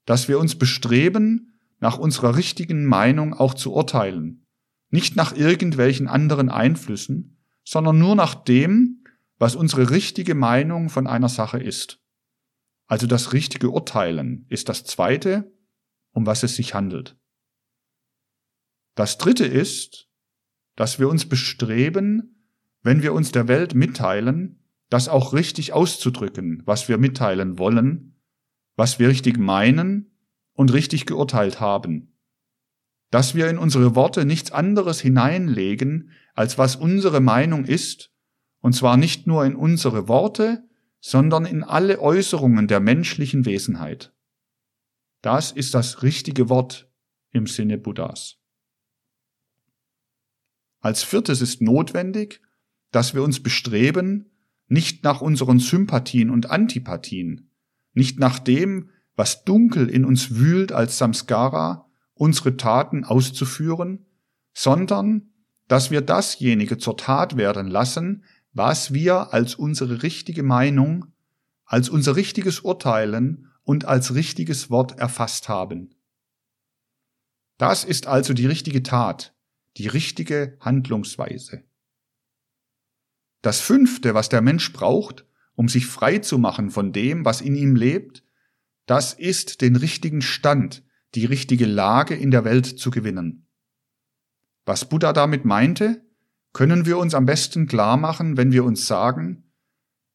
dass 0.05 0.27
wir 0.27 0.37
uns 0.37 0.59
bestreben, 0.59 1.59
nach 1.79 1.97
unserer 1.97 2.35
richtigen 2.35 2.85
Meinung 2.85 3.33
auch 3.33 3.55
zu 3.55 3.73
urteilen, 3.73 4.45
nicht 4.91 5.15
nach 5.15 5.35
irgendwelchen 5.35 6.07
anderen 6.07 6.49
Einflüssen, 6.49 7.43
sondern 7.65 7.97
nur 7.97 8.15
nach 8.15 8.35
dem, 8.35 9.03
was 9.39 9.55
unsere 9.55 9.89
richtige 9.89 10.35
Meinung 10.35 10.89
von 10.89 11.07
einer 11.07 11.27
Sache 11.27 11.57
ist. 11.57 11.99
Also 12.85 13.07
das 13.07 13.33
richtige 13.33 13.71
Urteilen 13.71 14.45
ist 14.49 14.69
das 14.69 14.83
Zweite 14.83 15.51
um 16.11 16.27
was 16.27 16.43
es 16.43 16.57
sich 16.57 16.75
handelt. 16.75 17.17
Das 18.93 19.17
dritte 19.17 19.47
ist, 19.47 20.11
dass 20.75 20.99
wir 20.99 21.09
uns 21.09 21.27
bestreben, 21.27 22.32
wenn 22.83 23.01
wir 23.01 23.13
uns 23.13 23.31
der 23.31 23.47
Welt 23.47 23.73
mitteilen, 23.73 24.59
das 24.89 25.07
auch 25.07 25.33
richtig 25.33 25.73
auszudrücken, 25.73 26.61
was 26.65 26.87
wir 26.87 26.97
mitteilen 26.97 27.57
wollen, 27.57 28.21
was 28.75 28.99
wir 28.99 29.07
richtig 29.07 29.37
meinen 29.39 30.11
und 30.53 30.71
richtig 30.73 31.05
geurteilt 31.05 31.59
haben. 31.59 32.15
Dass 33.09 33.35
wir 33.35 33.49
in 33.49 33.57
unsere 33.57 33.95
Worte 33.95 34.25
nichts 34.25 34.51
anderes 34.51 34.99
hineinlegen, 34.99 36.11
als 36.35 36.57
was 36.57 36.75
unsere 36.75 37.21
Meinung 37.21 37.65
ist, 37.65 38.11
und 38.59 38.73
zwar 38.73 38.97
nicht 38.97 39.27
nur 39.27 39.45
in 39.45 39.55
unsere 39.55 40.07
Worte, 40.07 40.67
sondern 40.99 41.45
in 41.45 41.63
alle 41.63 41.99
Äußerungen 41.99 42.67
der 42.67 42.79
menschlichen 42.79 43.45
Wesenheit. 43.45 44.13
Das 45.21 45.51
ist 45.51 45.73
das 45.73 46.01
richtige 46.03 46.49
Wort 46.49 46.89
im 47.31 47.47
Sinne 47.47 47.77
Buddhas. 47.77 48.37
Als 50.79 51.03
viertes 51.03 51.41
ist 51.41 51.61
notwendig, 51.61 52.41
dass 52.93 53.13
wir 53.13 53.23
uns 53.23 53.41
bestreben, 53.41 54.31
nicht 54.67 55.03
nach 55.03 55.19
unseren 55.19 55.59
Sympathien 55.59 56.29
und 56.29 56.49
Antipathien, 56.49 57.51
nicht 57.93 58.19
nach 58.19 58.39
dem, 58.39 58.89
was 59.15 59.43
dunkel 59.43 59.89
in 59.89 60.05
uns 60.05 60.35
wühlt 60.35 60.71
als 60.71 60.97
Samskara, 60.97 61.89
unsere 62.13 62.55
Taten 62.55 63.03
auszuführen, 63.03 64.05
sondern 64.53 65.33
dass 65.67 65.91
wir 65.91 66.01
dasjenige 66.01 66.77
zur 66.77 66.95
Tat 66.95 67.35
werden 67.35 67.67
lassen, 67.67 68.23
was 68.53 68.93
wir 68.93 69.33
als 69.33 69.55
unsere 69.55 70.03
richtige 70.03 70.43
Meinung, 70.43 71.07
als 71.65 71.89
unser 71.89 72.15
richtiges 72.15 72.59
Urteilen 72.59 73.49
und 73.63 73.85
als 73.85 74.13
richtiges 74.13 74.69
Wort 74.69 74.99
erfasst 74.99 75.49
haben. 75.49 75.95
Das 77.57 77.83
ist 77.83 78.07
also 78.07 78.33
die 78.33 78.45
richtige 78.45 78.83
Tat, 78.83 79.35
die 79.77 79.87
richtige 79.87 80.57
Handlungsweise. 80.59 81.63
Das 83.43 83.59
fünfte, 83.59 84.13
was 84.13 84.29
der 84.29 84.41
Mensch 84.41 84.71
braucht, 84.71 85.25
um 85.55 85.67
sich 85.67 85.85
frei 85.85 86.19
zu 86.19 86.39
machen 86.39 86.71
von 86.71 86.93
dem, 86.93 87.25
was 87.25 87.41
in 87.41 87.55
ihm 87.55 87.75
lebt, 87.75 88.23
das 88.85 89.13
ist 89.13 89.61
den 89.61 89.75
richtigen 89.75 90.21
Stand, 90.21 90.81
die 91.13 91.25
richtige 91.25 91.65
Lage 91.65 92.15
in 92.15 92.31
der 92.31 92.45
Welt 92.45 92.65
zu 92.65 92.89
gewinnen. 92.89 93.45
Was 94.65 94.87
Buddha 94.87 95.11
damit 95.11 95.43
meinte, 95.43 96.05
können 96.53 96.85
wir 96.85 96.97
uns 96.97 97.13
am 97.13 97.25
besten 97.25 97.67
klar 97.67 97.97
machen, 97.97 98.37
wenn 98.37 98.53
wir 98.53 98.63
uns 98.63 98.87
sagen, 98.87 99.51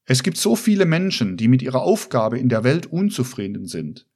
es 0.07 0.22
gibt 0.22 0.39
so 0.39 0.57
viele 0.57 0.87
Menschen, 0.87 1.37
die 1.37 1.49
mit 1.49 1.61
ihrer 1.61 1.83
Aufgabe 1.83 2.39
in 2.39 2.49
der 2.49 2.64
Welt 2.64 2.87
unzufrieden 2.87 3.66
sind, 3.66 4.09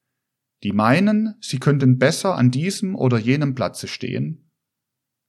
die 0.63 0.73
meinen, 0.73 1.35
sie 1.43 1.59
könnten 1.59 1.99
besser 1.99 2.37
an 2.37 2.51
diesem 2.51 2.97
oder 2.97 3.19
jenem 3.19 3.55
Platze 3.55 3.89
stehen, 3.89 4.51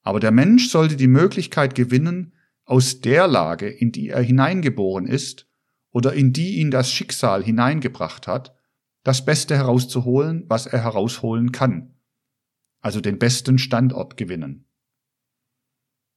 aber 0.04 0.22
der 0.22 0.32
Mensch 0.32 0.70
sollte 0.70 0.96
die 0.96 1.08
Möglichkeit 1.08 1.76
gewinnen, 1.76 2.33
aus 2.66 3.01
der 3.01 3.28
Lage, 3.28 3.70
in 3.70 3.91
die 3.91 4.09
er 4.09 4.22
hineingeboren 4.22 5.05
ist 5.05 5.47
oder 5.91 6.14
in 6.14 6.34
die 6.34 6.59
ihn 6.59 6.72
das 6.72 6.91
Schicksal 6.91 7.43
hineingebracht 7.43 8.28
hat, 8.28 8.55
das 9.03 9.26
Beste 9.26 9.55
herauszuholen, 9.55 10.45
was 10.47 10.66
er 10.66 10.82
herausholen 10.82 11.51
kann, 11.51 11.95
also 12.82 13.01
den 13.01 13.20
besten 13.20 13.57
Standort 13.57 14.18
gewinnen. 14.18 14.66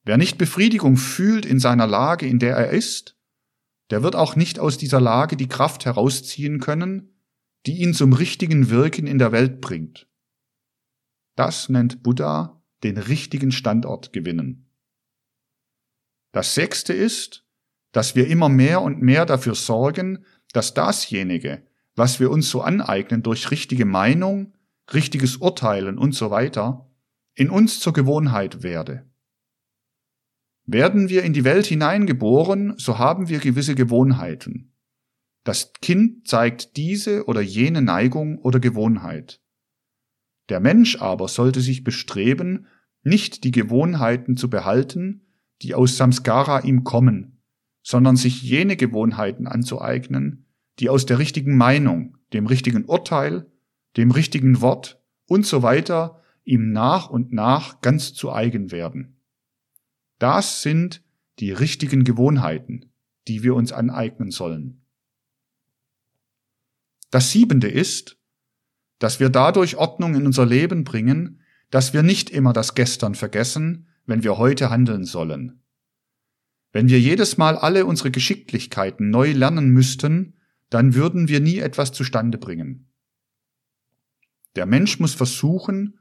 Wer 0.05 0.16
nicht 0.16 0.38
Befriedigung 0.38 0.97
fühlt 0.97 1.44
in 1.44 1.59
seiner 1.59 1.88
Lage, 1.88 2.26
in 2.26 2.38
der 2.38 2.57
er 2.57 2.70
ist, 2.70 3.18
der 3.90 4.03
wird 4.03 4.14
auch 4.14 4.36
nicht 4.36 4.59
aus 4.59 4.78
dieser 4.78 5.01
Lage 5.01 5.36
die 5.36 5.49
Kraft 5.49 5.84
herausziehen 5.84 6.61
können, 6.61 7.20
die 7.66 7.78
ihn 7.78 7.92
zum 7.94 8.12
richtigen 8.12 8.70
Wirken 8.70 9.09
in 9.09 9.18
der 9.18 9.32
Welt 9.32 9.61
bringt. 9.61 10.09
Das 11.34 11.68
nennt 11.68 12.03
Buddha 12.03 12.62
den 12.84 12.99
richtigen 12.99 13.51
Standort 13.51 14.12
gewinnen. 14.12 14.66
Das 16.37 16.53
sechste 16.55 16.93
ist, 16.93 17.47
dass 17.93 18.14
wir 18.14 18.26
immer 18.26 18.51
mehr 18.51 18.82
und 18.82 19.01
mehr 19.01 19.24
dafür 19.24 19.55
sorgen, 19.55 20.26
dass 20.53 20.74
dasjenige, 20.74 21.66
was 21.95 22.20
wir 22.20 22.30
uns 22.30 22.51
so 22.51 22.61
aneignen 22.61 23.22
durch 23.22 23.51
richtige 23.51 23.87
Meinung, 23.87 24.53
richtiges 24.93 25.39
Urteilen 25.39 25.97
und 25.97 26.14
so 26.14 26.30
weiter, 26.30 26.91
in 27.34 27.49
uns 27.49 27.80
zur 27.80 27.95
Gewohnheit 27.95 28.62
werde. 28.62 29.11
Werden 30.66 31.09
wir 31.09 31.22
in 31.22 31.32
die 31.32 31.45
Welt 31.45 31.64
hineingeboren, 31.64 32.74
so 32.76 32.99
haben 32.99 33.30
wir 33.30 33.39
gewisse 33.39 33.74
Gewohnheiten. 33.74 34.74
Das 35.43 35.72
Kind 35.80 36.28
zeigt 36.28 36.76
diese 36.76 37.24
oder 37.24 37.41
jene 37.41 37.80
Neigung 37.80 38.37
oder 38.41 38.61
Gewohnheit. 38.61 39.41
Der 40.51 40.61
Mensch 40.61 41.01
aber 41.01 41.28
sollte 41.28 41.62
sich 41.62 41.82
bestreben, 41.82 42.66
nicht 43.03 43.43
die 43.43 43.53
Gewohnheiten 43.53 44.37
zu 44.37 44.51
behalten, 44.51 45.26
die 45.62 45.74
aus 45.74 45.96
Samskara 45.96 46.61
ihm 46.61 46.84
kommen, 46.84 47.42
sondern 47.82 48.16
sich 48.16 48.42
jene 48.42 48.76
Gewohnheiten 48.76 49.46
anzueignen, 49.46 50.46
die 50.78 50.88
aus 50.88 51.07
der 51.07 51.18
richtigen 51.18 51.57
Meinung, 51.57 52.18
dem 52.32 52.46
richtigen 52.46 52.84
Urteil, 52.84 53.46
dem 53.96 54.11
richtigen 54.11 54.61
Wort 54.61 55.00
und 55.26 55.46
so 55.46 55.62
weiter 55.62 56.22
ihm 56.44 56.72
nach 56.72 57.09
und 57.09 57.32
nach 57.32 57.80
ganz 57.80 58.14
zu 58.14 58.32
eigen 58.32 58.70
werden. 58.70 59.20
Das 60.18 60.62
sind 60.62 61.02
die 61.38 61.52
richtigen 61.52 62.04
Gewohnheiten, 62.04 62.92
die 63.28 63.42
wir 63.42 63.54
uns 63.54 63.72
aneignen 63.72 64.30
sollen. 64.30 64.82
Das 67.11 67.30
siebente 67.30 67.68
ist, 67.68 68.18
dass 68.98 69.20
wir 69.20 69.28
dadurch 69.28 69.76
Ordnung 69.76 70.14
in 70.14 70.26
unser 70.26 70.46
Leben 70.46 70.84
bringen, 70.84 71.40
dass 71.70 71.92
wir 71.92 72.02
nicht 72.02 72.30
immer 72.30 72.52
das 72.52 72.74
Gestern 72.74 73.14
vergessen, 73.14 73.88
wenn 74.07 74.22
wir 74.22 74.38
heute 74.38 74.70
handeln 74.70 75.04
sollen. 75.04 75.62
Wenn 76.72 76.88
wir 76.88 77.00
jedes 77.00 77.36
Mal 77.36 77.57
alle 77.57 77.86
unsere 77.86 78.11
Geschicklichkeiten 78.11 79.11
neu 79.11 79.32
lernen 79.32 79.70
müssten, 79.70 80.34
dann 80.70 80.94
würden 80.94 81.28
wir 81.28 81.40
nie 81.40 81.59
etwas 81.59 81.92
zustande 81.92 82.38
bringen. 82.38 82.92
Der 84.57 84.66
Mensch 84.66 84.98
muss 84.98 85.14
versuchen, 85.14 85.98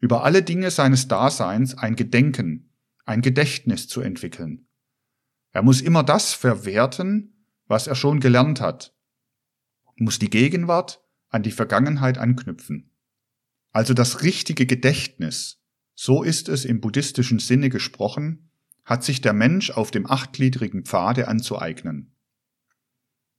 über 0.00 0.24
alle 0.24 0.42
Dinge 0.42 0.70
seines 0.70 1.08
Daseins 1.08 1.76
ein 1.76 1.96
Gedenken, 1.96 2.72
ein 3.04 3.22
Gedächtnis 3.22 3.88
zu 3.88 4.00
entwickeln. 4.00 4.66
Er 5.50 5.62
muss 5.62 5.80
immer 5.80 6.02
das 6.02 6.32
verwerten, 6.32 7.46
was 7.66 7.86
er 7.86 7.94
schon 7.94 8.20
gelernt 8.20 8.60
hat, 8.60 8.94
muss 9.96 10.18
die 10.18 10.30
Gegenwart 10.30 11.02
an 11.28 11.42
die 11.42 11.50
Vergangenheit 11.50 12.18
anknüpfen. 12.18 12.90
Also 13.70 13.94
das 13.94 14.22
richtige 14.22 14.66
Gedächtnis, 14.66 15.62
so 16.00 16.22
ist 16.22 16.48
es 16.48 16.64
im 16.64 16.80
buddhistischen 16.80 17.40
Sinne 17.40 17.70
gesprochen, 17.70 18.52
hat 18.84 19.02
sich 19.02 19.20
der 19.20 19.32
Mensch 19.32 19.72
auf 19.72 19.90
dem 19.90 20.08
achtgliedrigen 20.08 20.84
Pfade 20.84 21.26
anzueignen. 21.26 22.14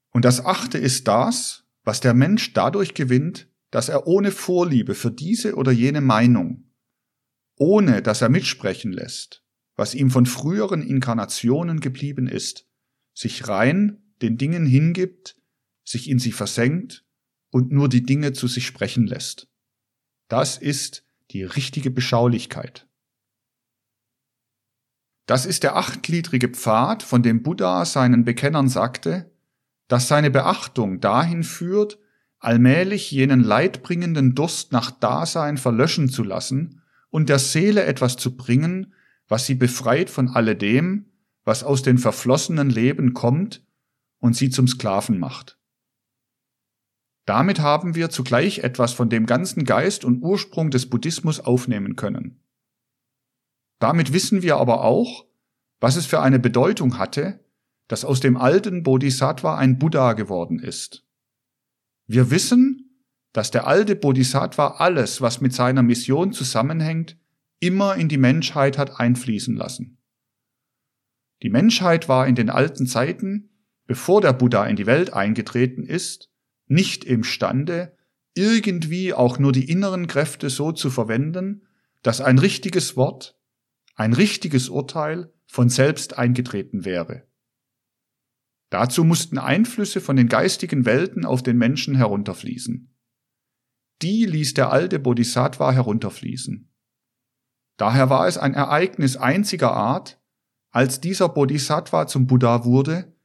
Und 0.10 0.26
das 0.26 0.44
achte 0.44 0.78
ist 0.78 1.08
das, 1.08 1.64
was 1.86 2.02
der 2.02 2.14
Mensch 2.14 2.52
dadurch 2.52 2.96
gewinnt, 2.96 3.48
dass 3.72 3.88
er 3.88 4.08
ohne 4.08 4.32
Vorliebe 4.32 4.94
für 4.94 5.10
diese 5.10 5.56
oder 5.56 5.72
jene 5.72 6.02
Meinung, 6.02 6.66
ohne 7.56 8.02
dass 8.02 8.22
er 8.22 8.28
mitsprechen 8.28 8.92
lässt, 8.92 9.42
was 9.78 9.96
ihm 9.96 10.12
von 10.12 10.26
früheren 10.26 10.82
Inkarnationen 10.82 11.80
geblieben 11.80 12.28
ist, 12.28 12.68
sich 13.14 13.48
rein 13.48 14.04
den 14.22 14.38
Dingen 14.38 14.66
hingibt, 14.66 15.38
sich 15.86 16.10
in 16.10 16.20
sie 16.20 16.34
versenkt 16.34 17.06
und 17.52 17.72
nur 17.72 17.88
die 17.88 18.04
Dinge 18.04 18.34
zu 18.34 18.50
sich 18.50 18.68
sprechen 18.68 19.08
lässt. 19.08 19.48
Das 20.28 20.58
ist 20.58 21.06
die 21.32 21.44
richtige 21.44 21.92
Beschaulichkeit. 21.92 22.88
Das 25.26 25.46
ist 25.46 25.62
der 25.62 25.76
achtgliedrige 25.76 26.50
Pfad, 26.50 27.04
von 27.04 27.22
dem 27.22 27.44
Buddha 27.44 27.86
seinen 27.86 28.26
Bekennern 28.26 28.68
sagte, 28.68 29.32
dass 29.88 30.08
seine 30.08 30.32
Beachtung 30.32 31.00
dahin 31.02 31.44
führt, 31.44 32.00
allmählich 32.40 33.12
jenen 33.12 33.44
leidbringenden 33.44 34.34
Durst 34.34 34.72
nach 34.72 34.90
Dasein 34.90 35.58
verlöschen 35.58 36.10
zu 36.10 36.24
lassen 36.24 36.82
und 37.12 37.30
der 37.30 37.38
Seele 37.38 37.84
etwas 37.84 38.18
zu 38.18 38.36
bringen, 38.36 38.94
was 39.28 39.46
sie 39.46 39.56
befreit 39.56 40.10
von 40.10 40.30
alledem, 40.30 41.12
was 41.44 41.64
aus 41.64 41.84
den 41.84 42.00
verflossenen 42.00 42.72
Leben 42.72 43.14
kommt 43.14 43.64
und 44.18 44.36
sie 44.36 44.50
zum 44.50 44.68
Sklaven 44.68 45.20
macht. 45.20 45.59
Damit 47.30 47.60
haben 47.60 47.94
wir 47.94 48.10
zugleich 48.10 48.64
etwas 48.64 48.92
von 48.92 49.08
dem 49.08 49.28
ganzen 49.28 49.64
Geist 49.64 50.04
und 50.04 50.24
Ursprung 50.24 50.72
des 50.72 50.90
Buddhismus 50.90 51.40
aufnehmen 51.40 51.96
können. 51.96 52.44
Damit 53.78 54.14
wissen 54.14 54.42
wir 54.42 54.58
aber 54.58 54.84
auch, 54.84 55.28
was 55.80 55.96
es 55.96 56.08
für 56.08 56.22
eine 56.22 56.40
Bedeutung 56.40 56.98
hatte, 56.98 57.46
dass 57.88 58.04
aus 58.04 58.20
dem 58.20 58.36
alten 58.36 58.82
Bodhisattva 58.82 59.60
ein 59.60 59.78
Buddha 59.78 60.14
geworden 60.14 60.58
ist. 60.58 61.06
Wir 62.08 62.32
wissen, 62.32 63.06
dass 63.32 63.52
der 63.52 63.68
alte 63.68 63.96
Bodhisattva 63.96 64.78
alles, 64.80 65.22
was 65.22 65.40
mit 65.40 65.54
seiner 65.54 65.84
Mission 65.84 66.34
zusammenhängt, 66.34 67.16
immer 67.60 67.94
in 67.96 68.10
die 68.10 68.18
Menschheit 68.18 68.80
hat 68.80 69.00
einfließen 69.00 69.56
lassen. 69.56 70.00
Die 71.44 71.52
Menschheit 71.52 72.10
war 72.10 72.26
in 72.26 72.34
den 72.34 72.50
alten 72.50 72.88
Zeiten, 72.88 73.52
bevor 73.86 74.20
der 74.20 74.34
Buddha 74.34 74.66
in 74.66 74.78
die 74.78 74.88
Welt 74.88 75.14
eingetreten 75.14 75.84
ist, 75.84 76.29
nicht 76.70 77.04
imstande, 77.04 77.98
irgendwie 78.36 79.14
auch 79.14 79.38
nur 79.40 79.52
die 79.52 79.70
inneren 79.70 80.08
Kräfte 80.08 80.50
so 80.50 80.72
zu 80.72 80.90
verwenden, 80.90 81.68
dass 82.04 82.22
ein 82.22 82.38
richtiges 82.38 82.96
Wort, 82.96 83.38
ein 83.96 84.14
richtiges 84.14 84.70
Urteil 84.70 85.34
von 85.46 85.68
selbst 85.68 86.18
eingetreten 86.18 86.86
wäre. 86.86 87.28
Dazu 88.70 89.04
mussten 89.04 89.40
Einflüsse 89.40 90.00
von 90.00 90.16
den 90.16 90.30
geistigen 90.30 90.86
Welten 90.86 91.26
auf 91.26 91.42
den 91.42 91.58
Menschen 91.58 91.96
herunterfließen. 91.96 92.96
Die 94.02 94.26
ließ 94.26 94.54
der 94.54 94.72
alte 94.72 95.00
Bodhisattva 95.00 95.72
herunterfließen. 95.72 96.72
Daher 97.78 98.10
war 98.10 98.28
es 98.28 98.38
ein 98.38 98.54
Ereignis 98.54 99.18
einziger 99.18 99.72
Art, 99.72 100.22
als 100.70 101.02
dieser 101.02 101.30
Bodhisattva 101.30 102.08
zum 102.08 102.28
Buddha 102.28 102.64
wurde, 102.64 103.16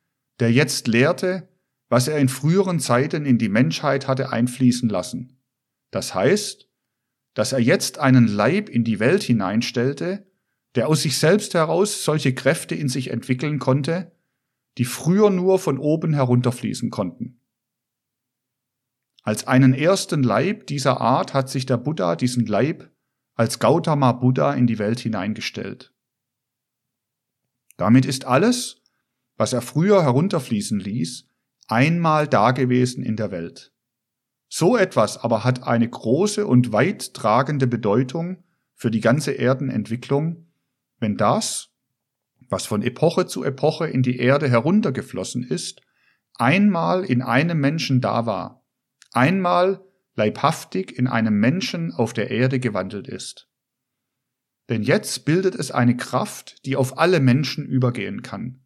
der 0.41 0.51
jetzt 0.51 0.89
lehrte, 0.89 1.49
was 1.95 2.09
er 2.09 2.19
in 2.19 2.29
früheren 2.29 2.81
Zeiten 2.81 3.25
in 3.25 3.39
die 3.39 3.49
Menschheit 3.49 4.09
hatte 4.09 4.33
einfließen 4.33 4.89
lassen. 4.89 5.39
Das 5.93 6.13
heißt, 6.13 6.69
dass 7.35 7.53
er 7.53 7.61
jetzt 7.61 8.01
einen 8.01 8.27
Leib 8.27 8.69
in 8.69 8.83
die 8.83 8.99
Welt 8.99 9.23
hineinstellte, 9.23 10.27
der 10.75 10.89
aus 10.89 11.03
sich 11.03 11.19
selbst 11.19 11.55
heraus 11.55 12.05
solche 12.05 12.35
Kräfte 12.35 12.75
in 12.75 12.89
sich 12.89 13.13
entwickeln 13.13 13.61
konnte, 13.61 14.11
die 14.77 14.87
früher 14.87 15.31
nur 15.31 15.61
von 15.61 15.79
oben 15.79 16.15
herunterfließen 16.15 16.91
konnten. 16.91 17.41
Als 19.23 19.47
einen 19.47 19.73
ersten 19.73 20.25
Leib 20.25 20.67
dieser 20.67 21.01
Art 21.01 21.33
hat 21.33 21.49
sich 21.49 21.65
der 21.65 21.77
Buddha 21.77 22.17
diesen 22.17 22.45
Leib 22.45 22.91
als 23.37 23.61
Gautama 23.61 24.11
Buddha 24.11 24.53
in 24.55 24.67
die 24.67 24.81
Welt 24.81 24.99
hineingestellt. 24.99 25.95
Damit 27.77 28.05
ist 28.05 28.25
alles, 28.25 28.83
was 29.37 29.53
er 29.53 29.63
früher 29.63 30.03
herunterfließen 30.03 30.81
ließ, 30.81 31.29
einmal 31.67 32.29
dagewesen 32.29 33.03
in 33.03 33.17
der 33.17 33.31
Welt. 33.31 33.73
So 34.49 34.77
etwas 34.77 35.19
aber 35.19 35.45
hat 35.45 35.65
eine 35.65 35.89
große 35.89 36.47
und 36.47 36.73
weit 36.73 37.15
tragende 37.15 37.67
Bedeutung 37.67 38.45
für 38.75 38.91
die 38.91 39.01
ganze 39.01 39.33
Erdenentwicklung, 39.33 40.49
wenn 40.99 41.17
das, 41.17 41.71
was 42.49 42.67
von 42.67 42.83
Epoche 42.83 43.27
zu 43.27 43.43
Epoche 43.45 43.87
in 43.87 44.03
die 44.03 44.19
Erde 44.19 44.49
heruntergeflossen 44.49 45.43
ist, 45.43 45.81
einmal 46.35 47.05
in 47.05 47.23
einem 47.23 47.59
Menschen 47.59 48.01
da 48.01 48.27
war, 48.27 48.65
einmal 49.13 49.85
leibhaftig 50.15 50.97
in 50.97 51.07
einem 51.07 51.39
Menschen 51.39 51.93
auf 51.93 52.13
der 52.13 52.31
Erde 52.31 52.61
gewandelt 52.61 53.09
ist. 53.09 53.49
Denn 54.69 54.83
jetzt 54.83 55.25
bildet 55.25 55.55
es 55.55 55.71
eine 55.71 55.97
Kraft, 55.97 56.65
die 56.65 56.77
auf 56.77 56.99
alle 56.99 57.21
Menschen 57.21 57.67
übergehen 57.67 58.23
kann. 58.23 58.64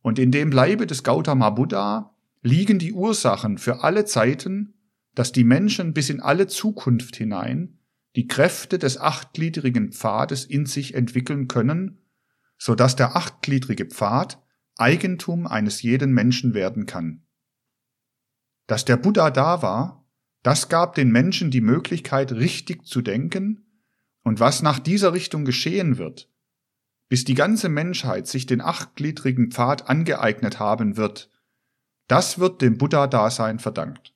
Und 0.00 0.18
in 0.18 0.30
dem 0.30 0.52
Leibe 0.52 0.86
des 0.86 1.02
Gautama 1.02 1.50
Buddha 1.50 2.14
liegen 2.42 2.78
die 2.78 2.92
Ursachen 2.92 3.58
für 3.58 3.82
alle 3.82 4.04
Zeiten, 4.04 4.74
dass 5.14 5.32
die 5.32 5.44
Menschen 5.44 5.92
bis 5.92 6.10
in 6.10 6.20
alle 6.20 6.46
Zukunft 6.46 7.16
hinein 7.16 7.78
die 8.16 8.26
Kräfte 8.26 8.78
des 8.78 8.98
achtgliedrigen 8.98 9.92
Pfades 9.92 10.44
in 10.44 10.66
sich 10.66 10.94
entwickeln 10.94 11.46
können, 11.46 11.98
so 12.56 12.74
dass 12.74 12.96
der 12.96 13.16
achtgliedrige 13.16 13.86
Pfad 13.86 14.42
Eigentum 14.76 15.46
eines 15.46 15.82
jeden 15.82 16.12
Menschen 16.12 16.54
werden 16.54 16.86
kann. 16.86 17.22
Dass 18.66 18.84
der 18.84 18.96
Buddha 18.96 19.30
da 19.30 19.62
war, 19.62 20.08
das 20.42 20.68
gab 20.68 20.94
den 20.94 21.10
Menschen 21.10 21.50
die 21.50 21.60
Möglichkeit, 21.60 22.32
richtig 22.32 22.86
zu 22.86 23.02
denken, 23.02 23.64
und 24.22 24.40
was 24.40 24.62
nach 24.62 24.78
dieser 24.78 25.12
Richtung 25.12 25.44
geschehen 25.44 25.98
wird, 25.98 26.30
bis 27.08 27.24
die 27.24 27.34
ganze 27.34 27.68
Menschheit 27.68 28.26
sich 28.26 28.46
den 28.46 28.60
achtgliedrigen 28.60 29.50
Pfad 29.50 29.88
angeeignet 29.88 30.58
haben 30.58 30.96
wird, 30.96 31.30
das 32.06 32.38
wird 32.38 32.62
dem 32.62 32.78
Buddha-Dasein 32.78 33.58
verdankt. 33.58 34.14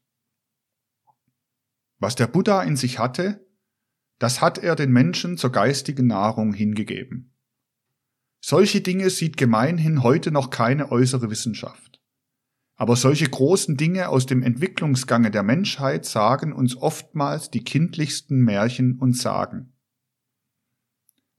Was 1.98 2.14
der 2.14 2.26
Buddha 2.26 2.62
in 2.62 2.76
sich 2.76 2.98
hatte, 2.98 3.46
das 4.18 4.40
hat 4.40 4.58
er 4.58 4.76
den 4.76 4.92
Menschen 4.92 5.36
zur 5.36 5.52
geistigen 5.52 6.06
Nahrung 6.06 6.52
hingegeben. 6.52 7.34
Solche 8.44 8.80
Dinge 8.80 9.08
sieht 9.10 9.36
gemeinhin 9.36 10.02
heute 10.02 10.32
noch 10.32 10.50
keine 10.50 10.90
äußere 10.90 11.30
Wissenschaft. 11.30 12.00
Aber 12.74 12.96
solche 12.96 13.28
großen 13.28 13.76
Dinge 13.76 14.08
aus 14.08 14.26
dem 14.26 14.42
Entwicklungsgange 14.42 15.30
der 15.30 15.44
Menschheit 15.44 16.04
sagen 16.04 16.52
uns 16.52 16.76
oftmals 16.76 17.50
die 17.50 17.62
kindlichsten 17.62 18.40
Märchen 18.40 18.98
und 18.98 19.16
Sagen. 19.16 19.71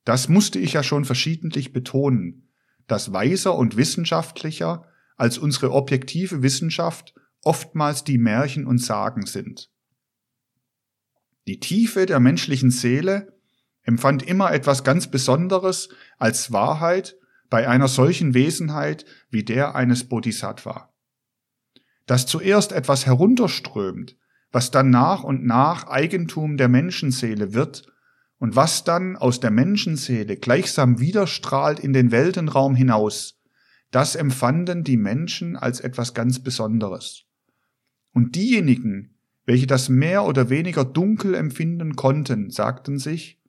Das 0.04 0.28
musste 0.28 0.60
ich 0.60 0.74
ja 0.74 0.84
schon 0.84 1.06
verschiedentlich 1.06 1.74
betonen, 1.74 2.50
dass 2.88 3.14
weiser 3.14 3.56
und 3.56 3.78
wissenschaftlicher 3.78 4.86
als 5.16 5.38
unsere 5.38 5.72
objektive 5.72 6.42
Wissenschaft 6.42 7.14
oftmals 7.42 8.04
die 8.04 8.18
Märchen 8.18 8.66
und 8.66 8.80
Sagen 8.80 9.26
sind. 9.26 9.70
Die 11.48 11.60
Tiefe 11.60 12.06
der 12.06 12.20
menschlichen 12.20 12.72
Seele 12.72 13.38
empfand 13.84 14.24
immer 14.24 14.52
etwas 14.54 14.84
ganz 14.84 15.08
Besonderes 15.08 15.90
als 16.18 16.52
Wahrheit 16.52 17.18
bei 17.50 17.68
einer 17.68 17.88
solchen 17.88 18.34
Wesenheit 18.34 19.06
wie 19.30 19.44
der 19.44 19.76
eines 19.76 20.08
Bodhisattva. 20.08 20.94
Dass 22.06 22.26
zuerst 22.26 22.72
etwas 22.72 23.06
herunterströmt, 23.06 24.18
was 24.52 24.72
dann 24.72 24.90
nach 24.90 25.24
und 25.24 25.46
nach 25.46 25.88
Eigentum 25.88 26.58
der 26.58 26.70
Menschenseele 26.70 27.54
wird 27.54 27.93
und 28.40 28.56
was 28.56 28.84
dann 28.84 29.16
aus 29.16 29.40
der 29.40 29.52
Menschenseele 29.52 30.38
gleichsam 30.38 31.00
widerstrahlt 31.00 31.80
in 31.80 31.94
den 31.94 32.12
Weltenraum 32.12 32.76
hinaus, 32.76 33.40
das 33.92 34.16
empfanden 34.16 34.84
die 34.84 34.98
Menschen 34.98 35.56
als 35.56 35.80
etwas 35.80 36.14
ganz 36.14 36.40
Besonderes. 36.40 37.26
Und 38.12 38.36
diejenigen, 38.36 39.16
welche 39.46 39.68
das 39.68 39.90
mehr 39.90 40.26
oder 40.26 40.50
weniger 40.50 40.86
dunkel 40.86 41.36
empfinden 41.36 41.96
konnten, 41.96 42.50
sagten 42.50 42.98
sich, 42.98 43.40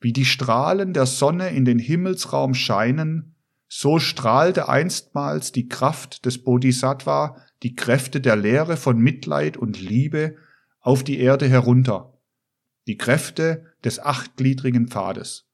wie 0.00 0.12
die 0.12 0.24
Strahlen 0.24 0.92
der 0.92 1.06
Sonne 1.06 1.50
in 1.50 1.64
den 1.64 1.78
Himmelsraum 1.78 2.54
scheinen, 2.54 3.34
so 3.68 3.98
strahlte 3.98 4.68
einstmals 4.68 5.52
die 5.52 5.68
Kraft 5.68 6.24
des 6.24 6.42
Bodhisattva, 6.42 7.36
die 7.62 7.74
Kräfte 7.74 8.20
der 8.20 8.36
Lehre 8.36 8.76
von 8.76 8.98
Mitleid 8.98 9.56
und 9.56 9.80
Liebe 9.80 10.36
auf 10.80 11.04
die 11.04 11.18
Erde 11.20 11.48
herunter, 11.48 12.18
die 12.86 12.96
Kräfte 12.96 13.67
des 13.84 13.98
achtgliedrigen 13.98 14.88
Pfades. 14.88 15.48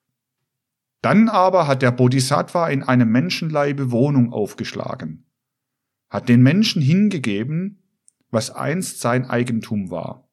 Dann 1.02 1.28
aber 1.28 1.66
hat 1.66 1.82
der 1.82 1.92
Bodhisattva 1.92 2.68
in 2.68 2.82
einem 2.82 3.10
Menschenleibe 3.10 3.90
Wohnung 3.90 4.32
aufgeschlagen, 4.32 5.26
hat 6.08 6.28
den 6.28 6.42
Menschen 6.42 6.80
hingegeben, 6.80 7.82
was 8.30 8.50
einst 8.50 9.00
sein 9.00 9.26
Eigentum 9.26 9.90
war. 9.90 10.28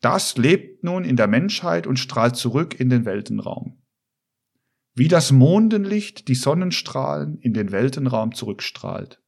Das 0.00 0.36
lebt 0.36 0.84
nun 0.84 1.04
in 1.04 1.16
der 1.16 1.26
Menschheit 1.26 1.86
und 1.86 1.98
strahlt 1.98 2.36
zurück 2.36 2.78
in 2.78 2.88
den 2.88 3.04
Weltenraum. 3.04 3.82
Wie 4.94 5.08
das 5.08 5.32
Mondenlicht 5.32 6.28
die 6.28 6.34
Sonnenstrahlen 6.36 7.38
in 7.38 7.52
den 7.52 7.72
Weltenraum 7.72 8.34
zurückstrahlt. 8.34 9.20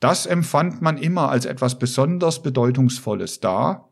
Das 0.00 0.26
empfand 0.26 0.82
man 0.82 0.98
immer 0.98 1.30
als 1.30 1.46
etwas 1.46 1.78
besonders 1.78 2.42
Bedeutungsvolles 2.42 3.40
da, 3.40 3.88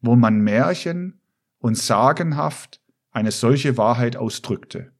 wo 0.00 0.16
man 0.16 0.40
Märchen 0.40 1.20
und 1.58 1.76
sagenhaft 1.76 2.82
eine 3.10 3.32
solche 3.32 3.76
Wahrheit 3.76 4.16
ausdrückte. 4.16 4.92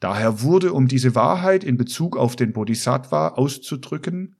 Daher 0.00 0.42
wurde, 0.42 0.72
um 0.72 0.88
diese 0.88 1.14
Wahrheit 1.14 1.62
in 1.62 1.76
Bezug 1.76 2.16
auf 2.16 2.34
den 2.34 2.52
Bodhisattva 2.52 3.28
auszudrücken, 3.28 4.36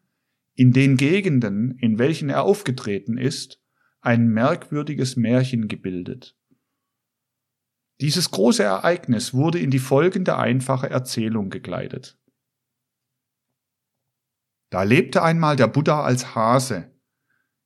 in 0.54 0.72
den 0.72 0.96
Gegenden, 0.96 1.78
in 1.78 1.98
welchen 1.98 2.30
er 2.30 2.42
aufgetreten 2.42 3.18
ist, 3.18 3.62
ein 4.00 4.28
merkwürdiges 4.28 5.16
Märchen 5.16 5.68
gebildet. 5.68 6.36
Dieses 8.00 8.30
große 8.30 8.62
Ereignis 8.62 9.34
wurde 9.34 9.58
in 9.58 9.70
die 9.70 9.78
folgende 9.78 10.38
einfache 10.38 10.88
Erzählung 10.88 11.50
gekleidet. 11.50 12.18
Da 14.70 14.84
lebte 14.84 15.22
einmal 15.22 15.56
der 15.56 15.66
Buddha 15.66 16.02
als 16.02 16.34
Hase, 16.34 16.90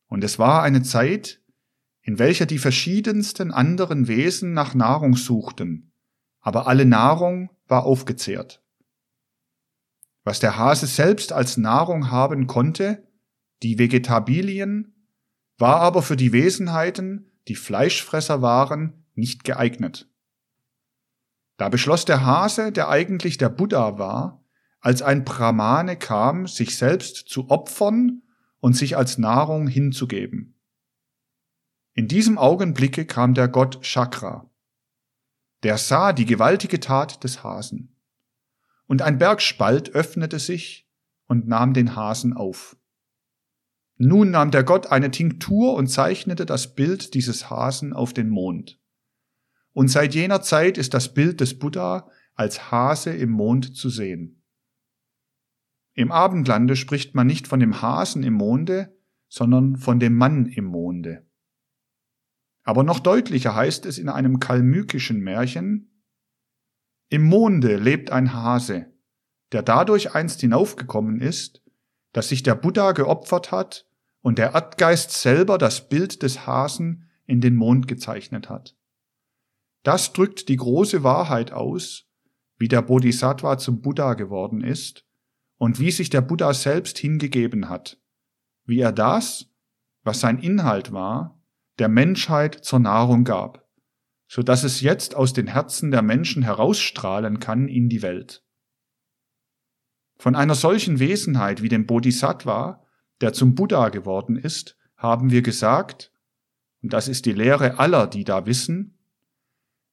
und 0.06 0.24
es 0.24 0.38
war 0.38 0.62
eine 0.62 0.82
Zeit, 0.82 1.43
in 2.04 2.18
welcher 2.18 2.46
die 2.46 2.58
verschiedensten 2.58 3.50
anderen 3.50 4.06
Wesen 4.06 4.52
nach 4.52 4.74
Nahrung 4.74 5.16
suchten, 5.16 5.92
aber 6.40 6.66
alle 6.66 6.84
Nahrung 6.84 7.50
war 7.66 7.84
aufgezehrt. 7.84 8.62
Was 10.22 10.38
der 10.38 10.58
Hase 10.58 10.86
selbst 10.86 11.32
als 11.32 11.56
Nahrung 11.56 12.10
haben 12.10 12.46
konnte, 12.46 13.08
die 13.62 13.78
Vegetabilien, 13.78 15.08
war 15.58 15.80
aber 15.80 16.02
für 16.02 16.16
die 16.16 16.32
Wesenheiten, 16.32 17.30
die 17.48 17.54
Fleischfresser 17.54 18.42
waren, 18.42 19.06
nicht 19.14 19.44
geeignet. 19.44 20.10
Da 21.56 21.68
beschloss 21.68 22.04
der 22.04 22.24
Hase, 22.24 22.72
der 22.72 22.88
eigentlich 22.88 23.38
der 23.38 23.48
Buddha 23.48 23.98
war, 23.98 24.44
als 24.80 25.00
ein 25.00 25.24
Brahmane 25.24 25.96
kam, 25.96 26.46
sich 26.46 26.76
selbst 26.76 27.28
zu 27.28 27.48
opfern 27.48 28.22
und 28.60 28.76
sich 28.76 28.96
als 28.96 29.16
Nahrung 29.16 29.68
hinzugeben. 29.68 30.53
In 31.96 32.08
diesem 32.08 32.38
Augenblicke 32.38 33.06
kam 33.06 33.34
der 33.34 33.46
Gott 33.46 33.82
Chakra. 33.82 34.50
Der 35.62 35.78
sah 35.78 36.12
die 36.12 36.26
gewaltige 36.26 36.80
Tat 36.80 37.22
des 37.22 37.44
Hasen. 37.44 37.96
Und 38.86 39.00
ein 39.00 39.16
Bergspalt 39.18 39.90
öffnete 39.90 40.40
sich 40.40 40.90
und 41.26 41.46
nahm 41.46 41.72
den 41.72 41.94
Hasen 41.94 42.32
auf. 42.32 42.76
Nun 43.96 44.32
nahm 44.32 44.50
der 44.50 44.64
Gott 44.64 44.88
eine 44.88 45.12
Tinktur 45.12 45.74
und 45.74 45.86
zeichnete 45.86 46.46
das 46.46 46.74
Bild 46.74 47.14
dieses 47.14 47.48
Hasen 47.48 47.92
auf 47.92 48.12
den 48.12 48.28
Mond. 48.28 48.80
Und 49.72 49.86
seit 49.86 50.16
jener 50.16 50.42
Zeit 50.42 50.78
ist 50.78 50.94
das 50.94 51.14
Bild 51.14 51.40
des 51.40 51.60
Buddha 51.60 52.10
als 52.34 52.72
Hase 52.72 53.10
im 53.10 53.30
Mond 53.30 53.76
zu 53.76 53.88
sehen. 53.88 54.42
Im 55.92 56.10
Abendlande 56.10 56.74
spricht 56.74 57.14
man 57.14 57.28
nicht 57.28 57.46
von 57.46 57.60
dem 57.60 57.82
Hasen 57.82 58.24
im 58.24 58.34
Monde, 58.34 58.98
sondern 59.28 59.76
von 59.76 60.00
dem 60.00 60.16
Mann 60.16 60.46
im 60.46 60.64
Monde. 60.64 61.23
Aber 62.64 62.82
noch 62.82 62.98
deutlicher 62.98 63.54
heißt 63.54 63.86
es 63.86 63.98
in 63.98 64.08
einem 64.08 64.40
kalmykischen 64.40 65.20
Märchen, 65.20 65.90
Im 67.10 67.22
Monde 67.22 67.76
lebt 67.76 68.10
ein 68.10 68.32
Hase, 68.32 68.86
der 69.52 69.62
dadurch 69.62 70.14
einst 70.14 70.40
hinaufgekommen 70.40 71.20
ist, 71.20 71.62
dass 72.12 72.30
sich 72.30 72.42
der 72.42 72.54
Buddha 72.54 72.92
geopfert 72.92 73.52
hat 73.52 73.86
und 74.22 74.38
der 74.38 74.54
Erdgeist 74.54 75.12
selber 75.12 75.58
das 75.58 75.88
Bild 75.88 76.22
des 76.22 76.46
Hasen 76.46 77.10
in 77.26 77.40
den 77.40 77.54
Mond 77.54 77.86
gezeichnet 77.86 78.48
hat. 78.48 78.74
Das 79.82 80.14
drückt 80.14 80.48
die 80.48 80.56
große 80.56 81.04
Wahrheit 81.04 81.52
aus, 81.52 82.08
wie 82.56 82.68
der 82.68 82.80
Bodhisattva 82.80 83.58
zum 83.58 83.82
Buddha 83.82 84.14
geworden 84.14 84.62
ist 84.62 85.04
und 85.58 85.78
wie 85.78 85.90
sich 85.90 86.08
der 86.08 86.22
Buddha 86.22 86.54
selbst 86.54 86.98
hingegeben 86.98 87.68
hat, 87.68 88.00
wie 88.64 88.80
er 88.80 88.92
das, 88.92 89.50
was 90.02 90.20
sein 90.20 90.38
Inhalt 90.38 90.92
war, 90.92 91.38
der 91.78 91.88
Menschheit 91.88 92.64
zur 92.64 92.78
Nahrung 92.78 93.24
gab, 93.24 93.68
so 94.28 94.42
dass 94.42 94.64
es 94.64 94.80
jetzt 94.80 95.14
aus 95.14 95.32
den 95.32 95.46
Herzen 95.46 95.90
der 95.90 96.02
Menschen 96.02 96.42
herausstrahlen 96.42 97.40
kann 97.40 97.68
in 97.68 97.88
die 97.88 98.02
Welt. 98.02 98.44
Von 100.16 100.36
einer 100.36 100.54
solchen 100.54 101.00
Wesenheit 101.00 101.62
wie 101.62 101.68
dem 101.68 101.86
Bodhisattva, 101.86 102.84
der 103.20 103.32
zum 103.32 103.54
Buddha 103.54 103.88
geworden 103.88 104.36
ist, 104.36 104.76
haben 104.96 105.30
wir 105.30 105.42
gesagt, 105.42 106.12
und 106.82 106.92
das 106.92 107.08
ist 107.08 107.26
die 107.26 107.32
Lehre 107.32 107.78
aller, 107.78 108.06
die 108.06 108.24
da 108.24 108.46
wissen, 108.46 108.98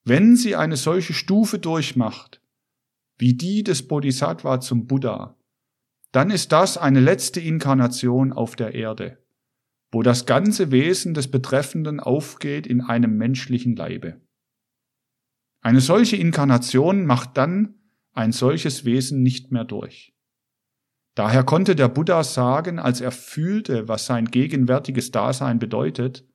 wenn 0.03 0.35
sie 0.35 0.55
eine 0.55 0.77
solche 0.77 1.13
Stufe 1.13 1.59
durchmacht, 1.59 2.41
wie 3.17 3.35
die 3.35 3.63
des 3.63 3.87
Bodhisattva 3.87 4.59
zum 4.59 4.87
Buddha, 4.87 5.37
dann 6.11 6.31
ist 6.31 6.51
das 6.51 6.77
eine 6.77 6.99
letzte 6.99 7.39
Inkarnation 7.39 8.33
auf 8.33 8.55
der 8.55 8.73
Erde, 8.73 9.20
wo 9.91 10.03
das 10.03 10.25
ganze 10.25 10.71
Wesen 10.71 11.13
des 11.13 11.29
Betreffenden 11.29 11.99
aufgeht 11.99 12.65
in 12.65 12.81
einem 12.81 13.17
menschlichen 13.17 13.75
Leibe. 13.75 14.21
Eine 15.61 15.81
solche 15.81 16.15
Inkarnation 16.15 17.05
macht 17.05 17.37
dann 17.37 17.75
ein 18.13 18.31
solches 18.31 18.85
Wesen 18.85 19.21
nicht 19.21 19.51
mehr 19.51 19.65
durch. 19.65 20.13
Daher 21.13 21.43
konnte 21.43 21.75
der 21.75 21.89
Buddha 21.89 22.23
sagen, 22.23 22.79
als 22.79 23.01
er 23.01 23.11
fühlte, 23.11 23.87
was 23.87 24.05
sein 24.05 24.25
gegenwärtiges 24.25 25.11
Dasein 25.11 25.59
bedeutet, 25.59 26.25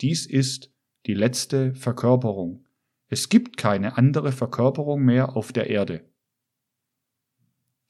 dies 0.00 0.26
ist 0.26 0.72
die 1.06 1.14
letzte 1.14 1.74
Verkörperung. 1.74 2.66
Es 3.08 3.28
gibt 3.28 3.56
keine 3.56 3.96
andere 3.96 4.32
Verkörperung 4.32 5.02
mehr 5.02 5.36
auf 5.36 5.52
der 5.52 5.70
Erde. 5.70 6.10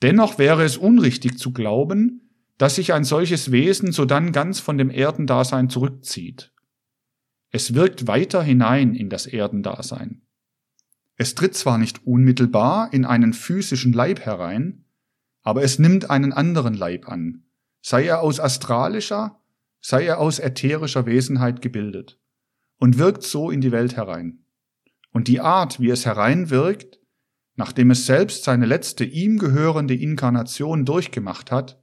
Dennoch 0.02 0.38
wäre 0.38 0.64
es 0.64 0.76
unrichtig 0.76 1.38
zu 1.38 1.52
glauben, 1.52 2.25
dass 2.58 2.76
sich 2.76 2.92
ein 2.92 3.04
solches 3.04 3.52
Wesen 3.52 3.92
sodann 3.92 4.32
ganz 4.32 4.60
von 4.60 4.78
dem 4.78 4.90
Erdendasein 4.90 5.68
zurückzieht. 5.68 6.52
Es 7.50 7.74
wirkt 7.74 8.06
weiter 8.06 8.42
hinein 8.42 8.94
in 8.94 9.08
das 9.08 9.26
Erdendasein. 9.26 10.22
Es 11.16 11.34
tritt 11.34 11.54
zwar 11.54 11.78
nicht 11.78 12.06
unmittelbar 12.06 12.92
in 12.92 13.04
einen 13.04 13.32
physischen 13.32 13.92
Leib 13.92 14.20
herein, 14.20 14.84
aber 15.42 15.62
es 15.62 15.78
nimmt 15.78 16.10
einen 16.10 16.32
anderen 16.32 16.74
Leib 16.74 17.08
an, 17.08 17.44
sei 17.80 18.06
er 18.06 18.20
aus 18.20 18.40
astralischer, 18.40 19.40
sei 19.80 20.04
er 20.06 20.18
aus 20.18 20.38
ätherischer 20.38 21.06
Wesenheit 21.06 21.62
gebildet, 21.62 22.18
und 22.78 22.98
wirkt 22.98 23.22
so 23.22 23.50
in 23.50 23.60
die 23.60 23.72
Welt 23.72 23.96
herein. 23.96 24.44
Und 25.12 25.28
die 25.28 25.40
Art, 25.40 25.80
wie 25.80 25.90
es 25.90 26.04
hereinwirkt, 26.04 27.00
nachdem 27.54 27.90
es 27.90 28.04
selbst 28.04 28.44
seine 28.44 28.66
letzte 28.66 29.04
ihm 29.04 29.38
gehörende 29.38 29.94
Inkarnation 29.94 30.84
durchgemacht 30.84 31.50
hat, 31.50 31.80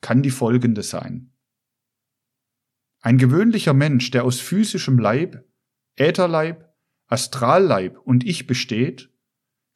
kann 0.00 0.22
die 0.22 0.30
folgende 0.30 0.82
sein. 0.82 1.32
Ein 3.00 3.18
gewöhnlicher 3.18 3.74
Mensch, 3.74 4.10
der 4.10 4.24
aus 4.24 4.40
physischem 4.40 4.98
Leib, 4.98 5.44
Ätherleib, 5.96 6.74
Astralleib 7.06 7.98
und 7.98 8.24
Ich 8.26 8.46
besteht, 8.46 9.10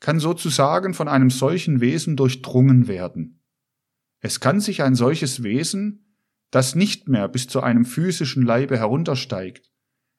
kann 0.00 0.18
sozusagen 0.18 0.94
von 0.94 1.08
einem 1.08 1.30
solchen 1.30 1.80
Wesen 1.80 2.16
durchdrungen 2.16 2.88
werden. 2.88 3.44
Es 4.20 4.40
kann 4.40 4.60
sich 4.60 4.82
ein 4.82 4.94
solches 4.94 5.42
Wesen, 5.42 6.16
das 6.50 6.74
nicht 6.74 7.08
mehr 7.08 7.28
bis 7.28 7.46
zu 7.46 7.62
einem 7.62 7.84
physischen 7.84 8.42
Leibe 8.42 8.76
heruntersteigt, 8.76 9.70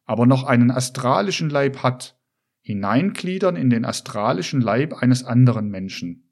aber 0.06 0.26
noch 0.26 0.44
einen 0.44 0.72
astralischen 0.72 1.50
Leib 1.50 1.84
hat, 1.84 2.18
hineingliedern 2.62 3.56
in 3.56 3.70
den 3.70 3.86
astralischen 3.86 4.62
Leib 4.62 4.94
eines 4.94 5.24
anderen 5.24 5.70
Menschen. 5.70 6.31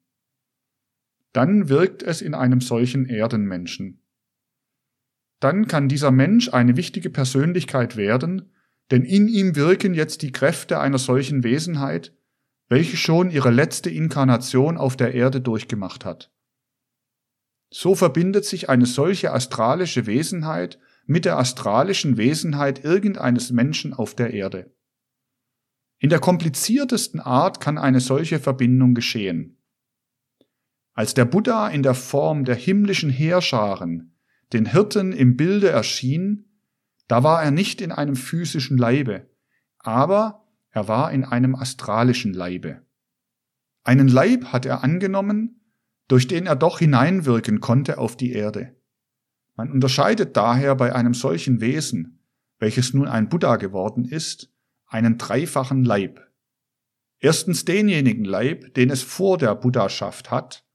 Dann 1.32 1.68
wirkt 1.68 2.02
es 2.02 2.22
in 2.22 2.34
einem 2.34 2.60
solchen 2.60 3.06
Erdenmenschen. 3.06 4.02
Dann 5.40 5.66
kann 5.66 5.88
dieser 5.88 6.10
Mensch 6.10 6.48
eine 6.52 6.76
wichtige 6.76 7.10
Persönlichkeit 7.10 7.96
werden, 7.96 8.52
denn 8.90 9.04
in 9.04 9.28
ihm 9.28 9.56
wirken 9.56 9.94
jetzt 9.94 10.22
die 10.22 10.32
Kräfte 10.32 10.80
einer 10.80 10.98
solchen 10.98 11.44
Wesenheit, 11.44 12.14
welche 12.68 12.96
schon 12.96 13.30
ihre 13.30 13.50
letzte 13.50 13.90
Inkarnation 13.90 14.76
auf 14.76 14.96
der 14.96 15.14
Erde 15.14 15.40
durchgemacht 15.40 16.04
hat. 16.04 16.32
So 17.72 17.94
verbindet 17.94 18.44
sich 18.44 18.68
eine 18.68 18.86
solche 18.86 19.32
astralische 19.32 20.06
Wesenheit 20.06 20.78
mit 21.06 21.24
der 21.24 21.38
astralischen 21.38 22.16
Wesenheit 22.16 22.84
irgendeines 22.84 23.50
Menschen 23.50 23.94
auf 23.94 24.14
der 24.14 24.32
Erde. 24.32 24.74
In 25.98 26.10
der 26.10 26.18
kompliziertesten 26.18 27.20
Art 27.20 27.60
kann 27.60 27.78
eine 27.78 28.00
solche 28.00 28.40
Verbindung 28.40 28.94
geschehen. 28.94 29.59
Als 31.00 31.14
der 31.14 31.24
Buddha 31.24 31.68
in 31.68 31.82
der 31.82 31.94
Form 31.94 32.44
der 32.44 32.56
himmlischen 32.56 33.08
Heerscharen 33.08 34.18
den 34.52 34.66
Hirten 34.66 35.12
im 35.12 35.34
Bilde 35.34 35.70
erschien, 35.70 36.60
da 37.08 37.22
war 37.22 37.42
er 37.42 37.50
nicht 37.50 37.80
in 37.80 37.90
einem 37.90 38.16
physischen 38.16 38.76
Leibe, 38.76 39.30
aber 39.78 40.46
er 40.68 40.88
war 40.88 41.10
in 41.10 41.24
einem 41.24 41.54
astralischen 41.54 42.34
Leibe. 42.34 42.82
Einen 43.82 44.08
Leib 44.08 44.52
hat 44.52 44.66
er 44.66 44.84
angenommen, 44.84 45.62
durch 46.06 46.28
den 46.28 46.46
er 46.46 46.54
doch 46.54 46.80
hineinwirken 46.80 47.60
konnte 47.60 47.96
auf 47.96 48.14
die 48.14 48.32
Erde. 48.32 48.76
Man 49.56 49.72
unterscheidet 49.72 50.36
daher 50.36 50.74
bei 50.74 50.94
einem 50.94 51.14
solchen 51.14 51.62
Wesen, 51.62 52.20
welches 52.58 52.92
nun 52.92 53.08
ein 53.08 53.30
Buddha 53.30 53.56
geworden 53.56 54.04
ist, 54.04 54.52
einen 54.86 55.16
dreifachen 55.16 55.82
Leib. 55.82 56.20
Erstens 57.20 57.64
denjenigen 57.64 58.26
Leib, 58.26 58.74
den 58.74 58.90
es 58.90 59.02
vor 59.02 59.38
der 59.38 59.54
Buddhaschaft 59.54 60.30
hat, 60.30 60.66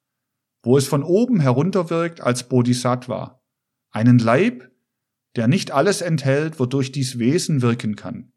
wo 0.66 0.78
es 0.78 0.88
von 0.88 1.04
oben 1.04 1.40
herunterwirkt 1.40 2.22
als 2.22 2.50
Bodhisattva, 2.50 3.42
einen 3.92 4.18
Leib, 4.18 4.72
der 5.36 5.48
nicht 5.48 5.72
alles 5.72 6.02
enthält, 6.02 6.60
wodurch 6.60 6.92
dies 6.92 7.20
Wesen 7.20 7.62
wirken 7.62 7.96
kann. 7.96 8.34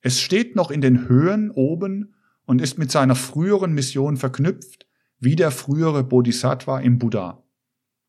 Es 0.00 0.20
steht 0.20 0.56
noch 0.56 0.70
in 0.70 0.80
den 0.80 1.08
Höhen 1.08 1.50
oben 1.50 2.14
und 2.44 2.60
ist 2.60 2.78
mit 2.78 2.90
seiner 2.90 3.14
früheren 3.14 3.72
Mission 3.72 4.16
verknüpft, 4.16 4.86
wie 5.20 5.36
der 5.36 5.50
frühere 5.50 6.04
Bodhisattva 6.04 6.80
im 6.80 6.98
Buddha, 6.98 7.44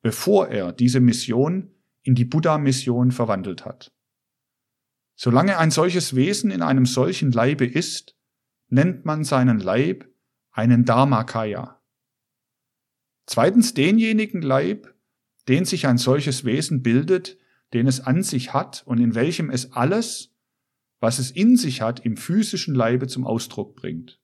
bevor 0.01 0.47
er 0.47 0.71
diese 0.71 0.99
Mission 0.99 1.71
in 2.01 2.15
die 2.15 2.25
Buddha-Mission 2.25 3.11
verwandelt 3.11 3.65
hat. 3.65 3.91
Solange 5.15 5.57
ein 5.57 5.69
solches 5.69 6.15
Wesen 6.15 6.49
in 6.49 6.61
einem 6.61 6.85
solchen 6.85 7.31
Leibe 7.31 7.65
ist, 7.65 8.15
nennt 8.69 9.05
man 9.05 9.23
seinen 9.23 9.59
Leib 9.59 10.07
einen 10.51 10.85
Dharmakaya. 10.85 11.78
Zweitens 13.29 13.75
denjenigen 13.75 14.41
Leib, 14.41 14.91
den 15.47 15.63
sich 15.63 15.85
ein 15.85 15.99
solches 15.99 16.45
Wesen 16.45 16.81
bildet, 16.81 17.37
den 17.73 17.85
es 17.85 18.01
an 18.01 18.23
sich 18.23 18.53
hat 18.53 18.81
und 18.87 18.99
in 18.99 19.13
welchem 19.13 19.51
es 19.51 19.71
alles, 19.73 20.33
was 20.99 21.19
es 21.19 21.29
in 21.29 21.55
sich 21.55 21.81
hat, 21.81 22.03
im 22.03 22.17
physischen 22.17 22.73
Leibe 22.73 23.05
zum 23.05 23.27
Ausdruck 23.27 23.75
bringt. 23.75 24.19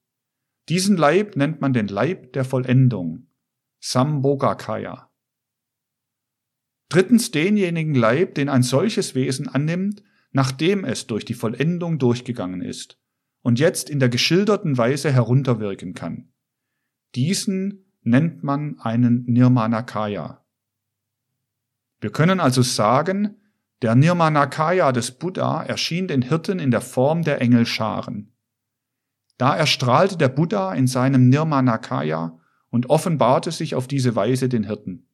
Diesen 0.68 0.96
Leib 0.96 1.36
nennt 1.36 1.60
man 1.60 1.72
den 1.72 1.86
Leib 1.86 2.32
der 2.32 2.44
Vollendung, 2.44 3.28
Sambhogakaya. 3.78 5.08
Drittens 6.88 7.30
denjenigen 7.30 7.94
Leib, 7.94 8.34
den 8.34 8.48
ein 8.48 8.64
solches 8.64 9.14
Wesen 9.14 9.46
annimmt, 9.46 10.02
nachdem 10.32 10.84
es 10.84 11.06
durch 11.06 11.24
die 11.24 11.34
Vollendung 11.34 12.00
durchgegangen 12.00 12.60
ist 12.60 12.98
und 13.42 13.60
jetzt 13.60 13.88
in 13.88 14.00
der 14.00 14.08
geschilderten 14.08 14.76
Weise 14.76 15.12
herunterwirken 15.12 15.94
kann. 15.94 16.32
Diesen 17.14 17.85
nennt 18.06 18.44
man 18.44 18.78
einen 18.78 19.24
Nirmanakaya. 19.24 20.44
Wir 22.00 22.10
können 22.10 22.40
also 22.40 22.62
sagen, 22.62 23.36
der 23.82 23.94
Nirmanakaya 23.94 24.92
des 24.92 25.12
Buddha 25.12 25.62
erschien 25.62 26.08
den 26.08 26.22
Hirten 26.22 26.58
in 26.58 26.70
der 26.70 26.80
Form 26.80 27.22
der 27.22 27.40
Engelscharen. 27.40 28.32
Da 29.38 29.56
erstrahlte 29.56 30.16
der 30.16 30.28
Buddha 30.28 30.72
in 30.74 30.86
seinem 30.86 31.28
Nirmanakaya 31.28 32.38
und 32.70 32.88
offenbarte 32.88 33.50
sich 33.50 33.74
auf 33.74 33.86
diese 33.86 34.16
Weise 34.16 34.48
den 34.48 34.64
Hirten. 34.64 35.08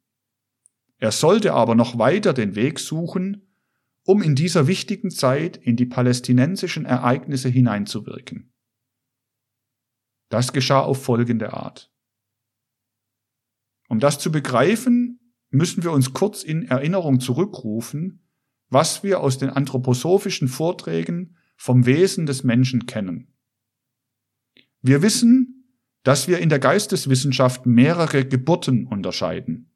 Er 0.98 1.10
sollte 1.10 1.54
aber 1.54 1.74
noch 1.74 1.98
weiter 1.98 2.32
den 2.32 2.54
Weg 2.54 2.78
suchen, 2.78 3.48
um 4.04 4.22
in 4.22 4.34
dieser 4.34 4.66
wichtigen 4.66 5.10
Zeit 5.10 5.56
in 5.56 5.76
die 5.76 5.86
palästinensischen 5.86 6.84
Ereignisse 6.84 7.48
hineinzuwirken. 7.48 8.52
Das 10.28 10.52
geschah 10.52 10.80
auf 10.80 11.02
folgende 11.02 11.52
Art. 11.52 11.91
Um 13.88 14.00
das 14.00 14.18
zu 14.18 14.32
begreifen, 14.32 15.20
müssen 15.50 15.82
wir 15.82 15.92
uns 15.92 16.12
kurz 16.12 16.42
in 16.42 16.62
Erinnerung 16.62 17.20
zurückrufen, 17.20 18.26
was 18.68 19.02
wir 19.02 19.20
aus 19.20 19.38
den 19.38 19.50
anthroposophischen 19.50 20.48
Vorträgen 20.48 21.36
vom 21.56 21.84
Wesen 21.84 22.26
des 22.26 22.42
Menschen 22.42 22.86
kennen. 22.86 23.34
Wir 24.80 25.02
wissen, 25.02 25.68
dass 26.02 26.26
wir 26.26 26.38
in 26.38 26.48
der 26.48 26.58
Geisteswissenschaft 26.58 27.66
mehrere 27.66 28.26
Geburten 28.26 28.86
unterscheiden. 28.86 29.72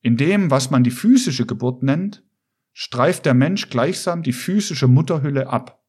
In 0.00 0.16
dem, 0.16 0.50
was 0.50 0.70
man 0.70 0.82
die 0.82 0.90
physische 0.90 1.46
Geburt 1.46 1.82
nennt, 1.82 2.24
streift 2.72 3.26
der 3.26 3.34
Mensch 3.34 3.70
gleichsam 3.70 4.22
die 4.22 4.32
physische 4.32 4.88
Mutterhülle 4.88 5.48
ab. 5.48 5.84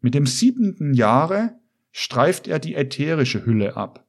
Mit 0.00 0.14
dem 0.14 0.26
siebenten 0.26 0.94
Jahre 0.94 1.58
streift 1.90 2.46
er 2.46 2.58
die 2.58 2.74
ätherische 2.74 3.44
Hülle 3.44 3.76
ab, 3.76 4.05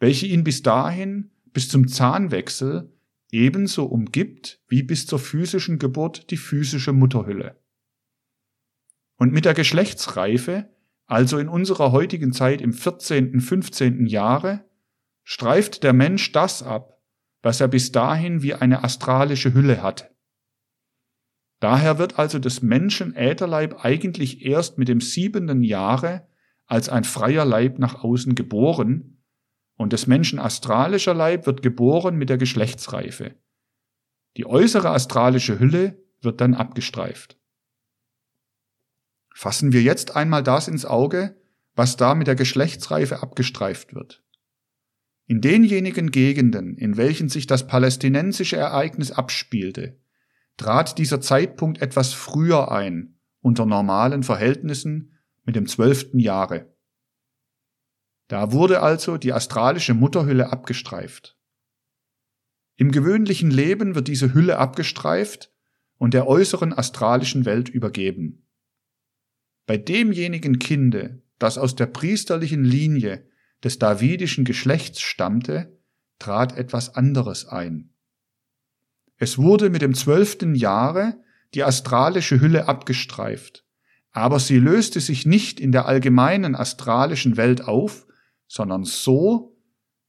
welche 0.00 0.26
ihn 0.26 0.42
bis 0.42 0.62
dahin, 0.62 1.30
bis 1.52 1.68
zum 1.68 1.86
Zahnwechsel, 1.86 2.92
ebenso 3.30 3.84
umgibt 3.84 4.60
wie 4.66 4.82
bis 4.82 5.06
zur 5.06 5.20
physischen 5.20 5.78
Geburt 5.78 6.30
die 6.30 6.36
physische 6.36 6.92
Mutterhülle. 6.92 7.60
Und 9.16 9.32
mit 9.32 9.44
der 9.44 9.54
Geschlechtsreife, 9.54 10.70
also 11.06 11.38
in 11.38 11.48
unserer 11.48 11.92
heutigen 11.92 12.32
Zeit 12.32 12.60
im 12.60 12.72
14., 12.72 13.40
15. 13.40 14.06
Jahre, 14.06 14.64
streift 15.22 15.84
der 15.84 15.92
Mensch 15.92 16.32
das 16.32 16.62
ab, 16.62 16.98
was 17.42 17.60
er 17.60 17.68
bis 17.68 17.92
dahin 17.92 18.42
wie 18.42 18.54
eine 18.54 18.82
astralische 18.82 19.54
Hülle 19.54 19.82
hatte. 19.82 20.10
Daher 21.60 21.98
wird 21.98 22.18
also 22.18 22.38
des 22.38 22.62
Menschen 22.62 23.14
Ätherleib 23.14 23.84
eigentlich 23.84 24.46
erst 24.46 24.78
mit 24.78 24.88
dem 24.88 25.00
siebenten 25.00 25.62
Jahre 25.62 26.26
als 26.66 26.88
ein 26.88 27.04
freier 27.04 27.44
Leib 27.44 27.78
nach 27.78 28.02
außen 28.02 28.34
geboren, 28.34 29.19
und 29.80 29.94
des 29.94 30.06
Menschen 30.06 30.38
astralischer 30.38 31.14
Leib 31.14 31.46
wird 31.46 31.62
geboren 31.62 32.16
mit 32.16 32.28
der 32.28 32.36
Geschlechtsreife. 32.36 33.34
Die 34.36 34.44
äußere 34.44 34.90
astralische 34.90 35.58
Hülle 35.58 35.96
wird 36.20 36.42
dann 36.42 36.52
abgestreift. 36.52 37.38
Fassen 39.34 39.72
wir 39.72 39.80
jetzt 39.80 40.16
einmal 40.16 40.42
das 40.42 40.68
ins 40.68 40.84
Auge, 40.84 41.34
was 41.74 41.96
da 41.96 42.14
mit 42.14 42.26
der 42.26 42.34
Geschlechtsreife 42.34 43.22
abgestreift 43.22 43.94
wird. 43.94 44.22
In 45.26 45.40
denjenigen 45.40 46.10
Gegenden, 46.10 46.76
in 46.76 46.98
welchen 46.98 47.30
sich 47.30 47.46
das 47.46 47.66
palästinensische 47.66 48.58
Ereignis 48.58 49.10
abspielte, 49.10 49.98
trat 50.58 50.98
dieser 50.98 51.22
Zeitpunkt 51.22 51.80
etwas 51.80 52.12
früher 52.12 52.70
ein, 52.70 53.18
unter 53.40 53.64
normalen 53.64 54.24
Verhältnissen, 54.24 55.16
mit 55.46 55.56
dem 55.56 55.66
zwölften 55.66 56.18
Jahre. 56.18 56.69
Da 58.30 58.52
wurde 58.52 58.80
also 58.80 59.16
die 59.16 59.32
astralische 59.32 59.92
Mutterhülle 59.92 60.52
abgestreift. 60.52 61.36
Im 62.76 62.92
gewöhnlichen 62.92 63.50
Leben 63.50 63.96
wird 63.96 64.06
diese 64.06 64.32
Hülle 64.32 64.56
abgestreift 64.56 65.50
und 65.98 66.14
der 66.14 66.28
äußeren 66.28 66.72
astralischen 66.72 67.44
Welt 67.44 67.68
übergeben. 67.68 68.46
Bei 69.66 69.76
demjenigen 69.78 70.60
Kinde, 70.60 71.24
das 71.40 71.58
aus 71.58 71.74
der 71.74 71.86
priesterlichen 71.86 72.62
Linie 72.62 73.28
des 73.64 73.80
davidischen 73.80 74.44
Geschlechts 74.44 75.00
stammte, 75.00 75.76
trat 76.20 76.56
etwas 76.56 76.94
anderes 76.94 77.48
ein. 77.48 77.94
Es 79.16 79.38
wurde 79.38 79.70
mit 79.70 79.82
dem 79.82 79.94
zwölften 79.94 80.54
Jahre 80.54 81.20
die 81.52 81.64
astralische 81.64 82.40
Hülle 82.40 82.68
abgestreift, 82.68 83.66
aber 84.12 84.38
sie 84.38 84.60
löste 84.60 85.00
sich 85.00 85.26
nicht 85.26 85.58
in 85.58 85.72
der 85.72 85.86
allgemeinen 85.86 86.54
astralischen 86.54 87.36
Welt 87.36 87.62
auf, 87.64 88.06
sondern 88.50 88.82
so, 88.82 89.56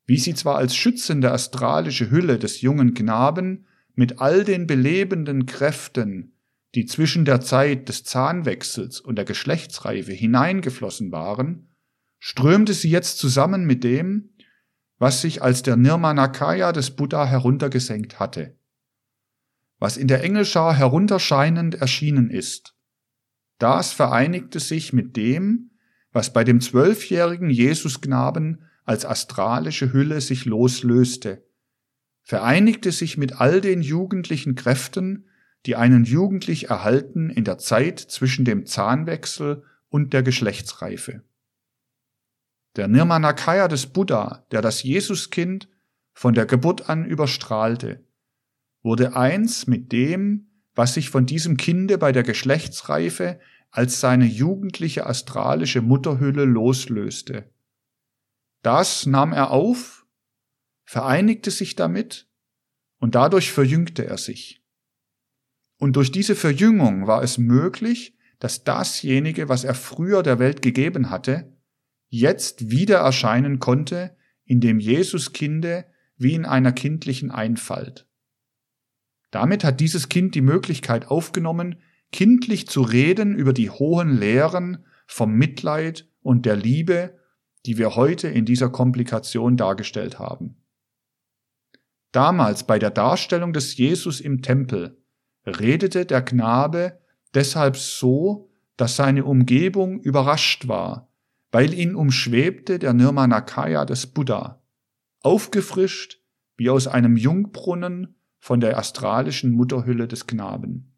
wie 0.08 0.18
sie 0.18 0.34
zwar 0.34 0.56
als 0.56 0.76
schützende 0.76 1.32
astralische 1.32 2.10
Hülle 2.10 2.39
des 2.39 2.62
jungen 2.62 2.96
Knaben 2.96 3.68
mit 3.94 4.20
all 4.20 4.44
den 4.44 4.66
belebenden 4.66 5.46
Kräften, 5.46 6.34
die 6.74 6.88
zwischen 6.88 7.24
der 7.24 7.42
Zeit 7.42 7.88
des 7.88 8.04
Zahnwechsels 8.04 9.00
und 9.00 9.18
der 9.18 9.26
Geschlechtsreife 9.26 10.12
hineingeflossen 10.12 11.12
waren, 11.12 11.70
strömte 12.18 12.74
sie 12.74 12.89
jetzt 12.89 13.20
zusammen 13.20 13.66
mit 13.66 13.84
dem, 13.84 14.32
was 14.98 15.22
sich 15.22 15.44
als 15.44 15.62
der 15.62 15.76
Nirmanakaya 15.76 16.72
des 16.72 16.92
Buddha 16.92 17.28
heruntergesenkt 17.28 18.20
hatte. 18.20 18.58
Was 19.78 19.98
in 19.98 20.08
der 20.08 20.24
Engelschar 20.24 20.76
herunterscheinend 20.76 21.76
erschienen 21.76 22.32
ist, 22.32 22.76
das 23.60 23.94
vereinigte 23.94 24.60
sich 24.60 24.94
mit 24.94 25.16
dem, 25.16 25.70
was 26.12 26.34
bei 26.34 26.43
dem 26.43 26.62
zwölfjährigen 26.62 27.49
Jesusknaben 27.49 28.66
als 28.84 29.05
astralische 29.05 29.93
Hülle 29.93 30.22
sich 30.22 30.45
loslöste, 30.45 31.43
vereinigte 32.22 32.91
sich 32.91 33.18
mit 33.18 33.39
all 33.39 33.62
den 33.62 33.82
jugendlichen 33.82 34.55
Kräften, 34.55 35.26
die 35.66 35.76
einen 35.76 36.03
jugendlich 36.03 36.70
erhalten 36.70 37.30
in 37.30 37.43
der 37.43 37.57
Zeit 37.57 37.99
zwischen 37.99 38.45
dem 38.45 38.66
Zahnwechsel 38.66 39.64
und 39.89 40.14
der 40.14 40.24
Geschlechtsreife. 40.24 41.24
Der 42.76 42.88
Nirmanakaya 42.88 43.68
des 43.68 43.88
Buddha, 43.88 44.45
der 44.51 44.62
das 44.62 44.84
Jesuskind 44.84 45.68
von 46.14 46.34
der 46.34 46.45
Geburt 46.45 46.89
an 46.89 47.05
überstrahlte, 47.05 48.03
wurde 48.82 49.16
eins 49.16 49.68
mit 49.68 49.91
dem, 49.91 50.47
was 50.74 50.93
sich 50.93 51.09
von 51.09 51.26
diesem 51.26 51.57
Kinde 51.57 51.97
bei 51.97 52.12
der 52.12 52.24
Geschlechtsreife 52.24 53.39
als 53.72 53.99
seine 54.01 54.26
jugendliche 54.26 55.05
astralische 55.05 55.82
Mutterhülle 55.82 56.45
loslöste. 56.45 57.49
Das 58.61 59.05
nahm 59.05 59.34
er 59.34 59.51
auf, 59.51 60.05
vereinigte 60.84 61.51
sich 61.51 61.76
damit 61.76 62.30
und 62.99 63.15
dadurch 63.15 63.51
verjüngte 63.51 64.05
er 64.05 64.17
sich. 64.17 64.63
Und 65.78 65.95
durch 65.95 66.11
diese 66.11 66.36
Verjüngung 66.36 67.07
war 67.07 67.24
es 67.24 67.38
möglich, 67.38 68.15
dass 68.39 68.63
dasjenige, 68.63 69.49
was 69.49 69.63
er 69.63 69.74
früher 69.74 70.22
der 70.22 70.38
Welt 70.38 70.61
gegeben 70.61 71.09
hatte, 71.09 71.57
jetzt 72.07 72.69
wieder 72.69 72.99
erscheinen 72.99 73.59
konnte 73.59 74.15
in 74.43 74.59
dem 74.59 74.80
Jesuskinde 74.80 75.86
wie 76.17 76.34
in 76.34 76.45
einer 76.45 76.72
kindlichen 76.72 77.32
Einfalt. 77.32 78.07
Damit 79.32 79.63
hat 79.63 79.80
dieses 79.80 80.09
Kind 80.09 80.36
die 80.36 80.41
Möglichkeit 80.41 81.07
aufgenommen, 81.07 81.82
kindlich 82.12 82.68
zu 82.68 82.82
reden 82.82 83.36
über 83.36 83.53
die 83.53 83.70
hohen 83.70 84.18
Lehren 84.18 84.86
vom 85.07 85.34
Mitleid 85.34 86.07
und 86.22 86.45
der 86.45 86.55
Liebe, 86.55 87.18
die 87.66 87.78
wir 87.78 87.95
heute 87.95 88.28
in 88.28 88.45
dieser 88.45 88.70
Komplikation 88.70 89.57
dargestellt 89.57 90.20
haben. 90.20 90.57
Damals 92.12 92.66
bei 92.66 92.80
der 92.80 92.89
Darstellung 92.91 93.53
des 93.53 93.78
Jesus 93.78 94.20
im 94.20 94.41
Tempel 94.41 94.97
redete 95.45 96.05
der 96.05 96.22
Knabe 96.22 96.99
deshalb 97.34 97.78
so, 97.78 98.49
dass 98.78 98.95
seine 98.95 99.26
Umgebung 99.26 99.99
überrascht 100.01 100.68
war, 100.68 101.09
weil 101.51 101.74
ihn 101.74 101.95
umschwebte 101.95 102.80
der 102.80 102.93
Nirmanakaya 102.93 103.86
des 103.86 104.07
Buddha, 104.07 104.62
aufgefrischt 105.22 106.22
wie 106.57 106.70
aus 106.70 106.88
einem 106.88 107.16
Jungbrunnen 107.16 108.16
von 108.39 108.59
der 108.59 108.78
astralischen 108.78 109.51
Mutterhülle 109.51 110.07
des 110.07 110.28
Knaben. 110.28 110.91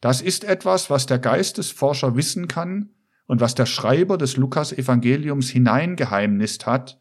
Das 0.00 0.20
ist 0.20 0.44
etwas, 0.44 0.90
was 0.90 1.06
der 1.06 1.18
Geistesforscher 1.18 2.16
wissen 2.16 2.48
kann 2.48 2.90
und 3.26 3.40
was 3.40 3.54
der 3.54 3.66
Schreiber 3.66 4.18
des 4.18 4.36
Lukas-Evangeliums 4.36 5.50
hineingeheimnist 5.50 6.66
hat 6.66 7.00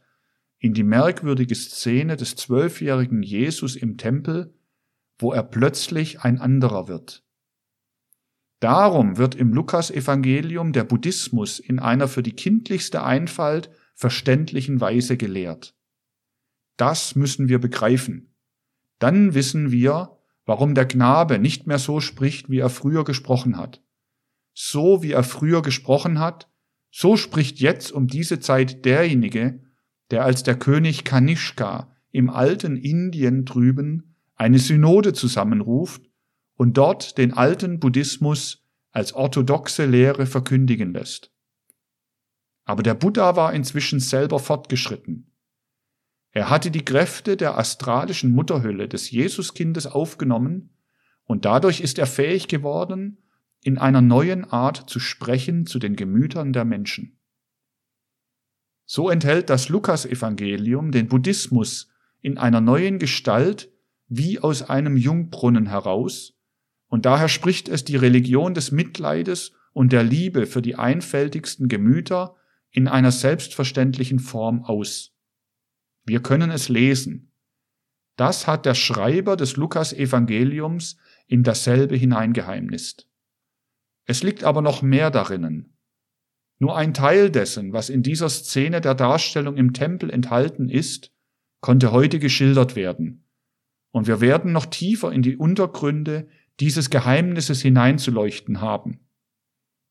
in 0.58 0.74
die 0.74 0.84
merkwürdige 0.84 1.56
Szene 1.56 2.16
des 2.16 2.36
zwölfjährigen 2.36 3.22
Jesus 3.22 3.76
im 3.76 3.98
Tempel, 3.98 4.54
wo 5.20 5.32
er 5.32 5.44
plötzlich 5.44 6.22
ein 6.22 6.40
anderer 6.40 6.88
wird. 6.88 7.24
Darum 8.60 9.18
wird 9.18 9.36
im 9.36 9.54
Lukas-Evangelium 9.54 10.74
der 10.74 10.86
Buddhismus 10.86 11.60
in 11.60 11.80
einer 11.80 12.08
für 12.08 12.24
die 12.24 12.36
kindlichste 12.36 13.04
Einfalt 13.04 13.70
verständlichen 13.94 14.82
Weise 14.82 15.18
gelehrt. 15.18 15.76
Das 16.78 17.16
müssen 17.16 17.48
wir 17.48 17.60
begreifen. 17.60 18.34
Dann 19.00 19.34
wissen 19.34 19.72
wir, 19.72 20.15
warum 20.46 20.76
der 20.76 20.88
Knabe 20.88 21.40
nicht 21.40 21.68
mehr 21.68 21.80
so 21.80 22.00
spricht, 22.00 22.50
wie 22.50 22.60
er 22.60 22.70
früher 22.70 23.04
gesprochen 23.04 23.58
hat. 23.58 23.82
So 24.54 25.04
wie 25.04 25.12
er 25.12 25.24
früher 25.24 25.62
gesprochen 25.62 26.20
hat, 26.20 26.50
so 26.92 27.18
spricht 27.18 27.60
jetzt 27.60 27.92
um 27.92 28.08
diese 28.08 28.40
Zeit 28.40 28.86
derjenige, 28.86 29.62
der 30.12 30.24
als 30.24 30.44
der 30.44 30.58
König 30.58 31.04
Kanishka 31.04 31.92
im 32.12 32.30
alten 32.30 32.78
Indien 32.78 33.44
drüben 33.44 34.16
eine 34.36 34.60
Synode 34.60 35.14
zusammenruft 35.14 36.04
und 36.56 36.78
dort 36.78 37.18
den 37.18 37.34
alten 37.34 37.80
Buddhismus 37.80 38.66
als 38.92 39.14
orthodoxe 39.14 39.86
Lehre 39.86 40.26
verkündigen 40.26 40.94
lässt. 40.94 41.32
Aber 42.64 42.82
der 42.82 42.94
Buddha 42.94 43.36
war 43.36 43.54
inzwischen 43.54 44.00
selber 44.00 44.40
fortgeschritten. 44.40 45.35
Er 46.36 46.50
hatte 46.50 46.70
die 46.70 46.84
Kräfte 46.84 47.38
der 47.38 47.58
astralischen 47.58 48.30
Mutterhülle 48.32 48.90
des 48.90 49.10
Jesuskindes 49.10 49.88
aufgenommen 49.88 50.72
und 51.24 51.46
dadurch 51.46 51.80
ist 51.80 51.98
er 51.98 52.08
fähig 52.08 52.50
geworden, 52.50 53.24
in 53.64 53.78
einer 53.78 54.02
neuen 54.02 54.44
Art 54.44 54.90
zu 54.90 55.00
sprechen 55.00 55.66
zu 55.66 55.80
den 55.80 55.96
Gemütern 55.96 56.52
der 56.52 56.66
Menschen. 56.66 57.22
So 58.86 59.10
enthält 59.10 59.50
das 59.50 59.70
Lukasevangelium 59.70 60.92
den 60.92 61.08
Buddhismus 61.08 61.90
in 62.20 62.38
einer 62.38 62.60
neuen 62.60 63.00
Gestalt 63.00 63.72
wie 64.10 64.40
aus 64.40 64.62
einem 64.62 64.98
Jungbrunnen 64.98 65.68
heraus, 65.68 66.34
und 66.88 67.06
daher 67.06 67.30
spricht 67.30 67.70
es 67.70 67.86
die 67.86 67.96
Religion 67.96 68.54
des 68.54 68.74
Mitleides 68.74 69.54
und 69.72 69.94
der 69.94 70.04
Liebe 70.04 70.48
für 70.48 70.62
die 70.62 70.76
einfältigsten 70.76 71.70
Gemüter 71.70 72.36
in 72.72 72.90
einer 72.90 73.14
selbstverständlichen 73.14 74.20
Form 74.20 74.66
aus. 74.66 75.15
Wir 76.06 76.22
können 76.22 76.52
es 76.52 76.70
lesen. 76.70 77.32
Das 78.16 78.48
hat 78.48 78.66
der 78.66 78.76
Schreiber 78.76 79.36
des 79.36 79.58
Lukas-Evangeliums 79.58 80.98
in 81.28 81.44
dasselbe 81.44 81.96
hineingeheimnist. 81.96 83.10
Es 84.06 84.24
liegt 84.24 84.44
aber 84.44 84.62
noch 84.62 84.82
mehr 84.82 85.12
darinnen. 85.12 85.78
Nur 86.60 86.78
ein 86.78 86.94
Teil 86.94 87.30
dessen, 87.32 87.74
was 87.74 87.90
in 87.90 88.04
dieser 88.04 88.30
Szene 88.30 88.80
der 88.80 88.96
Darstellung 88.96 89.58
im 89.58 89.74
Tempel 89.74 90.10
enthalten 90.10 90.70
ist, 90.70 91.12
konnte 91.60 91.92
heute 91.92 92.20
geschildert 92.20 92.76
werden. 92.76 93.26
Und 93.92 94.08
wir 94.08 94.22
werden 94.22 94.52
noch 94.52 94.68
tiefer 94.68 95.12
in 95.12 95.22
die 95.22 95.36
Untergründe 95.36 96.28
dieses 96.60 96.90
Geheimnisses 96.90 97.62
hineinzuleuchten 97.62 98.62
haben. 98.62 99.00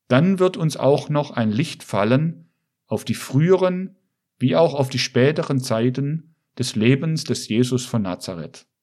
Dann 0.08 0.38
wird 0.38 0.56
uns 0.56 0.76
auch 0.76 1.08
noch 1.08 1.32
ein 1.32 1.50
Licht 1.50 1.82
fallen 1.82 2.50
auf 2.86 3.04
die 3.04 3.14
früheren 3.14 3.96
wie 4.38 4.56
auch 4.56 4.74
auf 4.74 4.88
die 4.88 4.98
späteren 4.98 5.60
Zeiten 5.60 6.34
des 6.58 6.76
Lebens 6.76 7.24
des 7.24 7.48
Jesus 7.48 7.84
von 7.86 8.02
Nazareth. 8.02 8.66